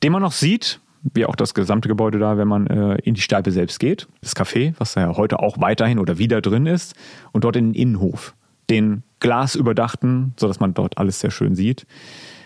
den 0.03 0.12
man 0.12 0.23
noch 0.23 0.33
sieht, 0.33 0.81
wie 1.14 1.27
auch 1.27 1.37
das 1.37 1.55
gesamte 1.55 1.88
Gebäude 1.88 2.19
da, 2.19 2.38
wenn 2.38 2.49
man 2.49 2.66
äh, 2.66 2.97
in 3.03 3.14
die 3.14 3.21
Steipe 3.21 3.51
selbst 3.51 3.79
geht. 3.79 4.09
Das 4.21 4.35
Café, 4.37 4.75
was 4.79 4.95
da 4.95 5.01
ja 5.03 5.16
heute 5.16 5.40
auch 5.40 5.61
weiterhin 5.61 5.99
oder 5.99 6.19
wieder 6.19 6.40
drin 6.40 6.66
ist. 6.66 6.95
Und 7.33 7.45
dort 7.45 7.57
in 7.57 7.73
den 7.73 7.75
Innenhof. 7.75 8.35
Den 8.71 9.03
glasüberdachten, 9.21 10.35
sodass 10.37 10.61
man 10.61 10.75
dort 10.75 10.99
alles 10.99 11.21
sehr 11.21 11.31
schön 11.31 11.55
sieht. 11.55 11.87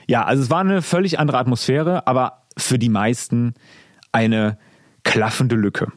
Ja, 0.07 0.25
also 0.25 0.43
es 0.43 0.51
war 0.51 0.61
eine 0.61 0.83
völlig 0.83 1.19
andere 1.19 1.39
Atmosphäre, 1.39 2.07
aber 2.07 2.43
für 2.57 2.79
die 2.79 2.89
meisten 2.89 3.55
eine 4.13 4.59
klaffende 5.03 5.57
Lücke. 5.57 5.93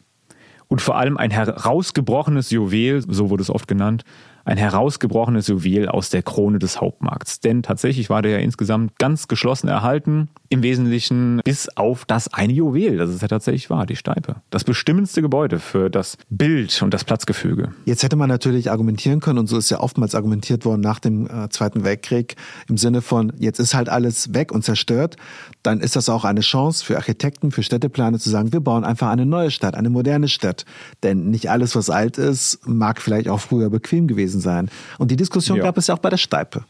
Und 0.68 0.82
vor 0.82 0.98
allem 0.98 1.18
ein 1.18 1.32
herausgebrochenes 1.32 2.50
Juwel, 2.50 3.04
so 3.08 3.30
wurde 3.30 3.44
es 3.44 3.50
oft 3.50 3.68
genannt, 3.68 4.04
ein 4.46 4.58
herausgebrochenes 4.58 5.48
Juwel 5.48 5.88
aus 5.88 6.10
der 6.10 6.24
Krone 6.24 6.60
des 6.60 6.82
Hauptmarkts. 6.82 7.40
Denn 7.40 7.64
tatsächlich 7.64 8.10
war 8.10 8.22
der 8.22 8.34
ja 8.34 8.38
insgesamt 8.40 8.98
ganz 9.00 9.28
geschlossen 9.28 9.68
erhalten, 9.68 10.30
im 10.50 10.64
Wesentlichen 10.64 11.42
bis 11.44 11.70
auf 11.78 12.06
das 12.06 12.34
eine 12.34 12.54
Juwel, 12.54 12.98
das 12.98 13.10
es 13.10 13.22
ja 13.22 13.28
tatsächlich 13.28 13.70
war, 13.70 13.86
die 13.86 13.96
Steipe. 13.96 14.36
Das 14.50 14.64
bestimmendste 14.64 15.22
Gebäude 15.22 15.60
für 15.60 15.90
das 15.90 16.18
Bild 16.30 16.82
und 16.82 16.94
das 16.94 17.04
Platzgefüge. 17.04 17.74
Jetzt 17.86 18.04
hätte 18.04 18.16
man 18.16 18.30
natürlich 18.30 18.70
argumentieren 18.70 19.20
können, 19.20 19.40
und 19.40 19.48
so 19.48 19.58
ist 19.58 19.70
ja 19.70 19.80
oftmals 19.80 20.14
argumentiert 20.14 20.66
worden 20.66 20.82
nach 20.82 21.00
dem 21.00 21.28
äh, 21.28 21.50
Zweiten 21.50 21.84
Weltkrieg, 21.84 22.36
im 22.68 22.78
Sinne 22.78 23.02
von, 23.02 23.34
jetzt 23.40 23.60
ist 23.60 23.74
halt 23.74 23.90
alles 23.90 24.34
weg 24.34 24.52
und 24.52 24.64
zerstört, 24.64 25.18
dann 25.64 25.80
ist 25.80 25.96
das 25.96 26.10
auch 26.10 26.26
eine 26.26 26.42
Chance 26.42 26.86
für 26.86 26.98
Architekten, 26.98 27.52
für 27.52 27.64
Städteplaner 27.64 28.20
zu 28.20 28.30
sagen, 28.30 28.54
wir 28.54 28.60
bauen 28.60 28.84
einfach 28.84 29.10
eine 29.10 29.26
neue 29.26 29.50
Stadt, 29.50 29.76
eine 29.76 29.90
moderne 29.90 30.28
Stadt. 30.28 30.66
Denn 31.02 31.30
nicht 31.30 31.50
alles, 31.50 31.76
was 31.76 31.90
alt 31.90 32.18
ist, 32.18 32.60
mag 32.68 33.02
vielleicht 33.02 33.30
auch 33.30 33.40
früher 33.40 33.70
bequem 33.70 34.08
gewesen 34.08 34.33
gewesen 34.34 34.42
sein. 34.42 34.70
Und 34.98 35.12
die 35.12 35.16
Diskussion 35.16 35.58
ja. 35.58 35.64
gab 35.64 35.78
es 35.78 35.88
ja 35.88 35.96
auch 35.96 36.00
bei 36.00 36.10
der 36.10 36.18
Steipe. 36.18 36.64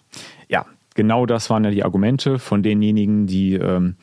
Ja, 0.50 0.66
genau 0.96 1.26
das 1.26 1.50
waren 1.50 1.64
ja 1.64 1.72
die 1.72 1.84
Argumente 1.84 2.40
von 2.40 2.64
denjenigen, 2.64 3.28
die, 3.28 3.56
ähm, 3.56 3.96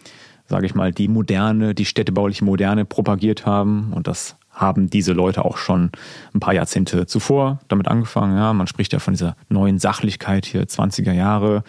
sage 0.46 0.66
ich 0.66 0.74
mal, 0.74 0.92
die 0.92 1.08
moderne, 1.08 1.74
die 1.74 1.84
städtebauliche 1.84 2.44
Moderne 2.44 2.84
propagiert 2.84 3.46
haben. 3.46 3.92
Und 3.92 4.08
das 4.08 4.36
haben 4.50 4.90
diese 4.90 5.12
Leute 5.12 5.44
auch 5.44 5.56
schon 5.56 5.90
ein 6.34 6.40
paar 6.40 6.54
Jahrzehnte 6.54 7.06
zuvor 7.06 7.60
damit 7.68 7.88
angefangen. 7.88 8.36
Ja, 8.36 8.52
man 8.52 8.66
spricht 8.66 8.92
ja 8.92 8.98
von 8.98 9.14
dieser 9.14 9.36
neuen 9.48 9.78
Sachlichkeit 9.78 10.44
hier, 10.44 10.64
20er 10.64 11.12
Jahre, 11.12 11.62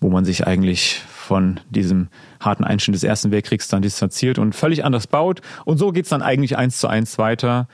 wo 0.00 0.10
man 0.10 0.24
sich 0.24 0.46
eigentlich 0.46 1.02
von 1.08 1.60
diesem 1.70 2.08
harten 2.40 2.64
Einschnitt 2.64 2.94
des 2.94 3.04
Ersten 3.04 3.30
Weltkriegs 3.30 3.68
dann 3.68 3.82
distanziert 3.82 4.38
und 4.38 4.54
völlig 4.54 4.84
anders 4.84 5.06
baut. 5.06 5.40
Und 5.64 5.78
so 5.78 5.92
geht 5.92 6.04
es 6.04 6.10
dann 6.10 6.22
eigentlich 6.22 6.56
eins 6.56 6.78
zu 6.78 6.88
eins 6.88 7.18
weiter 7.18 7.68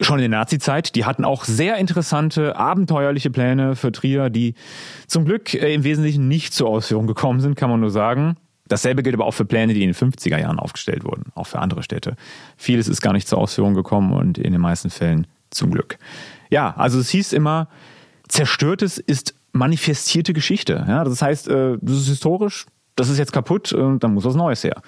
schon 0.00 0.18
in 0.18 0.30
der 0.30 0.40
Nazi-Zeit. 0.40 0.94
Die 0.94 1.04
hatten 1.04 1.24
auch 1.24 1.44
sehr 1.44 1.76
interessante, 1.76 2.56
abenteuerliche 2.56 3.30
Pläne 3.30 3.76
für 3.76 3.92
Trier, 3.92 4.30
die 4.30 4.54
zum 5.06 5.24
Glück 5.24 5.54
äh, 5.54 5.74
im 5.74 5.84
Wesentlichen 5.84 6.28
nicht 6.28 6.54
zur 6.54 6.68
Ausführung 6.68 7.06
gekommen 7.06 7.40
sind, 7.40 7.54
kann 7.54 7.70
man 7.70 7.80
nur 7.80 7.90
sagen. 7.90 8.36
Dasselbe 8.68 9.02
gilt 9.02 9.16
aber 9.16 9.26
auch 9.26 9.34
für 9.34 9.44
Pläne, 9.44 9.74
die 9.74 9.82
in 9.82 9.92
den 9.92 9.94
50er 9.94 10.38
Jahren 10.38 10.60
aufgestellt 10.60 11.04
wurden, 11.04 11.32
auch 11.34 11.46
für 11.46 11.58
andere 11.58 11.82
Städte. 11.82 12.14
Vieles 12.56 12.86
ist 12.86 13.00
gar 13.00 13.12
nicht 13.12 13.26
zur 13.26 13.38
Ausführung 13.38 13.74
gekommen 13.74 14.12
und 14.12 14.38
in 14.38 14.52
den 14.52 14.60
meisten 14.60 14.90
Fällen 14.90 15.26
zum 15.50 15.72
Glück. 15.72 15.98
Ja, 16.50 16.74
also 16.76 17.00
es 17.00 17.10
hieß 17.10 17.32
immer, 17.32 17.68
zerstörtes 18.28 18.98
ist 18.98 19.34
manifestierte 19.52 20.32
Geschichte. 20.32 20.84
Ja, 20.86 21.02
das 21.02 21.20
heißt, 21.20 21.48
äh, 21.48 21.78
das 21.80 21.96
ist 21.96 22.08
historisch, 22.08 22.66
das 22.94 23.08
ist 23.08 23.18
jetzt 23.18 23.32
kaputt 23.32 23.72
und 23.72 24.04
dann 24.04 24.14
muss 24.14 24.24
was 24.24 24.36
Neues 24.36 24.62
her. 24.62 24.82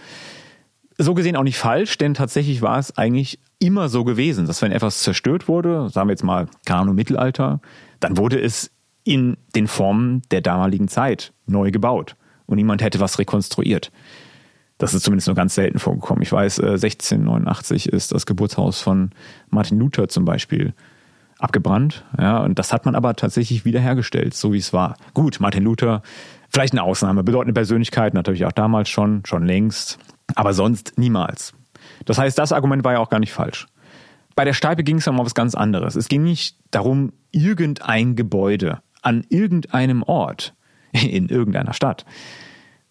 So 0.98 1.14
gesehen 1.14 1.34
auch 1.34 1.42
nicht 1.42 1.58
falsch, 1.58 1.98
denn 1.98 2.14
tatsächlich 2.14 2.62
war 2.62 2.78
es 2.78 2.96
eigentlich 2.96 3.40
immer 3.62 3.88
so 3.88 4.04
gewesen, 4.04 4.46
dass 4.46 4.60
wenn 4.60 4.72
etwas 4.72 5.02
zerstört 5.02 5.46
wurde, 5.46 5.88
sagen 5.88 6.08
wir 6.08 6.12
jetzt 6.12 6.24
mal, 6.24 6.48
Ahnung, 6.68 6.96
Mittelalter, 6.96 7.60
dann 8.00 8.16
wurde 8.16 8.40
es 8.40 8.72
in 9.04 9.36
den 9.54 9.68
Formen 9.68 10.22
der 10.30 10.40
damaligen 10.40 10.88
Zeit 10.88 11.32
neu 11.46 11.70
gebaut 11.70 12.16
und 12.46 12.56
niemand 12.56 12.82
hätte 12.82 13.00
was 13.00 13.18
rekonstruiert. 13.18 13.92
Das 14.78 14.94
ist 14.94 15.04
zumindest 15.04 15.28
nur 15.28 15.36
ganz 15.36 15.54
selten 15.54 15.78
vorgekommen. 15.78 16.22
Ich 16.22 16.32
weiß, 16.32 16.58
1689 16.58 17.92
äh, 17.92 17.96
ist 17.96 18.12
das 18.12 18.26
Geburtshaus 18.26 18.80
von 18.80 19.10
Martin 19.48 19.78
Luther 19.78 20.08
zum 20.08 20.24
Beispiel 20.24 20.74
abgebrannt. 21.38 22.04
Ja, 22.18 22.38
und 22.38 22.58
das 22.58 22.72
hat 22.72 22.84
man 22.84 22.96
aber 22.96 23.14
tatsächlich 23.14 23.64
wiederhergestellt, 23.64 24.34
so 24.34 24.52
wie 24.52 24.58
es 24.58 24.72
war. 24.72 24.96
Gut, 25.14 25.38
Martin 25.38 25.62
Luther, 25.62 26.02
vielleicht 26.48 26.72
eine 26.72 26.82
Ausnahme, 26.82 27.22
bedeutende 27.22 27.54
Persönlichkeit, 27.54 28.12
natürlich 28.12 28.44
auch 28.44 28.52
damals 28.52 28.88
schon, 28.88 29.22
schon 29.24 29.44
längst, 29.44 29.98
aber 30.34 30.52
sonst 30.52 30.94
niemals. 30.96 31.54
Das 32.04 32.18
heißt, 32.18 32.38
das 32.38 32.52
Argument 32.52 32.84
war 32.84 32.92
ja 32.92 32.98
auch 32.98 33.10
gar 33.10 33.20
nicht 33.20 33.32
falsch. 33.32 33.66
Bei 34.34 34.44
der 34.44 34.54
Steipe 34.54 34.82
ging 34.82 34.96
es 34.96 35.08
um 35.08 35.18
was 35.18 35.34
ganz 35.34 35.54
anderes. 35.54 35.94
Es 35.94 36.08
ging 36.08 36.22
nicht 36.22 36.56
darum, 36.70 37.12
irgendein 37.30 38.16
Gebäude 38.16 38.80
an 39.02 39.24
irgendeinem 39.28 40.02
Ort 40.02 40.54
in 40.92 41.28
irgendeiner 41.28 41.74
Stadt 41.74 42.04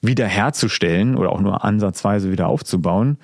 wiederherzustellen 0.02 1.16
oder 1.16 1.32
auch 1.32 1.42
nur 1.42 1.64
ansatzweise 1.64 2.32
wieder 2.32 2.48
aufzubauen, 2.48 3.18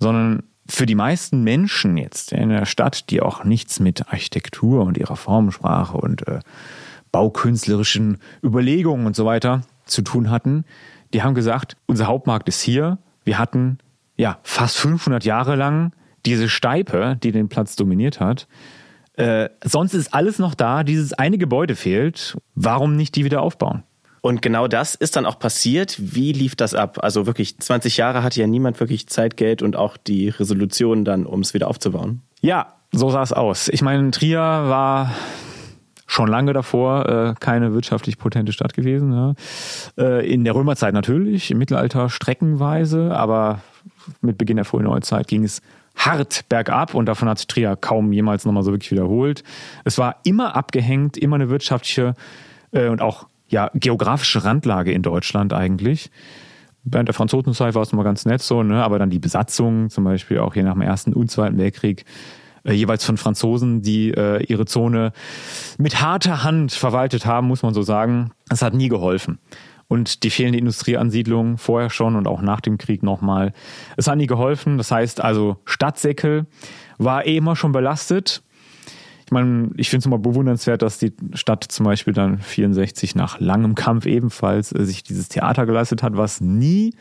sondern 0.00 0.42
für 0.68 0.86
die 0.86 0.96
meisten 0.96 1.44
Menschen 1.44 1.96
jetzt 1.96 2.32
in 2.32 2.48
der 2.48 2.66
Stadt, 2.66 3.10
die 3.10 3.22
auch 3.22 3.44
nichts 3.44 3.78
mit 3.78 4.08
Architektur 4.08 4.82
und 4.84 4.98
ihrer 4.98 5.14
Formensprache 5.14 5.96
und 5.96 6.26
äh, 6.26 6.40
baukünstlerischen 7.12 8.18
Überlegungen 8.42 9.06
und 9.06 9.14
so 9.14 9.24
weiter 9.24 9.62
zu 9.84 10.02
tun 10.02 10.30
hatten, 10.30 10.64
die 11.14 11.22
haben 11.22 11.34
gesagt, 11.34 11.76
unser 11.86 12.08
Hauptmarkt 12.08 12.48
ist 12.48 12.60
hier. 12.60 12.98
Wir 13.24 13.38
hatten 13.38 13.78
ja, 14.16 14.38
fast 14.42 14.76
500 14.78 15.24
Jahre 15.24 15.56
lang 15.56 15.92
diese 16.24 16.48
Steipe, 16.48 17.16
die 17.22 17.32
den 17.32 17.48
Platz 17.48 17.76
dominiert 17.76 18.20
hat. 18.20 18.48
Äh, 19.14 19.48
sonst 19.64 19.94
ist 19.94 20.12
alles 20.12 20.38
noch 20.38 20.54
da, 20.54 20.84
dieses 20.84 21.12
eine 21.12 21.38
Gebäude 21.38 21.74
fehlt. 21.74 22.36
Warum 22.54 22.96
nicht 22.96 23.16
die 23.16 23.24
wieder 23.24 23.42
aufbauen? 23.42 23.82
Und 24.20 24.42
genau 24.42 24.66
das 24.66 24.96
ist 24.96 25.14
dann 25.14 25.24
auch 25.24 25.38
passiert. 25.38 25.96
Wie 25.98 26.32
lief 26.32 26.56
das 26.56 26.74
ab? 26.74 26.98
Also 27.00 27.26
wirklich 27.26 27.58
20 27.58 27.96
Jahre 27.96 28.22
hatte 28.22 28.40
ja 28.40 28.46
niemand 28.48 28.80
wirklich 28.80 29.06
Zeit, 29.06 29.36
Geld 29.36 29.62
und 29.62 29.76
auch 29.76 29.96
die 29.96 30.30
Resolution 30.30 31.04
dann, 31.04 31.26
um 31.26 31.40
es 31.40 31.54
wieder 31.54 31.68
aufzubauen. 31.68 32.22
Ja, 32.40 32.74
so 32.92 33.08
sah 33.10 33.22
es 33.22 33.32
aus. 33.32 33.68
Ich 33.68 33.82
meine, 33.82 34.10
Trier 34.10 34.40
war 34.40 35.12
schon 36.16 36.28
lange 36.28 36.54
davor 36.54 37.06
äh, 37.06 37.34
keine 37.38 37.74
wirtschaftlich 37.74 38.16
potente 38.18 38.52
Stadt 38.52 38.72
gewesen. 38.72 39.12
Ja. 39.12 39.34
Äh, 39.98 40.32
in 40.32 40.44
der 40.44 40.54
Römerzeit 40.54 40.94
natürlich, 40.94 41.50
im 41.50 41.58
Mittelalter 41.58 42.08
streckenweise, 42.08 43.14
aber 43.14 43.60
mit 44.22 44.38
Beginn 44.38 44.56
der 44.56 44.64
frühen 44.64 44.84
Neuzeit 44.84 45.28
ging 45.28 45.44
es 45.44 45.60
hart 45.94 46.46
bergab 46.48 46.94
und 46.94 47.06
davon 47.06 47.28
hat 47.28 47.38
sich 47.38 47.46
Trier 47.46 47.76
kaum 47.76 48.12
jemals 48.12 48.46
nochmal 48.46 48.62
so 48.62 48.70
wirklich 48.70 48.90
wiederholt. 48.90 49.44
Es 49.84 49.98
war 49.98 50.16
immer 50.24 50.56
abgehängt, 50.56 51.18
immer 51.18 51.36
eine 51.36 51.50
wirtschaftliche 51.50 52.14
äh, 52.72 52.88
und 52.88 53.02
auch 53.02 53.26
ja, 53.48 53.70
geografische 53.74 54.42
Randlage 54.42 54.92
in 54.92 55.02
Deutschland 55.02 55.52
eigentlich. 55.52 56.10
Während 56.84 57.08
der 57.08 57.14
Franzosenzeit 57.14 57.74
war 57.74 57.82
es 57.82 57.92
nochmal 57.92 58.04
ganz 58.04 58.24
nett 58.24 58.40
so, 58.40 58.62
ne? 58.62 58.82
aber 58.82 58.98
dann 58.98 59.10
die 59.10 59.18
Besatzung, 59.18 59.90
zum 59.90 60.04
Beispiel 60.04 60.38
auch 60.38 60.54
hier 60.54 60.64
nach 60.64 60.74
dem 60.74 60.82
Ersten 60.82 61.12
und 61.12 61.30
Zweiten 61.30 61.58
Weltkrieg, 61.58 62.04
äh, 62.66 62.72
jeweils 62.72 63.04
von 63.04 63.16
Franzosen, 63.16 63.82
die 63.82 64.10
äh, 64.10 64.42
ihre 64.44 64.66
Zone 64.66 65.12
mit 65.78 66.00
harter 66.00 66.42
Hand 66.42 66.72
verwaltet 66.72 67.26
haben, 67.26 67.46
muss 67.46 67.62
man 67.62 67.74
so 67.74 67.82
sagen. 67.82 68.32
Das 68.48 68.62
hat 68.62 68.74
nie 68.74 68.88
geholfen 68.88 69.38
und 69.88 70.24
die 70.24 70.30
fehlende 70.30 70.58
Industrieansiedlung 70.58 71.58
vorher 71.58 71.90
schon 71.90 72.16
und 72.16 72.26
auch 72.26 72.42
nach 72.42 72.60
dem 72.60 72.78
Krieg 72.78 73.02
nochmal. 73.02 73.52
Es 73.96 74.08
hat 74.08 74.16
nie 74.16 74.26
geholfen. 74.26 74.78
Das 74.78 74.90
heißt 74.90 75.20
also, 75.20 75.58
Stadtsäckel 75.64 76.46
war 76.98 77.26
eh 77.26 77.36
immer 77.36 77.56
schon 77.56 77.72
belastet. 77.72 78.42
Ich 79.26 79.32
meine, 79.32 79.70
ich 79.76 79.90
finde 79.90 80.00
es 80.00 80.06
immer 80.06 80.18
bewundernswert, 80.18 80.82
dass 80.82 80.98
die 80.98 81.12
Stadt 81.34 81.64
zum 81.64 81.84
Beispiel 81.84 82.14
dann 82.14 82.38
64 82.38 83.16
nach 83.16 83.40
langem 83.40 83.74
Kampf 83.74 84.06
ebenfalls 84.06 84.72
äh, 84.72 84.84
sich 84.84 85.02
dieses 85.02 85.28
Theater 85.28 85.66
geleistet 85.66 86.02
hat, 86.02 86.16
was 86.16 86.40
nie 86.40 86.94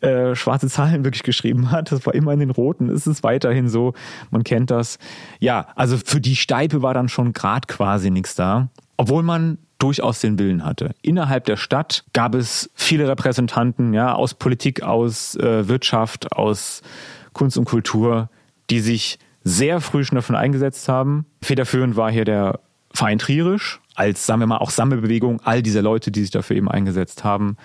äh, 0.00 0.34
schwarze 0.34 0.68
Zahlen 0.68 1.04
wirklich 1.04 1.22
geschrieben 1.22 1.70
hat. 1.70 1.92
Das 1.92 2.06
war 2.06 2.14
immer 2.14 2.32
in 2.32 2.40
den 2.40 2.50
roten. 2.50 2.88
Es 2.90 3.06
ist 3.06 3.22
weiterhin 3.22 3.68
so. 3.68 3.94
Man 4.30 4.44
kennt 4.44 4.70
das. 4.70 4.98
Ja, 5.40 5.68
also 5.74 5.96
für 5.96 6.20
die 6.20 6.36
Steipe 6.36 6.82
war 6.82 6.94
dann 6.94 7.08
schon 7.08 7.32
grad 7.32 7.68
quasi 7.68 8.10
nichts 8.10 8.34
da. 8.34 8.68
Obwohl 8.96 9.22
man 9.22 9.58
durchaus 9.78 10.20
den 10.20 10.38
Willen 10.38 10.64
hatte. 10.64 10.94
Innerhalb 11.02 11.44
der 11.44 11.56
Stadt 11.56 12.04
gab 12.12 12.34
es 12.34 12.70
viele 12.74 13.08
Repräsentanten, 13.08 13.94
ja, 13.94 14.12
aus 14.12 14.34
Politik, 14.34 14.82
aus 14.82 15.36
äh, 15.36 15.68
Wirtschaft, 15.68 16.32
aus 16.32 16.82
Kunst 17.32 17.56
und 17.56 17.64
Kultur, 17.64 18.28
die 18.70 18.80
sich 18.80 19.18
sehr 19.44 19.80
früh 19.80 20.04
schon 20.04 20.16
davon 20.16 20.36
eingesetzt 20.36 20.88
haben. 20.88 21.26
Federführend 21.42 21.96
war 21.96 22.10
hier 22.10 22.24
der 22.24 22.60
Verein 22.92 23.18
Trierisch, 23.18 23.80
als, 23.94 24.26
sagen 24.26 24.40
wir 24.40 24.46
mal, 24.46 24.58
auch 24.58 24.70
Sammelbewegung, 24.70 25.40
all 25.44 25.62
diese 25.62 25.80
Leute, 25.80 26.10
die 26.10 26.20
sich 26.22 26.30
dafür 26.30 26.56
eben 26.56 26.68
eingesetzt 26.68 27.22
haben, 27.22 27.56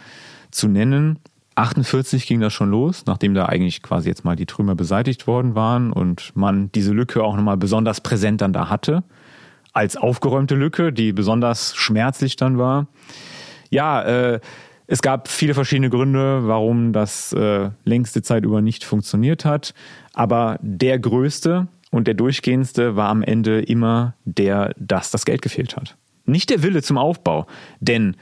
zu 0.52 0.68
nennen. 0.68 1.20
48 1.56 2.26
ging 2.26 2.40
das 2.40 2.54
schon 2.54 2.70
los, 2.70 3.06
nachdem 3.06 3.34
da 3.34 3.46
eigentlich 3.46 3.82
quasi 3.82 4.10
jetzt 4.10 4.26
mal 4.26 4.36
die 4.36 4.46
Trümmer 4.46 4.76
beseitigt 4.76 5.28
worden 5.28 5.56
waren 5.56 5.92
und 5.92 6.36
man 6.36 6.72
diese 6.72 6.94
Lücke 6.94 7.24
auch 7.24 7.36
nochmal 7.36 7.58
besonders 7.58 8.02
präsent 8.02 8.42
dann 8.42 8.54
da 8.54 8.70
hatte 8.70 9.04
als 9.74 9.98
aufgeräumte 9.98 10.56
Lücke, 10.56 10.94
die 10.94 11.12
besonders 11.12 11.76
schmerzlich 11.76 12.36
dann 12.36 12.58
war. 12.58 12.88
Ja, 13.70 14.04
äh, 14.04 14.40
es 14.86 15.02
gab 15.02 15.28
viele 15.28 15.56
verschiedene 15.56 15.90
Gründe, 15.90 16.48
warum 16.48 16.94
das 16.94 17.34
äh, 17.34 17.72
längste 17.84 18.22
Zeit 18.22 18.46
über 18.46 18.62
nicht 18.62 18.84
funktioniert 18.84 19.46
hat. 19.46 19.74
Aber 20.14 20.60
der 20.62 21.00
größte 21.00 21.68
und 21.90 22.08
der 22.08 22.14
durchgehendste 22.14 22.96
war 22.96 23.10
am 23.10 23.24
Ende 23.24 23.62
immer 23.62 24.14
der, 24.26 24.74
dass 24.78 25.10
das 25.10 25.26
Geld 25.26 25.42
gefehlt 25.42 25.76
hat. 25.76 25.98
Nicht 26.26 26.52
der 26.52 26.64
Wille 26.64 26.82
zum 26.84 26.98
Aufbau, 26.98 27.48
denn 27.80 28.16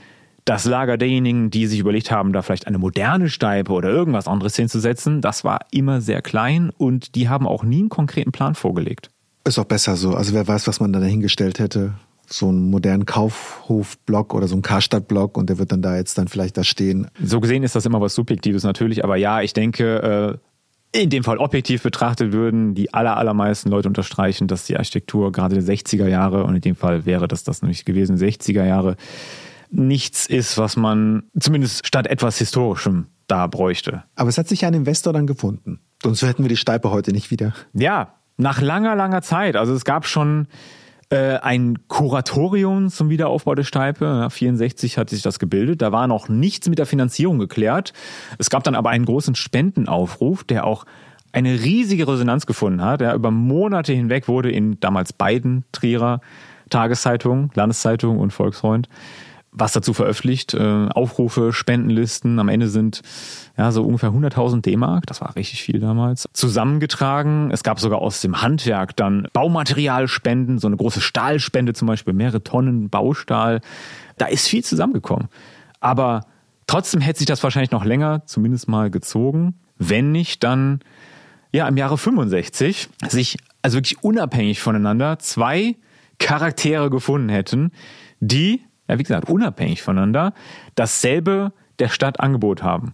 Das 0.45 0.65
Lager 0.65 0.97
derjenigen, 0.97 1.51
die 1.51 1.67
sich 1.67 1.79
überlegt 1.79 2.11
haben, 2.11 2.33
da 2.33 2.41
vielleicht 2.41 2.67
eine 2.67 2.77
moderne 2.77 3.29
Steipe 3.29 3.71
oder 3.71 3.89
irgendwas 3.89 4.27
anderes 4.27 4.55
hinzusetzen, 4.55 5.21
das 5.21 5.43
war 5.43 5.59
immer 5.71 6.01
sehr 6.01 6.21
klein 6.21 6.71
und 6.75 7.15
die 7.15 7.29
haben 7.29 7.45
auch 7.45 7.63
nie 7.63 7.79
einen 7.79 7.89
konkreten 7.89 8.31
Plan 8.31 8.55
vorgelegt. 8.55 9.09
Ist 9.43 9.59
auch 9.59 9.65
besser 9.65 9.95
so. 9.95 10.13
Also 10.13 10.33
wer 10.33 10.47
weiß, 10.47 10.67
was 10.67 10.79
man 10.79 10.93
da 10.93 10.99
dahingestellt 10.99 11.59
hätte. 11.59 11.93
So 12.27 12.47
einen 12.47 12.69
modernen 12.69 13.05
Kaufhofblock 13.05 14.33
oder 14.33 14.47
so 14.47 14.55
einen 14.55 14.61
Karstadtblock 14.61 15.37
und 15.37 15.49
der 15.49 15.57
wird 15.57 15.71
dann 15.71 15.81
da 15.81 15.97
jetzt 15.97 16.17
dann 16.17 16.27
vielleicht 16.27 16.57
da 16.57 16.63
stehen. 16.63 17.07
So 17.21 17.41
gesehen 17.41 17.63
ist 17.63 17.75
das 17.75 17.85
immer 17.85 17.99
was 17.99 18.15
Subjektives 18.15 18.63
natürlich, 18.63 19.03
aber 19.03 19.17
ja, 19.17 19.41
ich 19.41 19.51
denke, 19.51 20.39
äh, 20.93 21.01
in 21.01 21.09
dem 21.09 21.23
Fall 21.23 21.37
objektiv 21.37 21.83
betrachtet 21.83 22.33
würden 22.33 22.75
die 22.75 22.93
aller, 22.93 23.17
allermeisten 23.17 23.69
Leute 23.69 23.87
unterstreichen, 23.87 24.47
dass 24.47 24.65
die 24.65 24.77
Architektur 24.77 25.31
gerade 25.31 25.55
der 25.55 25.63
60er 25.63 26.07
Jahre, 26.07 26.43
und 26.43 26.55
in 26.55 26.61
dem 26.61 26.75
Fall 26.75 27.05
wäre 27.05 27.27
das 27.27 27.43
das 27.43 27.61
nämlich 27.61 27.85
gewesen, 27.85 28.17
60er 28.17 28.65
Jahre, 28.65 28.97
nichts 29.71 30.27
ist, 30.27 30.57
was 30.57 30.75
man 30.75 31.23
zumindest 31.39 31.87
statt 31.87 32.07
etwas 32.07 32.37
Historischem 32.37 33.07
da 33.27 33.47
bräuchte. 33.47 34.03
Aber 34.15 34.29
es 34.29 34.37
hat 34.37 34.47
sich 34.47 34.65
ein 34.65 34.73
Investor 34.73 35.13
dann 35.13 35.27
gefunden. 35.27 35.79
Sonst 36.03 36.21
hätten 36.21 36.43
wir 36.43 36.49
die 36.49 36.57
Steipe 36.57 36.91
heute 36.91 37.13
nicht 37.13 37.31
wieder. 37.31 37.53
Ja, 37.73 38.15
nach 38.37 38.61
langer, 38.61 38.95
langer 38.95 39.21
Zeit. 39.21 39.55
Also 39.55 39.73
es 39.73 39.85
gab 39.85 40.05
schon 40.05 40.47
äh, 41.09 41.37
ein 41.37 41.87
Kuratorium 41.87 42.89
zum 42.89 43.09
Wiederaufbau 43.09 43.55
der 43.55 43.63
Steipe. 43.63 44.05
Ja, 44.05 44.29
64 44.29 44.97
hat 44.97 45.09
sich 45.09 45.21
das 45.21 45.39
gebildet. 45.39 45.81
Da 45.81 45.91
war 45.91 46.07
noch 46.07 46.27
nichts 46.27 46.67
mit 46.67 46.79
der 46.79 46.85
Finanzierung 46.85 47.39
geklärt. 47.39 47.93
Es 48.37 48.49
gab 48.49 48.63
dann 48.63 48.75
aber 48.75 48.89
einen 48.89 49.05
großen 49.05 49.35
Spendenaufruf, 49.35 50.43
der 50.43 50.65
auch 50.65 50.85
eine 51.31 51.61
riesige 51.61 52.07
Resonanz 52.07 52.45
gefunden 52.45 52.83
hat. 52.83 53.01
Der 53.01 53.13
über 53.13 53.31
Monate 53.31 53.93
hinweg 53.93 54.27
wurde 54.27 54.51
in 54.51 54.79
damals 54.79 55.13
beiden 55.13 55.63
Trierer 55.71 56.19
Tageszeitungen, 56.69 57.51
Landeszeitung 57.53 58.17
und 58.17 58.31
Volksfreund, 58.31 58.89
was 59.51 59.73
dazu 59.73 59.93
veröffentlicht, 59.93 60.53
äh, 60.53 60.87
Aufrufe, 60.89 61.51
Spendenlisten. 61.51 62.39
Am 62.39 62.47
Ende 62.47 62.69
sind 62.69 63.01
ja 63.57 63.71
so 63.71 63.83
ungefähr 63.83 64.11
100.000 64.11 64.61
D-Mark, 64.61 65.05
das 65.07 65.21
war 65.21 65.35
richtig 65.35 65.61
viel 65.61 65.79
damals, 65.79 66.27
zusammengetragen. 66.33 67.51
Es 67.51 67.63
gab 67.63 67.79
sogar 67.79 67.99
aus 67.99 68.21
dem 68.21 68.41
Handwerk 68.41 68.95
dann 68.95 69.27
Baumaterialspenden, 69.33 70.59
so 70.59 70.67
eine 70.67 70.77
große 70.77 71.01
Stahlspende 71.01 71.73
zum 71.73 71.87
Beispiel, 71.87 72.13
mehrere 72.13 72.43
Tonnen 72.43 72.89
Baustahl. 72.89 73.61
Da 74.17 74.27
ist 74.27 74.47
viel 74.47 74.63
zusammengekommen. 74.63 75.27
Aber 75.81 76.25
trotzdem 76.67 77.01
hätte 77.01 77.19
sich 77.19 77.27
das 77.27 77.43
wahrscheinlich 77.43 77.71
noch 77.71 77.83
länger 77.83 78.25
zumindest 78.25 78.69
mal 78.69 78.89
gezogen, 78.89 79.55
wenn 79.77 80.11
nicht 80.11 80.43
dann 80.43 80.79
ja 81.51 81.67
im 81.67 81.75
Jahre 81.75 81.97
65 81.97 82.87
sich 83.09 83.37
also 83.61 83.77
wirklich 83.77 84.01
unabhängig 84.03 84.61
voneinander 84.61 85.19
zwei 85.19 85.75
Charaktere 86.19 86.89
gefunden 86.89 87.29
hätten, 87.29 87.71
die 88.19 88.61
ja, 88.91 88.99
wie 88.99 89.03
gesagt, 89.03 89.29
unabhängig 89.29 89.81
voneinander, 89.81 90.33
dasselbe 90.75 91.53
der 91.79 91.87
Stadt 91.87 92.19
Angebot 92.19 92.61
haben. 92.61 92.93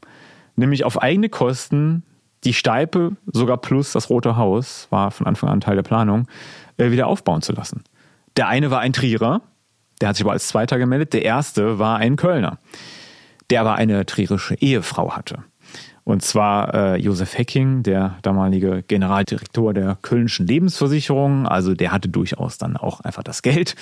Nämlich 0.56 0.84
auf 0.84 1.02
eigene 1.02 1.30
Kosten 1.30 2.04
die 2.44 2.54
Steipe, 2.54 3.18
sogar 3.26 3.58
plus 3.58 3.92
das 3.92 4.10
Rote 4.10 4.38
Haus, 4.38 4.88
war 4.92 5.12
von 5.12 5.26
Anfang 5.26 5.50
an 5.50 5.60
Teil 5.60 5.76
der 5.76 5.84
Planung, 5.84 6.28
äh, 6.78 6.92
wieder 6.92 7.08
aufbauen 7.08 7.42
zu 7.42 7.52
lassen. 7.52 7.84
Der 8.38 8.48
eine 8.48 8.70
war 8.70 8.80
ein 8.80 8.94
Trierer, 8.94 9.42
der 10.00 10.10
hat 10.10 10.16
sich 10.16 10.24
aber 10.24 10.34
als 10.34 10.48
Zweiter 10.48 10.78
gemeldet. 10.78 11.14
Der 11.14 11.24
erste 11.24 11.80
war 11.80 11.98
ein 11.98 12.16
Kölner, 12.16 12.60
der 13.50 13.62
aber 13.62 13.76
eine 13.76 14.06
trierische 14.06 14.54
Ehefrau 14.56 15.16
hatte. 15.16 15.44
Und 16.04 16.22
zwar 16.22 16.74
äh, 16.74 16.96
Josef 16.98 17.38
Hecking, 17.38 17.82
der 17.84 18.18
damalige 18.22 18.84
Generaldirektor 18.84 19.74
der 19.74 19.98
Kölnischen 20.04 20.46
Lebensversicherung. 20.46 21.48
Also 21.48 21.74
der 21.74 21.92
hatte 21.92 22.08
durchaus 22.08 22.58
dann 22.60 22.78
auch 22.78 23.02
einfach 23.02 23.24
das 23.24 23.42
Geld. 23.42 23.76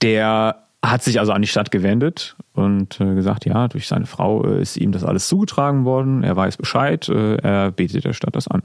Der 0.00 0.64
hat 0.82 1.02
sich 1.02 1.20
also 1.20 1.32
an 1.32 1.42
die 1.42 1.48
Stadt 1.48 1.70
gewendet 1.70 2.36
und 2.54 3.00
äh, 3.00 3.14
gesagt, 3.14 3.44
ja, 3.44 3.68
durch 3.68 3.86
seine 3.86 4.06
Frau 4.06 4.44
äh, 4.44 4.60
ist 4.60 4.76
ihm 4.76 4.92
das 4.92 5.04
alles 5.04 5.28
zugetragen 5.28 5.84
worden, 5.84 6.24
er 6.24 6.34
weiß 6.34 6.56
Bescheid, 6.56 7.08
äh, 7.08 7.36
er 7.36 7.70
betet 7.70 8.04
der 8.04 8.12
Stadt 8.12 8.34
das 8.34 8.48
an. 8.48 8.62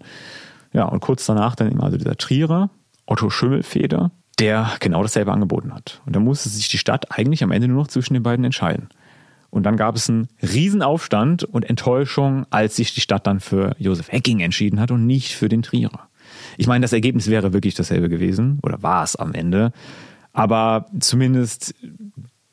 Ja, 0.74 0.86
und 0.86 1.00
kurz 1.00 1.26
danach 1.26 1.56
dann 1.56 1.72
eben 1.72 1.82
also 1.82 1.98
dieser 1.98 2.18
Trierer, 2.18 2.70
Otto 3.06 3.30
Schimmelfeder, 3.30 4.12
der 4.40 4.72
genau 4.80 5.02
dasselbe 5.02 5.32
angeboten 5.32 5.74
hat. 5.74 6.02
Und 6.06 6.16
da 6.16 6.20
musste 6.20 6.50
sich 6.50 6.70
die 6.70 6.78
Stadt 6.78 7.18
eigentlich 7.18 7.44
am 7.44 7.52
Ende 7.52 7.68
nur 7.68 7.84
noch 7.84 7.88
zwischen 7.88 8.14
den 8.14 8.24
beiden 8.24 8.46
entscheiden. 8.46 8.90
Und 9.50 9.64
dann 9.64 9.78
gab 9.78 9.96
es 9.96 10.10
einen 10.10 10.28
Riesenaufstand 10.42 11.44
und 11.44 11.70
Enttäuschung, 11.70 12.46
als 12.50 12.76
sich 12.76 12.94
die 12.94 13.02
Stadt 13.02 13.26
dann 13.26 13.40
für 13.40 13.76
Josef 13.80 14.12
Hecking 14.12 14.42
entschieden 14.42 14.80
hat 14.80 14.92
und 14.92 15.06
nicht 15.06 15.34
für 15.34 15.50
den 15.50 15.62
Trierer. 15.62 16.10
Ich 16.58 16.68
meine, 16.68 16.84
das 16.84 16.94
Ergebnis 16.94 17.30
wäre 17.30 17.54
wirklich 17.54 17.76
dasselbe 17.76 18.10
gewesen, 18.10 18.60
oder 18.62 18.84
war 18.84 19.04
es 19.04 19.16
am 19.16 19.34
Ende. 19.34 19.72
Aber 20.38 20.86
zumindest, 21.00 21.74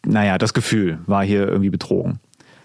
naja, 0.06 0.38
das 0.38 0.54
Gefühl 0.54 1.00
war 1.06 1.22
hier 1.22 1.46
irgendwie 1.46 1.68
betrogen. 1.68 2.18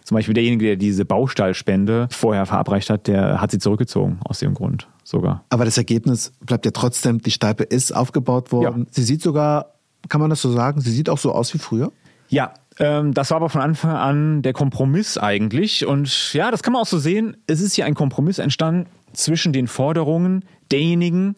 Zum 0.06 0.16
Beispiel 0.16 0.34
derjenige, 0.34 0.66
der 0.66 0.76
diese 0.78 1.04
Baustahlspende 1.04 2.08
vorher 2.10 2.46
verabreicht 2.46 2.90
hat, 2.90 3.08
der 3.08 3.42
hat 3.42 3.52
sie 3.52 3.60
zurückgezogen 3.60 4.20
aus 4.24 4.40
dem 4.40 4.54
Grund 4.54 4.88
sogar. 5.04 5.44
Aber 5.50 5.66
das 5.66 5.78
Ergebnis 5.78 6.32
bleibt 6.40 6.66
ja 6.66 6.72
trotzdem, 6.72 7.20
die 7.22 7.32
Steipe 7.32 7.64
ist 7.64 7.94
aufgebaut 7.94 8.54
worden. 8.54 8.84
Ja. 8.84 8.92
Sie 8.92 9.04
sieht 9.04 9.22
sogar, 9.22 9.74
kann 10.08 10.22
man 10.22 10.30
das 10.30 10.42
so 10.42 10.52
sagen, 10.52 10.80
sie 10.80 10.92
sieht 10.92 11.10
auch 11.10 11.18
so 11.18 11.34
aus 11.34 11.54
wie 11.54 11.60
früher? 11.60 11.92
Ja, 12.30 12.54
ähm, 12.80 13.14
das 13.14 13.30
war 13.32 13.38
aber 13.38 13.50
von 13.50 13.62
Anfang 13.62 13.92
an 13.92 14.42
der 14.42 14.54
Kompromiss 14.54 15.18
eigentlich. 15.18 15.86
Und 15.86 16.34
ja, 16.34 16.50
das 16.50 16.64
kann 16.64 16.72
man 16.72 16.82
auch 16.82 16.88
so 16.88 16.98
sehen. 16.98 17.36
Es 17.46 17.60
ist 17.60 17.74
hier 17.74 17.86
ein 17.86 17.94
Kompromiss 17.94 18.40
entstanden 18.40 18.88
zwischen 19.12 19.52
den 19.52 19.68
Forderungen 19.68 20.46
derjenigen, 20.72 21.36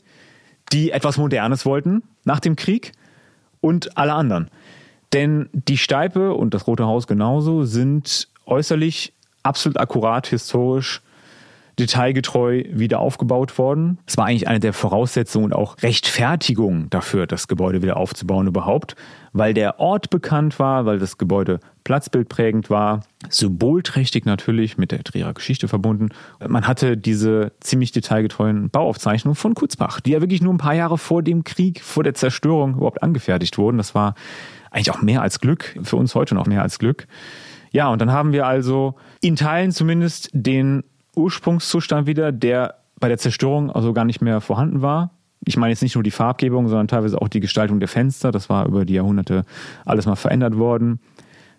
die 0.71 0.91
etwas 0.91 1.17
Modernes 1.17 1.65
wollten 1.65 2.03
nach 2.25 2.39
dem 2.39 2.55
Krieg 2.55 2.91
und 3.61 3.97
alle 3.97 4.13
anderen. 4.13 4.49
Denn 5.13 5.49
die 5.53 5.77
Steipe 5.77 6.33
und 6.33 6.53
das 6.53 6.67
Rote 6.67 6.85
Haus 6.85 7.07
genauso 7.07 7.63
sind 7.63 8.27
äußerlich 8.45 9.13
absolut 9.43 9.79
akkurat 9.79 10.27
historisch 10.27 11.01
detailgetreu 11.79 12.63
wieder 12.69 12.99
aufgebaut 12.99 13.57
worden. 13.57 13.97
Es 14.05 14.17
war 14.17 14.25
eigentlich 14.25 14.47
eine 14.47 14.59
der 14.59 14.73
Voraussetzungen 14.73 15.45
und 15.45 15.53
auch 15.53 15.81
Rechtfertigung 15.81 16.89
dafür, 16.89 17.27
das 17.27 17.47
Gebäude 17.47 17.81
wieder 17.81 17.97
aufzubauen 17.97 18.47
überhaupt, 18.47 18.95
weil 19.33 19.53
der 19.53 19.79
Ort 19.79 20.09
bekannt 20.09 20.59
war, 20.59 20.85
weil 20.85 20.99
das 20.99 21.17
Gebäude 21.17 21.59
platzbildprägend 21.83 22.69
war, 22.69 23.01
symbolträchtig 23.29 24.25
natürlich 24.25 24.77
mit 24.77 24.91
der 24.91 25.03
Trierer 25.03 25.33
Geschichte 25.33 25.67
verbunden. 25.67 26.09
Man 26.45 26.67
hatte 26.67 26.97
diese 26.97 27.53
ziemlich 27.59 27.91
detailgetreuen 27.91 28.69
Bauaufzeichnungen 28.69 29.35
von 29.35 29.53
Kutzbach, 29.53 29.99
die 29.99 30.11
ja 30.11 30.21
wirklich 30.21 30.41
nur 30.41 30.53
ein 30.53 30.57
paar 30.57 30.75
Jahre 30.75 30.97
vor 30.97 31.23
dem 31.23 31.43
Krieg, 31.43 31.81
vor 31.81 32.03
der 32.03 32.13
Zerstörung 32.13 32.75
überhaupt 32.75 33.01
angefertigt 33.03 33.57
wurden. 33.57 33.77
Das 33.77 33.95
war 33.95 34.15
eigentlich 34.69 34.91
auch 34.91 35.01
mehr 35.01 35.21
als 35.21 35.39
Glück, 35.39 35.77
für 35.83 35.95
uns 35.95 36.15
heute 36.15 36.35
noch 36.35 36.45
mehr 36.45 36.61
als 36.61 36.79
Glück. 36.79 37.07
Ja, 37.71 37.87
und 37.89 37.99
dann 37.99 38.11
haben 38.11 38.33
wir 38.33 38.47
also 38.47 38.95
in 39.21 39.35
Teilen 39.35 39.71
zumindest 39.71 40.29
den 40.33 40.83
Ursprungszustand 41.15 42.05
wieder, 42.07 42.31
der 42.31 42.75
bei 42.99 43.07
der 43.07 43.17
Zerstörung 43.17 43.71
also 43.71 43.93
gar 43.93 44.05
nicht 44.05 44.21
mehr 44.21 44.41
vorhanden 44.41 44.81
war. 44.81 45.11
Ich 45.45 45.57
meine 45.57 45.71
jetzt 45.71 45.81
nicht 45.81 45.95
nur 45.95 46.03
die 46.03 46.11
Farbgebung, 46.11 46.67
sondern 46.67 46.87
teilweise 46.87 47.21
auch 47.21 47.27
die 47.27 47.39
Gestaltung 47.39 47.79
der 47.79 47.87
Fenster. 47.87 48.31
Das 48.31 48.49
war 48.49 48.67
über 48.67 48.85
die 48.85 48.93
Jahrhunderte 48.93 49.43
alles 49.85 50.05
mal 50.05 50.15
verändert 50.15 50.57
worden. 50.57 50.99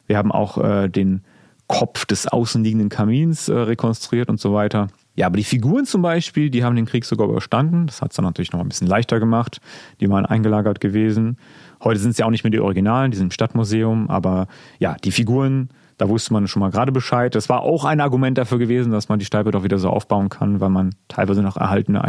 Wir 0.07 0.19
haben 0.19 0.31
auch 0.31 0.59
äh, 0.59 0.89
den 0.89 1.23
Kopf 1.67 2.05
des 2.05 2.29
außenliegenden 2.29 2.91
Kamins 2.91 3.49
äh, 3.49 3.55
rekonstruiert 3.55 4.29
und 4.29 4.39
so 4.39 4.53
weiter. 4.53 4.89
Ja, 5.15 5.27
aber 5.27 5.37
die 5.37 5.45
Figuren 5.45 5.85
zum 5.85 6.03
Beispiel, 6.03 6.49
die 6.49 6.65
haben 6.65 6.77
den 6.77 6.87
Krieg 6.87 7.05
sogar 7.05 7.29
überstanden. 7.29 7.87
Das 7.87 8.01
hat 8.03 8.11
es 8.11 8.17
dann 8.17 8.25
natürlich 8.25 8.53
noch 8.53 8.61
ein 8.61 8.69
bisschen 8.69 8.87
leichter 8.87 9.21
gemacht. 9.21 9.61
Die 10.01 10.09
waren 10.09 10.27
eingelagert 10.27 10.81
gewesen. 10.81 11.37
Heute 11.83 11.99
sind 11.99 12.13
es 12.13 12.19
ja 12.19 12.27
auch 12.27 12.31
nicht 12.31 12.45
mehr 12.45 12.51
die 12.51 12.61
Originalen, 12.61 13.11
die 13.11 13.17
sind 13.17 13.27
im 13.27 13.31
Stadtmuseum. 13.31 14.11
Aber 14.11 14.47
ja, 14.79 14.97
die 15.03 15.11
Figuren 15.11 15.71
da 16.03 16.09
wusste 16.09 16.33
man 16.33 16.49
schon 16.49 16.59
mal 16.59 16.73
gerade 16.73 16.91
Bescheid. 16.91 17.33
Das 17.37 17.49
war 17.49 17.61
auch 17.61 17.85
ein 17.85 18.01
Argument 18.01 18.37
dafür 18.37 18.59
gewesen, 18.59 18.91
dass 18.91 19.09
man 19.09 19.21
die 19.21 19.25
Steipe 19.25 19.53
doch 19.53 19.63
wieder 19.63 19.79
so 19.79 19.89
aufbauen 19.89 20.31
kann, 20.31 20.61
weil 20.61 20.69
man 20.69 20.97
teilweise 21.07 21.43
noch 21.43 21.57
erhaltene 21.57 22.03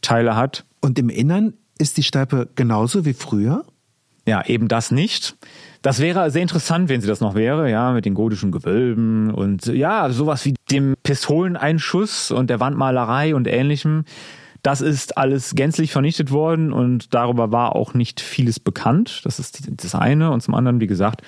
Architekturteile 0.00 0.36
hat. 0.36 0.64
Und 0.80 0.98
im 0.98 1.08
Innern 1.08 1.54
ist 1.78 1.96
die 1.96 2.02
Steipe 2.02 2.48
genauso 2.54 3.04
wie 3.04 3.12
früher? 3.12 3.64
Ja, 4.26 4.44
eben 4.46 4.68
das 4.68 4.90
nicht. 4.90 5.36
Das 5.82 5.98
wäre 5.98 6.30
sehr 6.30 6.42
interessant, 6.42 6.88
wenn 6.88 7.00
sie 7.00 7.06
das 7.06 7.20
noch 7.20 7.34
wäre, 7.34 7.70
ja, 7.70 7.92
mit 7.92 8.04
den 8.04 8.14
gotischen 8.14 8.52
Gewölben 8.52 9.32
und 9.32 9.66
ja, 9.66 10.10
sowas 10.10 10.44
wie 10.44 10.54
dem 10.70 10.94
Pistoleneinschuss 11.02 12.30
und 12.30 12.50
der 12.50 12.60
Wandmalerei 12.60 13.34
und 13.34 13.48
ähnlichem. 13.48 14.04
Das 14.62 14.82
ist 14.82 15.16
alles 15.16 15.54
gänzlich 15.54 15.90
vernichtet 15.90 16.30
worden 16.30 16.70
und 16.70 17.14
darüber 17.14 17.50
war 17.50 17.74
auch 17.74 17.94
nicht 17.94 18.20
vieles 18.20 18.60
bekannt. 18.60 19.22
Das 19.24 19.38
ist 19.38 19.62
das 19.82 19.94
eine. 19.94 20.30
Und 20.30 20.42
zum 20.42 20.54
anderen, 20.54 20.80
wie 20.80 20.86
gesagt, 20.86 21.22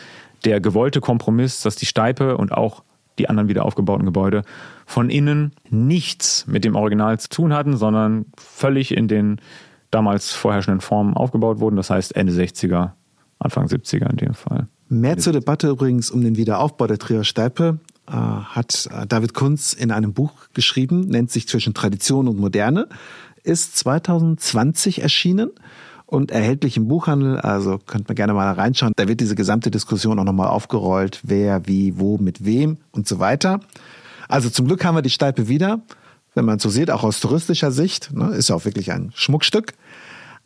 der 0.44 0.60
gewollte 0.60 1.00
Kompromiss, 1.00 1.62
dass 1.62 1.76
die 1.76 1.86
Steipe 1.86 2.36
und 2.36 2.52
auch 2.52 2.82
die 3.18 3.30
anderen 3.30 3.48
wieder 3.48 3.64
aufgebauten 3.64 4.04
Gebäude 4.04 4.42
von 4.92 5.08
innen 5.08 5.52
nichts 5.70 6.46
mit 6.46 6.66
dem 6.66 6.76
Original 6.76 7.18
zu 7.18 7.30
tun 7.30 7.54
hatten, 7.54 7.78
sondern 7.78 8.26
völlig 8.36 8.94
in 8.94 9.08
den 9.08 9.40
damals 9.90 10.32
vorherrschenden 10.32 10.82
Formen 10.82 11.14
aufgebaut 11.14 11.60
wurden. 11.60 11.76
Das 11.76 11.88
heißt 11.88 12.14
Ende 12.14 12.34
60er, 12.34 12.90
Anfang 13.38 13.68
70er 13.68 14.10
in 14.10 14.18
dem 14.18 14.34
Fall. 14.34 14.68
Mehr 14.90 15.16
zur 15.16 15.32
Debatte 15.32 15.70
übrigens 15.70 16.10
um 16.10 16.20
den 16.20 16.36
Wiederaufbau 16.36 16.86
der 16.86 16.98
Trier 16.98 17.24
Steipe 17.24 17.78
äh, 18.06 18.12
hat 18.12 18.86
äh, 18.92 19.06
David 19.06 19.32
Kunz 19.32 19.72
in 19.72 19.92
einem 19.92 20.12
Buch 20.12 20.32
geschrieben, 20.52 21.08
nennt 21.08 21.30
sich 21.30 21.48
Zwischen 21.48 21.72
Tradition 21.72 22.28
und 22.28 22.38
Moderne, 22.38 22.86
ist 23.44 23.78
2020 23.78 25.00
erschienen 25.00 25.52
und 26.04 26.30
erhältlich 26.30 26.76
im 26.76 26.88
Buchhandel. 26.88 27.38
Also 27.38 27.78
könnt 27.78 28.08
man 28.08 28.14
gerne 28.14 28.34
mal 28.34 28.52
reinschauen. 28.52 28.92
Da 28.96 29.08
wird 29.08 29.20
diese 29.20 29.36
gesamte 29.36 29.70
Diskussion 29.70 30.18
auch 30.18 30.24
nochmal 30.24 30.48
aufgerollt. 30.48 31.20
Wer, 31.22 31.66
wie, 31.66 31.98
wo, 31.98 32.18
mit 32.18 32.44
wem 32.44 32.76
und 32.90 33.08
so 33.08 33.20
weiter. 33.20 33.60
Also 34.32 34.48
zum 34.48 34.66
Glück 34.66 34.82
haben 34.82 34.94
wir 34.94 35.02
die 35.02 35.10
Steipe 35.10 35.46
wieder. 35.48 35.82
Wenn 36.34 36.46
man 36.46 36.58
so 36.58 36.70
sieht, 36.70 36.90
auch 36.90 37.04
aus 37.04 37.20
touristischer 37.20 37.70
Sicht, 37.70 38.14
ne, 38.14 38.30
ist 38.34 38.48
ja 38.48 38.56
auch 38.56 38.64
wirklich 38.64 38.90
ein 38.90 39.12
Schmuckstück. 39.14 39.74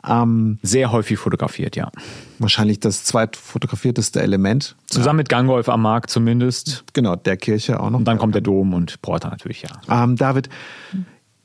Ähm, 0.04 0.58
Sehr 0.62 0.90
häufig 0.90 1.18
fotografiert, 1.18 1.76
ja. 1.76 1.92
Wahrscheinlich 2.40 2.80
das 2.80 3.04
zweitfotografierteste 3.04 4.20
Element. 4.20 4.74
Zusammen 4.86 5.18
ja. 5.18 5.22
mit 5.22 5.28
Gangolf 5.28 5.68
am 5.68 5.82
Markt 5.82 6.10
zumindest. 6.10 6.82
Genau, 6.94 7.14
der 7.14 7.36
Kirche 7.36 7.78
auch 7.78 7.90
noch. 7.90 8.00
Und 8.00 8.06
dann 8.06 8.18
kommt 8.18 8.34
der 8.34 8.42
Dom 8.42 8.74
und 8.74 9.00
Porta 9.02 9.28
natürlich, 9.30 9.62
ja. 9.62 9.70
Ähm, 9.88 10.16
David, 10.16 10.48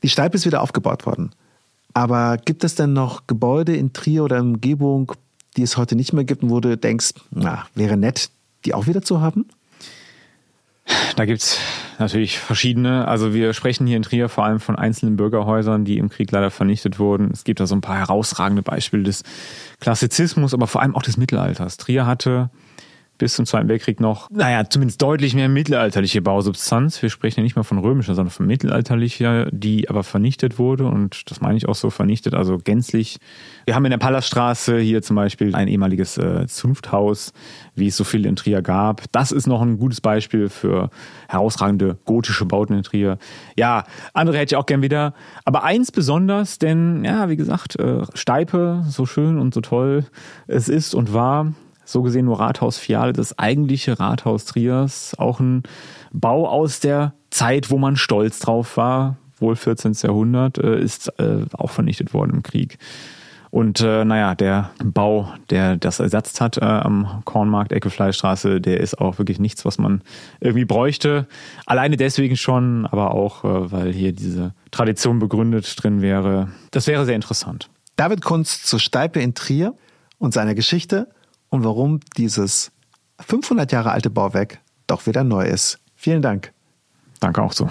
die 0.02 0.08
Steipe 0.08 0.36
ist 0.36 0.44
wieder 0.44 0.62
aufgebaut 0.62 1.06
worden. 1.06 1.30
Aber 1.94 2.38
gibt 2.38 2.64
es 2.64 2.74
denn 2.74 2.92
noch 2.92 3.28
Gebäude 3.28 3.76
in 3.76 3.92
Trier 3.92 4.24
oder 4.24 4.40
Umgebung, 4.40 5.12
die 5.56 5.62
es 5.62 5.76
heute 5.76 5.94
nicht 5.94 6.12
mehr 6.12 6.24
gibt 6.24 6.42
und 6.42 6.50
wo 6.50 6.58
du 6.58 6.76
denkst, 6.76 7.14
na, 7.30 7.66
wäre 7.76 7.96
nett, 7.96 8.30
die 8.64 8.74
auch 8.74 8.88
wieder 8.88 9.02
zu 9.02 9.20
haben? 9.20 9.46
Da 11.16 11.24
gibt 11.24 11.42
es 11.42 11.58
natürlich 11.98 12.38
verschiedene. 12.38 13.06
Also 13.06 13.34
wir 13.34 13.52
sprechen 13.54 13.86
hier 13.86 13.96
in 13.96 14.02
Trier 14.02 14.28
vor 14.28 14.44
allem 14.44 14.60
von 14.60 14.76
einzelnen 14.76 15.16
Bürgerhäusern, 15.16 15.84
die 15.84 15.98
im 15.98 16.08
Krieg 16.08 16.30
leider 16.30 16.50
vernichtet 16.50 16.98
wurden. 16.98 17.30
Es 17.32 17.44
gibt 17.44 17.60
da 17.60 17.66
so 17.66 17.74
ein 17.74 17.80
paar 17.80 17.98
herausragende 17.98 18.62
Beispiele 18.62 19.02
des 19.02 19.22
Klassizismus, 19.80 20.54
aber 20.54 20.66
vor 20.66 20.82
allem 20.82 20.96
auch 20.96 21.02
des 21.02 21.16
Mittelalters. 21.16 21.76
Trier 21.76 22.06
hatte 22.06 22.50
bis 23.22 23.34
zum 23.34 23.46
Zweiten 23.46 23.68
Weltkrieg 23.68 24.00
noch, 24.00 24.28
naja, 24.32 24.68
zumindest 24.68 25.00
deutlich 25.00 25.32
mehr 25.36 25.48
mittelalterliche 25.48 26.20
Bausubstanz. 26.20 27.00
Wir 27.02 27.08
sprechen 27.08 27.38
ja 27.38 27.44
nicht 27.44 27.54
mehr 27.54 27.62
von 27.62 27.78
römischer, 27.78 28.16
sondern 28.16 28.32
von 28.32 28.48
mittelalterlicher, 28.48 29.46
die 29.52 29.88
aber 29.88 30.02
vernichtet 30.02 30.58
wurde 30.58 30.86
und 30.86 31.30
das 31.30 31.40
meine 31.40 31.56
ich 31.56 31.68
auch 31.68 31.76
so 31.76 31.88
vernichtet, 31.88 32.34
also 32.34 32.58
gänzlich. 32.58 33.18
Wir 33.64 33.76
haben 33.76 33.84
in 33.84 33.92
der 33.92 33.98
Palaststraße 33.98 34.80
hier 34.80 35.02
zum 35.02 35.14
Beispiel 35.14 35.54
ein 35.54 35.68
ehemaliges 35.68 36.18
äh, 36.18 36.48
Zunfthaus, 36.48 37.32
wie 37.76 37.86
es 37.86 37.96
so 37.96 38.02
viel 38.02 38.26
in 38.26 38.34
Trier 38.34 38.60
gab. 38.60 39.04
Das 39.12 39.30
ist 39.30 39.46
noch 39.46 39.62
ein 39.62 39.78
gutes 39.78 40.00
Beispiel 40.00 40.48
für 40.48 40.90
herausragende 41.28 41.98
gotische 42.04 42.44
Bauten 42.44 42.74
in 42.74 42.82
Trier. 42.82 43.18
Ja, 43.56 43.84
andere 44.14 44.36
hätte 44.36 44.56
ich 44.56 44.56
auch 44.56 44.66
gern 44.66 44.82
wieder. 44.82 45.14
Aber 45.44 45.62
eins 45.62 45.92
besonders, 45.92 46.58
denn, 46.58 47.04
ja, 47.04 47.28
wie 47.28 47.36
gesagt, 47.36 47.78
äh, 47.78 48.00
Steipe, 48.14 48.82
so 48.88 49.06
schön 49.06 49.38
und 49.38 49.54
so 49.54 49.60
toll 49.60 50.06
es 50.48 50.68
ist 50.68 50.92
und 50.92 51.12
war, 51.12 51.52
so 51.84 52.02
gesehen 52.02 52.26
nur 52.26 52.40
Rathaus 52.40 52.78
Fiale, 52.78 53.12
das 53.12 53.38
eigentliche 53.38 53.98
Rathaus 53.98 54.44
Triers, 54.44 55.14
auch 55.18 55.40
ein 55.40 55.62
Bau 56.12 56.48
aus 56.48 56.80
der 56.80 57.14
Zeit, 57.30 57.70
wo 57.70 57.78
man 57.78 57.96
stolz 57.96 58.38
drauf 58.38 58.76
war, 58.76 59.16
wohl 59.38 59.56
14. 59.56 59.92
Jahrhundert, 60.02 60.58
äh, 60.58 60.80
ist 60.80 61.08
äh, 61.18 61.46
auch 61.52 61.70
vernichtet 61.70 62.14
worden 62.14 62.32
im 62.34 62.42
Krieg. 62.42 62.78
Und 63.52 63.80
äh, 63.82 64.06
naja, 64.06 64.34
der 64.34 64.70
Bau, 64.82 65.28
der 65.50 65.76
das 65.76 66.00
ersetzt 66.00 66.40
hat 66.40 66.56
äh, 66.56 66.64
am 66.64 67.20
Kornmarkt 67.26 67.72
Ecke 67.72 67.90
Fleischstraße, 67.90 68.62
der 68.62 68.80
ist 68.80 68.98
auch 68.98 69.18
wirklich 69.18 69.38
nichts, 69.38 69.66
was 69.66 69.76
man 69.76 70.00
irgendwie 70.40 70.64
bräuchte. 70.64 71.26
Alleine 71.66 71.98
deswegen 71.98 72.38
schon, 72.38 72.86
aber 72.86 73.10
auch, 73.10 73.44
äh, 73.44 73.70
weil 73.70 73.92
hier 73.92 74.14
diese 74.14 74.54
Tradition 74.70 75.18
begründet 75.18 75.74
drin 75.76 76.00
wäre. 76.00 76.48
Das 76.70 76.86
wäre 76.86 77.04
sehr 77.04 77.14
interessant. 77.14 77.68
David 77.96 78.22
Kunz 78.22 78.62
zur 78.62 78.80
Steipe 78.80 79.20
in 79.20 79.34
Trier 79.34 79.74
und 80.18 80.32
seine 80.32 80.54
Geschichte 80.54 81.08
und 81.52 81.64
warum 81.64 82.00
dieses 82.16 82.72
500 83.20 83.70
Jahre 83.70 83.92
alte 83.92 84.08
Bauwerk 84.10 84.58
doch 84.86 85.06
wieder 85.06 85.22
neu 85.22 85.44
ist. 85.44 85.78
Vielen 85.94 86.22
Dank. 86.22 86.52
Danke 87.20 87.42
auch 87.42 87.52
so. 87.52 87.68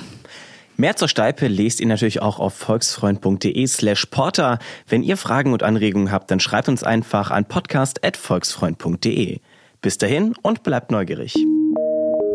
Mehr 0.78 0.96
zur 0.96 1.08
Steipe 1.08 1.48
lest 1.48 1.80
ihr 1.80 1.88
natürlich 1.88 2.22
auch 2.22 2.40
auf 2.40 2.54
volksfreund.de 2.54 3.68
slash 3.68 4.06
porter. 4.06 4.60
Wenn 4.88 5.04
ihr 5.04 5.18
Fragen 5.18 5.52
und 5.52 5.64
Anregungen 5.64 6.12
habt, 6.12 6.30
dann 6.32 6.40
schreibt 6.40 6.70
uns 6.70 6.84
einfach 6.84 7.32
an 7.32 7.46
podcast.volksfreund.de. 7.46 9.40
Bis 9.82 9.98
dahin 9.98 10.36
und 10.44 10.64
bleibt 10.64 10.92
neugierig. 10.92 11.36